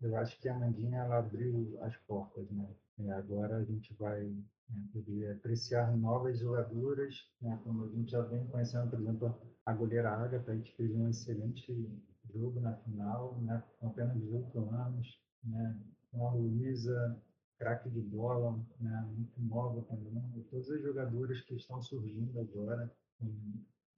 eu 0.00 0.16
acho 0.16 0.38
que 0.38 0.48
a 0.48 0.54
Mandinha 0.54 0.98
ela 0.98 1.18
abriu 1.18 1.78
as 1.82 1.96
portas, 1.98 2.50
né? 2.50 2.68
E 2.98 3.10
agora 3.10 3.56
a 3.56 3.64
gente 3.64 3.94
vai 3.94 4.22
né, 4.22 4.88
poder 4.92 5.32
apreciar 5.32 5.96
novas 5.96 6.38
jogadoras, 6.38 7.14
né? 7.40 7.58
como 7.64 7.84
a 7.84 7.88
gente 7.88 8.10
já 8.10 8.22
vem 8.22 8.46
conhecendo, 8.46 8.90
por 8.90 9.00
exemplo, 9.00 9.40
a 9.64 9.72
goleira 9.72 10.10
Agatha, 10.10 10.56
que 10.58 10.76
fez 10.76 10.94
um 10.94 11.08
excelente 11.08 11.90
jogo 12.32 12.60
na 12.60 12.74
final, 12.76 13.40
né? 13.40 13.62
com 13.78 13.88
apenas 13.88 14.18
18 14.18 14.58
anos, 14.70 15.20
né? 15.44 15.80
com 16.10 16.28
a 16.28 16.32
Luísa, 16.32 17.20
craque 17.58 17.88
de 17.90 18.00
bola, 18.00 18.58
né? 18.80 19.10
muito 19.16 19.40
nova 19.40 19.82
também, 19.82 20.22
e 20.36 20.42
todas 20.44 20.70
as 20.70 20.82
jogadoras 20.82 21.40
que 21.42 21.54
estão 21.54 21.80
surgindo 21.80 22.38
agora, 22.40 22.92
com 23.18 23.28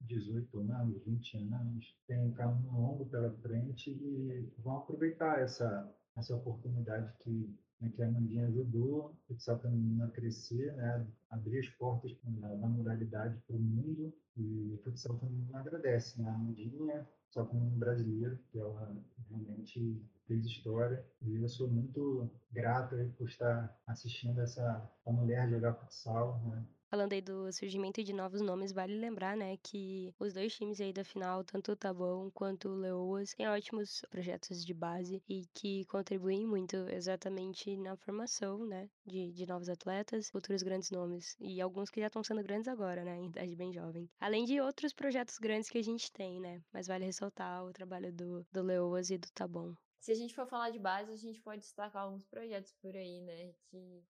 18 0.01 0.59
anos, 0.71 1.03
20 1.03 1.37
anos, 1.53 1.97
tem 2.07 2.19
um 2.19 2.31
caminho 2.33 2.71
longo 2.71 3.05
pela 3.07 3.31
frente 3.37 3.91
e 3.91 4.53
vão 4.59 4.77
aproveitar 4.77 5.39
essa, 5.39 5.91
essa 6.15 6.35
oportunidade 6.35 7.11
que 7.19 7.55
né, 7.79 7.89
que 7.89 8.01
a 8.01 8.09
Mandinha 8.09 8.47
ajudou 8.47 9.11
o 9.11 9.15
futsal 9.27 9.59
feminino 9.59 10.03
a 10.05 10.09
crescer, 10.09 10.73
né, 10.75 11.05
abrir 11.29 11.59
as 11.59 11.69
portas 11.69 12.15
da 12.23 12.67
modalidade 12.67 13.39
para 13.47 13.55
o 13.55 13.59
mundo 13.59 14.13
e 14.37 14.73
o 14.73 14.77
futsal 14.83 15.17
feminino 15.19 15.55
agradece, 15.55 16.21
né, 16.21 16.29
a 16.29 16.37
Mandinha, 16.37 17.07
só 17.29 17.45
como 17.45 17.65
um 17.65 17.77
brasileiro, 17.77 18.39
que 18.51 18.59
ela 18.59 18.95
realmente 19.29 20.01
fez 20.25 20.45
história 20.45 21.05
e 21.21 21.35
eu 21.35 21.49
sou 21.49 21.67
muito 21.67 22.29
grato 22.51 22.95
por 23.17 23.27
estar 23.27 23.77
assistindo 23.87 24.39
essa 24.41 24.89
mulher 25.05 25.49
jogar 25.49 25.73
futsal, 25.73 26.41
né, 26.47 26.65
Falando 26.87 27.13
aí 27.13 27.21
do 27.21 27.51
surgimento 27.51 28.03
de 28.03 28.13
novos 28.13 28.41
nomes, 28.41 28.71
vale 28.71 28.95
lembrar, 28.97 29.35
né, 29.35 29.57
que 29.57 30.13
os 30.19 30.33
dois 30.33 30.55
times 30.55 30.79
aí 30.79 30.93
da 30.93 31.03
final, 31.03 31.43
tanto 31.43 31.71
o 31.71 31.75
Tabão 31.75 32.29
quanto 32.31 32.69
o 32.69 32.75
Leoas, 32.75 33.33
têm 33.33 33.47
ótimos 33.47 34.01
projetos 34.09 34.63
de 34.63 34.73
base 34.73 35.21
e 35.27 35.47
que 35.53 35.83
contribuem 35.85 36.45
muito 36.45 36.75
exatamente 36.89 37.75
na 37.75 37.97
formação, 37.97 38.65
né, 38.65 38.87
de, 39.05 39.31
de 39.31 39.45
novos 39.45 39.67
atletas, 39.67 40.29
futuros 40.29 40.61
grandes 40.61 40.91
nomes. 40.91 41.35
E 41.39 41.59
alguns 41.59 41.89
que 41.89 41.99
já 41.99 42.07
estão 42.07 42.23
sendo 42.23 42.43
grandes 42.43 42.67
agora, 42.67 43.03
né, 43.03 43.17
em 43.17 43.27
idade 43.27 43.55
bem 43.55 43.73
jovem. 43.73 44.09
Além 44.19 44.45
de 44.45 44.61
outros 44.61 44.93
projetos 44.93 45.39
grandes 45.39 45.69
que 45.69 45.79
a 45.79 45.83
gente 45.83 46.11
tem, 46.11 46.39
né, 46.39 46.61
mas 46.71 46.87
vale 46.87 47.05
ressaltar 47.05 47.65
o 47.65 47.73
trabalho 47.73 48.13
do, 48.13 48.45
do 48.51 48.61
Leoas 48.61 49.09
e 49.09 49.17
do 49.17 49.27
Tabão. 49.33 49.75
Se 49.99 50.11
a 50.11 50.15
gente 50.15 50.35
for 50.35 50.45
falar 50.45 50.69
de 50.69 50.77
base, 50.77 51.11
a 51.11 51.17
gente 51.17 51.41
pode 51.41 51.61
destacar 51.61 52.03
alguns 52.03 52.27
projetos 52.27 52.73
por 52.73 52.95
aí, 52.95 53.21
né, 53.21 53.53
que 53.71 54.03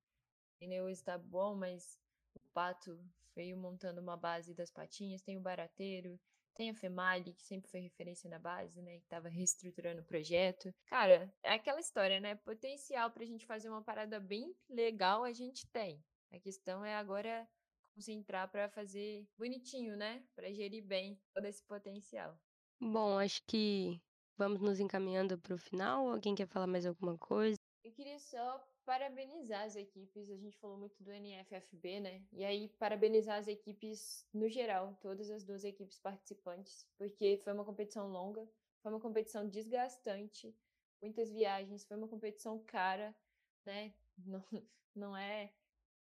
Leoas 0.62 0.98
está 0.98 1.18
bom, 1.18 1.56
mas 1.56 1.98
o 2.40 2.50
Pato 2.54 3.00
veio 3.36 3.58
montando 3.58 4.02
uma 4.02 4.16
base 4.16 4.54
das 4.54 4.72
patinhas, 4.72 5.22
tem 5.22 5.38
o 5.38 5.42
Barateiro, 5.42 6.20
tem 6.56 6.70
a 6.70 6.74
Femali, 6.74 7.34
que 7.34 7.44
sempre 7.44 7.70
foi 7.70 7.82
referência 7.82 8.30
na 8.30 8.40
base, 8.40 8.82
né? 8.82 9.00
Que 9.00 9.08
tava 9.08 9.28
reestruturando 9.28 10.02
o 10.02 10.06
projeto. 10.06 10.74
Cara, 10.88 11.32
é 11.44 11.54
aquela 11.54 11.80
história, 11.80 12.20
né? 12.20 12.36
Potencial 12.36 13.12
pra 13.12 13.26
gente 13.26 13.46
fazer 13.46 13.70
uma 13.70 13.84
parada 13.84 14.20
bem 14.20 14.56
legal 14.70 15.24
a 15.24 15.34
gente 15.34 15.68
tem. 15.68 16.02
A 16.32 16.40
questão 16.40 16.84
é 16.84 16.96
agora 16.96 17.48
concentrar 17.94 18.50
para 18.50 18.70
fazer 18.70 19.28
bonitinho, 19.38 19.96
né? 19.98 20.24
Para 20.36 20.52
gerir 20.52 20.84
bem 20.84 21.20
todo 21.34 21.46
esse 21.46 21.64
potencial. 21.64 22.38
Bom, 22.80 23.20
acho 23.20 23.42
que 23.46 24.02
vamos 24.38 24.62
nos 24.62 24.80
encaminhando 24.80 25.38
para 25.38 25.56
o 25.56 25.58
final. 25.58 26.10
Alguém 26.10 26.36
quer 26.36 26.48
falar 26.48 26.68
mais 26.68 26.86
alguma 26.86 27.18
coisa? 27.18 27.58
Eu 27.84 27.92
queria 27.92 28.20
só 28.20 28.66
parabenizar 28.86 29.64
as 29.64 29.76
equipes. 29.76 30.30
A 30.30 30.38
gente 30.38 30.58
falou 30.58 30.78
muito 30.78 31.02
do 31.04 31.12
NFFB, 31.12 32.00
né? 32.00 32.24
E 32.32 32.46
aí, 32.46 32.70
parabenizar 32.80 33.38
as 33.38 33.48
equipes 33.48 34.28
no 34.34 34.48
geral, 34.48 34.98
todas 35.02 35.30
as 35.30 35.44
duas 35.44 35.64
equipes 35.64 36.00
participantes, 36.00 36.88
porque 36.98 37.38
foi 37.44 37.54
uma 37.54 37.66
competição 37.66 38.08
longa, 38.08 38.48
foi 38.82 38.92
uma 38.92 39.02
competição 39.02 39.48
desgastante, 39.50 40.56
muitas 41.02 41.32
viagens, 41.32 41.86
foi 41.86 41.98
uma 41.98 42.08
competição 42.08 42.64
cara, 42.64 43.16
né? 43.66 43.94
Não, 44.26 44.42
não 44.96 45.18
é 45.18 45.52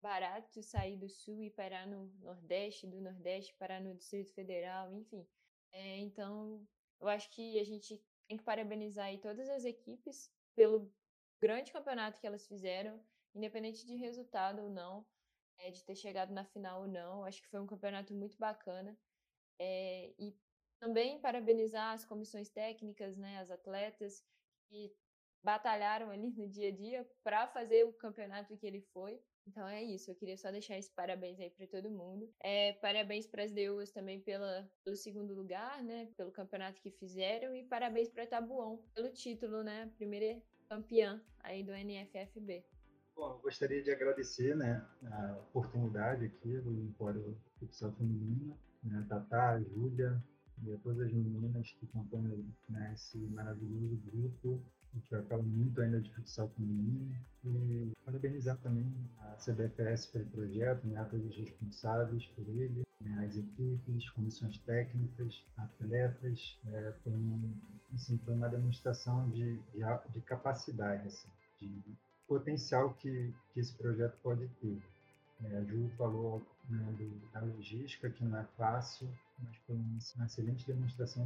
barato 0.01 0.63
sair 0.63 0.97
do 0.97 1.07
sul 1.07 1.43
e 1.43 1.51
parar 1.51 1.85
no 1.85 2.07
Nordeste, 2.21 2.87
do 2.87 2.99
Nordeste 2.99 3.53
parar 3.53 3.79
no 3.79 3.93
Distrito 3.93 4.33
Federal, 4.33 4.91
enfim. 4.91 5.27
É, 5.71 5.97
então, 5.97 6.67
eu 6.99 7.07
acho 7.07 7.29
que 7.29 7.59
a 7.59 7.63
gente 7.63 8.03
tem 8.27 8.37
que 8.37 8.43
parabenizar 8.43 9.05
aí 9.05 9.19
todas 9.19 9.47
as 9.47 9.63
equipes 9.63 10.33
pelo 10.55 10.91
grande 11.39 11.71
campeonato 11.71 12.19
que 12.19 12.27
elas 12.27 12.47
fizeram, 12.47 13.03
independente 13.33 13.85
de 13.85 13.95
resultado 13.95 14.61
ou 14.61 14.69
não, 14.69 15.05
é, 15.59 15.71
de 15.71 15.83
ter 15.83 15.95
chegado 15.95 16.33
na 16.33 16.45
final 16.45 16.81
ou 16.81 16.87
não. 16.87 17.23
Acho 17.23 17.41
que 17.41 17.49
foi 17.49 17.59
um 17.59 17.67
campeonato 17.67 18.13
muito 18.13 18.37
bacana. 18.37 18.97
É, 19.59 20.13
e 20.17 20.35
também 20.79 21.19
parabenizar 21.19 21.93
as 21.93 22.05
comissões 22.05 22.49
técnicas, 22.49 23.17
né, 23.17 23.39
as 23.39 23.51
atletas 23.51 24.23
que 24.67 24.95
batalharam 25.43 26.09
ali 26.09 26.31
no 26.31 26.47
dia 26.47 26.69
a 26.69 26.71
dia 26.71 27.09
para 27.23 27.47
fazer 27.47 27.83
o 27.85 27.93
campeonato 27.93 28.57
que 28.57 28.65
ele 28.65 28.81
foi. 28.93 29.21
Então 29.47 29.67
é 29.67 29.81
isso, 29.81 30.11
eu 30.11 30.15
queria 30.15 30.37
só 30.37 30.51
deixar 30.51 30.77
esse 30.77 30.91
parabéns 30.93 31.39
aí 31.39 31.49
para 31.49 31.65
todo 31.67 31.89
mundo. 31.89 32.31
É, 32.39 32.73
parabéns 32.73 33.25
para 33.25 33.43
as 33.43 33.51
Deuas 33.51 33.91
também 33.91 34.21
pela, 34.21 34.69
pelo 34.83 34.95
segundo 34.95 35.33
lugar, 35.33 35.83
né, 35.83 36.07
pelo 36.15 36.31
campeonato 36.31 36.81
que 36.81 36.91
fizeram 36.91 37.55
e 37.55 37.63
parabéns 37.63 38.09
para 38.09 38.27
Tabuão 38.27 38.77
pelo 38.93 39.11
título, 39.11 39.63
né, 39.63 39.91
primeira 39.95 40.41
campeã 40.69 41.21
aí 41.41 41.63
do 41.63 41.71
NFFB. 41.71 42.63
Bom, 43.15 43.39
gostaria 43.41 43.83
de 43.83 43.91
agradecer 43.91 44.55
né, 44.55 44.85
a 45.11 45.35
oportunidade 45.49 46.25
aqui 46.25 46.57
do 46.59 46.71
Empório 46.83 47.37
Futsal 47.59 47.91
Feminino, 47.93 48.57
né, 48.83 49.05
Tatá, 49.09 49.59
Júlia 49.59 50.23
e 50.63 50.71
a 50.71 50.77
todas 50.77 51.07
as 51.07 51.11
meninas 51.11 51.71
que 51.71 51.87
compõem 51.87 52.45
né, 52.69 52.93
esse 52.93 53.17
maravilhoso 53.17 53.97
grupo 54.05 54.63
a 54.91 54.97
gente 54.97 55.09
vai 55.11 55.23
falar 55.23 55.43
muito 55.43 55.81
ainda 55.81 56.01
de 56.01 56.11
futsal 56.13 56.49
feminino 56.49 57.15
e 57.43 57.91
parabenizar 58.03 58.57
também 58.57 58.91
a 59.19 59.35
CBFS 59.35 60.07
pelo 60.07 60.25
projeto, 60.25 60.87
né, 60.87 60.99
a 60.99 61.05
todos 61.05 61.27
os 61.27 61.37
responsáveis 61.37 62.25
por 62.27 62.47
ele, 62.49 62.81
as 63.23 63.37
equipes, 63.37 64.09
comissões 64.09 64.57
técnicas, 64.59 65.41
atletas, 65.57 66.57
é, 66.67 66.93
assim, 67.93 68.17
foi 68.25 68.33
uma 68.33 68.49
demonstração 68.49 69.29
de, 69.29 69.55
de, 69.73 69.79
de 70.09 70.21
capacidade, 70.21 71.07
assim, 71.07 71.29
de 71.61 71.97
potencial 72.27 72.93
que, 72.95 73.33
que 73.53 73.59
esse 73.59 73.73
projeto 73.73 74.17
pode 74.21 74.47
ter. 74.61 74.81
É, 75.45 75.57
a 75.57 75.63
Ju 75.63 75.89
falou 75.97 76.45
né, 76.69 76.93
do, 76.97 77.31
da 77.31 77.39
logística, 77.39 78.09
que 78.09 78.23
não 78.23 78.37
é 78.37 78.43
fácil, 78.57 79.09
mas 79.39 79.55
foi 79.65 79.75
uma 79.75 80.25
excelente 80.25 80.67
demonstração 80.67 81.25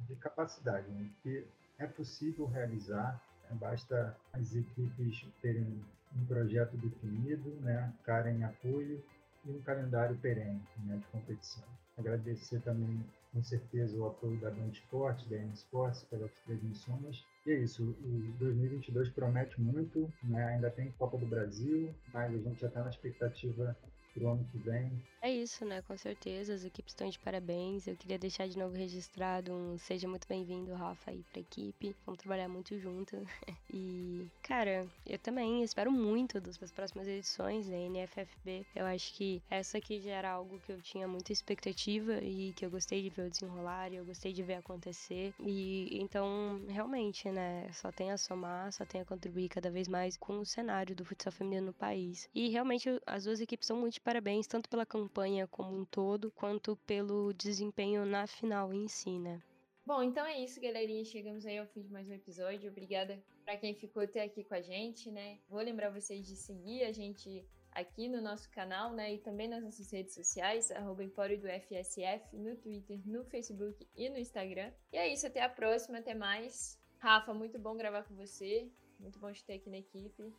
de 0.00 0.16
capacidade, 0.16 0.88
né, 0.88 1.08
que 1.22 1.46
é 1.78 1.86
possível 1.86 2.46
realizar, 2.46 3.22
né? 3.48 3.56
basta 3.60 4.16
as 4.32 4.54
equipes 4.54 5.24
terem 5.40 5.84
um 6.16 6.26
projeto 6.26 6.76
definido, 6.76 7.48
né, 7.60 7.92
ficarem 7.98 8.42
apoio 8.42 9.02
e 9.44 9.50
um 9.50 9.60
calendário 9.62 10.16
perene 10.16 10.60
né, 10.84 10.96
de 10.96 11.06
competição. 11.06 11.64
Agradecer 11.98 12.60
também, 12.60 13.04
com 13.32 13.42
certeza, 13.42 13.96
o 13.96 14.06
apoio 14.06 14.38
da 14.40 14.50
Band 14.50 14.68
Esportes, 14.68 15.28
da 15.28 15.36
N 15.36 15.52
Sports, 15.52 16.04
pelas 16.04 16.30
transmissões. 16.46 17.24
E 17.46 17.50
é 17.50 17.58
isso, 17.58 17.82
o 17.82 18.34
2022 18.38 19.10
promete 19.10 19.60
muito, 19.60 20.10
né? 20.22 20.54
ainda 20.54 20.70
tem 20.70 20.90
Copa 20.92 21.18
do 21.18 21.26
Brasil, 21.26 21.94
mas 22.12 22.32
a 22.32 22.38
gente 22.38 22.60
já 22.60 22.68
está 22.68 22.82
na 22.82 22.90
expectativa 22.90 23.76
para 24.14 24.24
o 24.24 24.28
ano 24.28 24.44
que 24.50 24.58
vem 24.58 24.90
É 25.24 25.30
isso, 25.30 25.64
né? 25.64 25.80
Com 25.82 25.96
certeza, 25.96 26.52
as 26.52 26.64
equipes 26.64 26.90
estão 26.92 27.08
de 27.08 27.16
parabéns. 27.16 27.86
Eu 27.86 27.96
queria 27.96 28.18
deixar 28.18 28.48
de 28.48 28.58
novo 28.58 28.74
registrado 28.74 29.52
um 29.52 29.78
seja 29.78 30.08
muito 30.08 30.26
bem-vindo, 30.26 30.74
Rafa, 30.74 31.12
aí 31.12 31.22
pra 31.30 31.40
equipe. 31.40 31.94
Vamos 32.04 32.18
trabalhar 32.18 32.48
muito 32.48 32.76
junto. 32.76 33.14
e, 33.72 34.26
cara, 34.42 34.84
eu 35.06 35.16
também 35.20 35.62
espero 35.62 35.92
muito 35.92 36.40
das 36.40 36.58
próximas 36.72 37.06
edições 37.06 37.68
da 37.68 37.76
NFFB. 37.76 38.66
Eu 38.74 38.84
acho 38.84 39.14
que 39.14 39.40
essa 39.48 39.78
aqui 39.78 40.00
já 40.00 40.10
era 40.10 40.28
algo 40.32 40.58
que 40.58 40.72
eu 40.72 40.82
tinha 40.82 41.06
muita 41.06 41.32
expectativa 41.32 42.18
e 42.20 42.52
que 42.54 42.66
eu 42.66 42.70
gostei 42.70 43.00
de 43.00 43.08
ver 43.10 43.28
o 43.28 43.30
desenrolar 43.30 43.92
e 43.92 43.96
eu 43.98 44.04
gostei 44.04 44.32
de 44.32 44.42
ver 44.42 44.54
acontecer. 44.54 45.32
E 45.38 46.00
então, 46.02 46.64
realmente, 46.68 47.30
né? 47.30 47.70
Só 47.72 47.92
tem 47.92 48.10
a 48.10 48.18
somar, 48.18 48.72
só 48.72 48.84
tem 48.84 49.00
a 49.02 49.04
contribuir 49.04 49.48
cada 49.48 49.70
vez 49.70 49.86
mais 49.86 50.16
com 50.16 50.40
o 50.40 50.44
cenário 50.44 50.96
do 50.96 51.04
futsal 51.04 51.32
feminino 51.32 51.66
no 51.66 51.72
país. 51.72 52.28
E 52.34 52.48
realmente 52.48 52.88
as 53.06 53.22
duas 53.22 53.40
equipes 53.40 53.68
são 53.68 53.76
muito 53.76 53.94
de 53.94 54.00
parabéns, 54.00 54.48
tanto 54.48 54.68
pela 54.68 54.84
campanha 54.84 55.11
campanha 55.12 55.46
como 55.46 55.78
um 55.78 55.84
todo, 55.84 56.30
quanto 56.30 56.74
pelo 56.86 57.34
desempenho 57.34 58.06
na 58.06 58.26
final 58.26 58.72
em 58.72 58.88
si, 58.88 59.18
né? 59.18 59.42
Bom, 59.84 60.02
então 60.02 60.24
é 60.24 60.40
isso, 60.40 60.58
galerinha. 60.60 61.04
Chegamos 61.04 61.44
aí 61.44 61.58
ao 61.58 61.66
fim 61.66 61.82
de 61.82 61.92
mais 61.92 62.08
um 62.08 62.14
episódio. 62.14 62.70
Obrigada 62.70 63.22
para 63.44 63.58
quem 63.58 63.74
ficou 63.74 64.02
até 64.02 64.22
aqui 64.22 64.42
com 64.42 64.54
a 64.54 64.62
gente, 64.62 65.10
né? 65.10 65.38
Vou 65.50 65.60
lembrar 65.60 65.90
vocês 65.90 66.26
de 66.26 66.34
seguir 66.34 66.84
a 66.84 66.92
gente 66.92 67.44
aqui 67.72 68.08
no 68.08 68.22
nosso 68.22 68.50
canal, 68.50 68.94
né? 68.94 69.12
E 69.12 69.18
também 69.18 69.48
nas 69.48 69.62
nossas 69.62 69.90
redes 69.92 70.14
sociais, 70.14 70.70
arroba 70.70 71.04
Empório 71.04 71.38
do 71.38 71.46
FSF, 71.46 72.34
no 72.38 72.56
Twitter, 72.56 72.98
no 73.04 73.22
Facebook 73.24 73.86
e 73.94 74.08
no 74.08 74.16
Instagram. 74.16 74.72
E 74.92 74.96
é 74.96 75.12
isso, 75.12 75.26
até 75.26 75.42
a 75.42 75.48
próxima, 75.48 75.98
até 75.98 76.14
mais. 76.14 76.80
Rafa, 76.98 77.34
muito 77.34 77.58
bom 77.58 77.76
gravar 77.76 78.04
com 78.04 78.14
você. 78.14 78.70
Muito 78.98 79.18
bom 79.18 79.30
te 79.30 79.44
ter 79.44 79.54
aqui 79.54 79.68
na 79.68 79.78
equipe. 79.78 80.32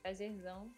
Prazerzão. 0.00 0.70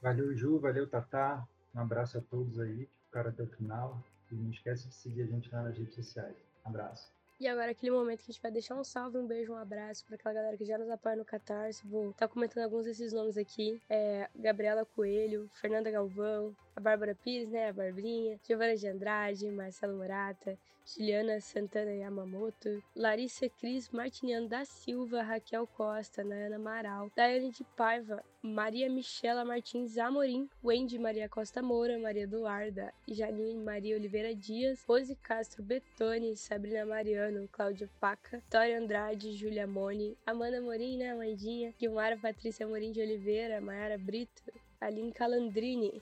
Valeu, 0.00 0.34
Ju, 0.34 0.58
valeu, 0.58 0.88
Tatá. 0.88 1.46
Um 1.78 1.82
abraço 1.82 2.18
a 2.18 2.20
todos 2.20 2.58
aí 2.58 2.86
que 2.86 3.04
ficaram 3.04 3.30
até 3.30 3.40
o 3.40 3.46
final. 3.46 4.02
E 4.32 4.34
não 4.34 4.50
esquece 4.50 4.88
de 4.88 4.94
seguir 4.94 5.22
a 5.22 5.26
gente 5.26 5.48
lá 5.52 5.62
nas 5.62 5.78
redes 5.78 5.94
sociais. 5.94 6.36
Um 6.66 6.70
abraço. 6.70 7.12
E 7.40 7.46
agora 7.46 7.70
aquele 7.70 7.92
momento 7.92 8.18
que 8.18 8.32
a 8.32 8.32
gente 8.32 8.42
vai 8.42 8.50
deixar 8.50 8.74
um 8.74 8.82
salve, 8.82 9.16
um 9.16 9.26
beijo, 9.26 9.52
um 9.52 9.56
abraço 9.56 10.04
para 10.04 10.16
aquela 10.16 10.34
galera 10.34 10.56
que 10.56 10.64
já 10.64 10.76
nos 10.76 10.90
apoia 10.90 11.14
no 11.14 11.24
Catarse. 11.24 11.86
Vou 11.86 12.10
estar 12.10 12.26
tá 12.26 12.34
comentando 12.34 12.64
alguns 12.64 12.84
desses 12.84 13.12
nomes 13.12 13.38
aqui. 13.38 13.80
É, 13.88 14.28
Gabriela 14.34 14.84
Coelho, 14.84 15.48
Fernanda 15.54 15.88
Galvão, 15.88 16.54
a 16.74 16.80
Bárbara 16.80 17.14
Pires, 17.14 17.48
né, 17.48 17.68
a 17.68 17.72
Barbrinha, 17.72 18.40
Giovana 18.44 18.76
de 18.76 18.88
Andrade, 18.88 19.48
Marcelo 19.52 19.96
Morata, 19.96 20.58
Juliana 20.96 21.38
Santana 21.38 21.90
Yamamoto, 21.90 22.82
Larissa 22.96 23.46
Cris 23.50 23.90
Martiniano 23.90 24.48
da 24.48 24.64
Silva, 24.64 25.22
Raquel 25.22 25.66
Costa, 25.66 26.24
Nayana 26.24 26.56
Amaral, 26.56 27.12
Daiane 27.14 27.50
de 27.50 27.62
Paiva, 27.76 28.24
Maria 28.42 28.88
Michela 28.88 29.44
Martins 29.44 29.98
Amorim, 29.98 30.48
Wendy 30.62 30.98
Maria 30.98 31.28
Costa 31.28 31.60
Moura, 31.60 31.98
Maria 31.98 32.22
Eduarda, 32.22 32.90
Janine 33.06 33.62
Maria 33.62 33.96
Oliveira 33.96 34.34
Dias, 34.34 34.82
Rose 34.88 35.14
Castro 35.22 35.62
Betoni, 35.62 36.34
Sabrina 36.34 36.86
Mariano, 36.86 37.46
Cláudia 37.52 37.90
Paca, 38.00 38.38
Vitória 38.38 38.78
Andrade, 38.78 39.36
Júlia 39.36 39.66
Moni, 39.66 40.16
Amanda 40.26 40.58
Morim, 40.62 40.96
né, 40.96 41.10
Amandinha, 41.10 41.74
Guilmara 41.78 42.16
Patrícia 42.16 42.66
Morim 42.66 42.92
de 42.92 43.02
Oliveira, 43.02 43.60
Mayara 43.60 43.98
Brito, 43.98 44.42
Aline 44.80 45.12
Calandrini, 45.12 46.00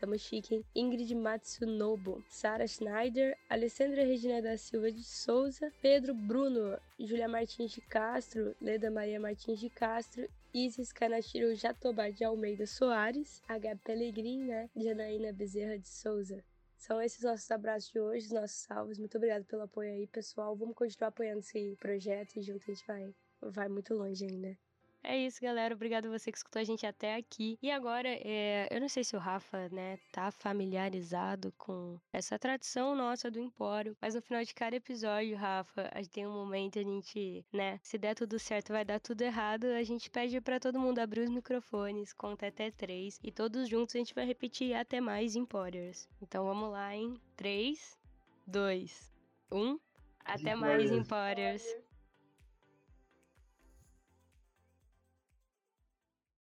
Tamo 0.00 0.16
chique? 0.16 0.64
Ingrid 0.74 1.14
Matsunobu, 1.14 2.24
Sara 2.26 2.66
Schneider, 2.66 3.36
Alessandra 3.50 4.02
Regina 4.02 4.40
da 4.40 4.56
Silva 4.56 4.90
de 4.90 5.04
Souza, 5.04 5.70
Pedro 5.82 6.14
Bruno, 6.14 6.78
Julia 6.98 7.28
Martins 7.28 7.72
de 7.72 7.82
Castro, 7.82 8.56
Leda 8.62 8.90
Maria 8.90 9.20
Martins 9.20 9.60
de 9.60 9.68
Castro 9.68 10.26
Isis 10.54 10.90
Canachiro 10.90 11.54
Jatobá 11.54 12.08
de 12.08 12.24
Almeida 12.24 12.66
Soares, 12.66 13.42
H. 13.46 13.76
Pellegrin, 13.84 14.46
né? 14.46 14.70
Janaína 14.74 15.34
Bezerra 15.34 15.78
de 15.78 15.88
Souza. 15.88 16.42
São 16.78 17.00
esses 17.02 17.22
nossos 17.22 17.50
abraços 17.50 17.92
de 17.92 18.00
hoje, 18.00 18.26
os 18.26 18.32
nossos 18.32 18.56
salvos. 18.56 18.98
Muito 18.98 19.18
obrigado 19.18 19.44
pelo 19.44 19.62
apoio 19.62 19.92
aí, 19.92 20.06
pessoal. 20.06 20.56
Vamos 20.56 20.74
continuar 20.74 21.08
apoiando 21.08 21.40
esse 21.40 21.76
projeto 21.78 22.38
e 22.38 22.42
junto 22.42 22.64
a 22.64 22.74
gente 22.74 22.86
vai, 22.86 23.14
vai 23.42 23.68
muito 23.68 23.94
longe 23.94 24.24
ainda. 24.24 24.56
É 25.02 25.16
isso, 25.16 25.40
galera. 25.40 25.74
Obrigado 25.74 26.06
a 26.06 26.18
você 26.18 26.30
que 26.30 26.36
escutou 26.36 26.60
a 26.60 26.64
gente 26.64 26.86
até 26.86 27.16
aqui. 27.16 27.58
E 27.62 27.70
agora, 27.70 28.08
é, 28.08 28.68
eu 28.70 28.80
não 28.80 28.88
sei 28.88 29.02
se 29.02 29.16
o 29.16 29.18
Rafa, 29.18 29.68
né, 29.70 29.98
tá 30.12 30.30
familiarizado 30.30 31.52
com 31.56 31.98
essa 32.12 32.38
tradição 32.38 32.94
nossa 32.94 33.30
do 33.30 33.40
Empório, 33.40 33.96
mas 34.00 34.14
no 34.14 34.22
final 34.22 34.44
de 34.44 34.54
cada 34.54 34.76
episódio, 34.76 35.36
Rafa, 35.36 35.90
a 35.92 36.02
gente 36.02 36.12
tem 36.12 36.26
um 36.26 36.32
momento 36.32 36.78
a 36.78 36.82
gente, 36.82 37.44
né, 37.52 37.80
se 37.82 37.96
der 37.96 38.14
tudo 38.14 38.38
certo, 38.38 38.72
vai 38.72 38.84
dar 38.84 39.00
tudo 39.00 39.22
errado, 39.22 39.64
a 39.64 39.82
gente 39.82 40.10
pede 40.10 40.40
para 40.40 40.60
todo 40.60 40.78
mundo 40.78 40.98
abrir 40.98 41.22
os 41.22 41.30
microfones, 41.30 42.12
conta 42.12 42.46
até 42.46 42.70
três, 42.70 43.18
e 43.22 43.32
todos 43.32 43.68
juntos 43.68 43.94
a 43.94 43.98
gente 43.98 44.14
vai 44.14 44.26
repetir 44.26 44.74
até 44.74 45.00
mais 45.00 45.34
Emporiors. 45.34 46.08
Então 46.20 46.44
vamos 46.44 46.70
lá 46.70 46.94
em 46.94 47.14
3, 47.36 47.98
2, 48.46 49.12
1. 49.50 49.78
Até 50.24 50.54
mais 50.54 50.90
Emporiors. 50.90 51.64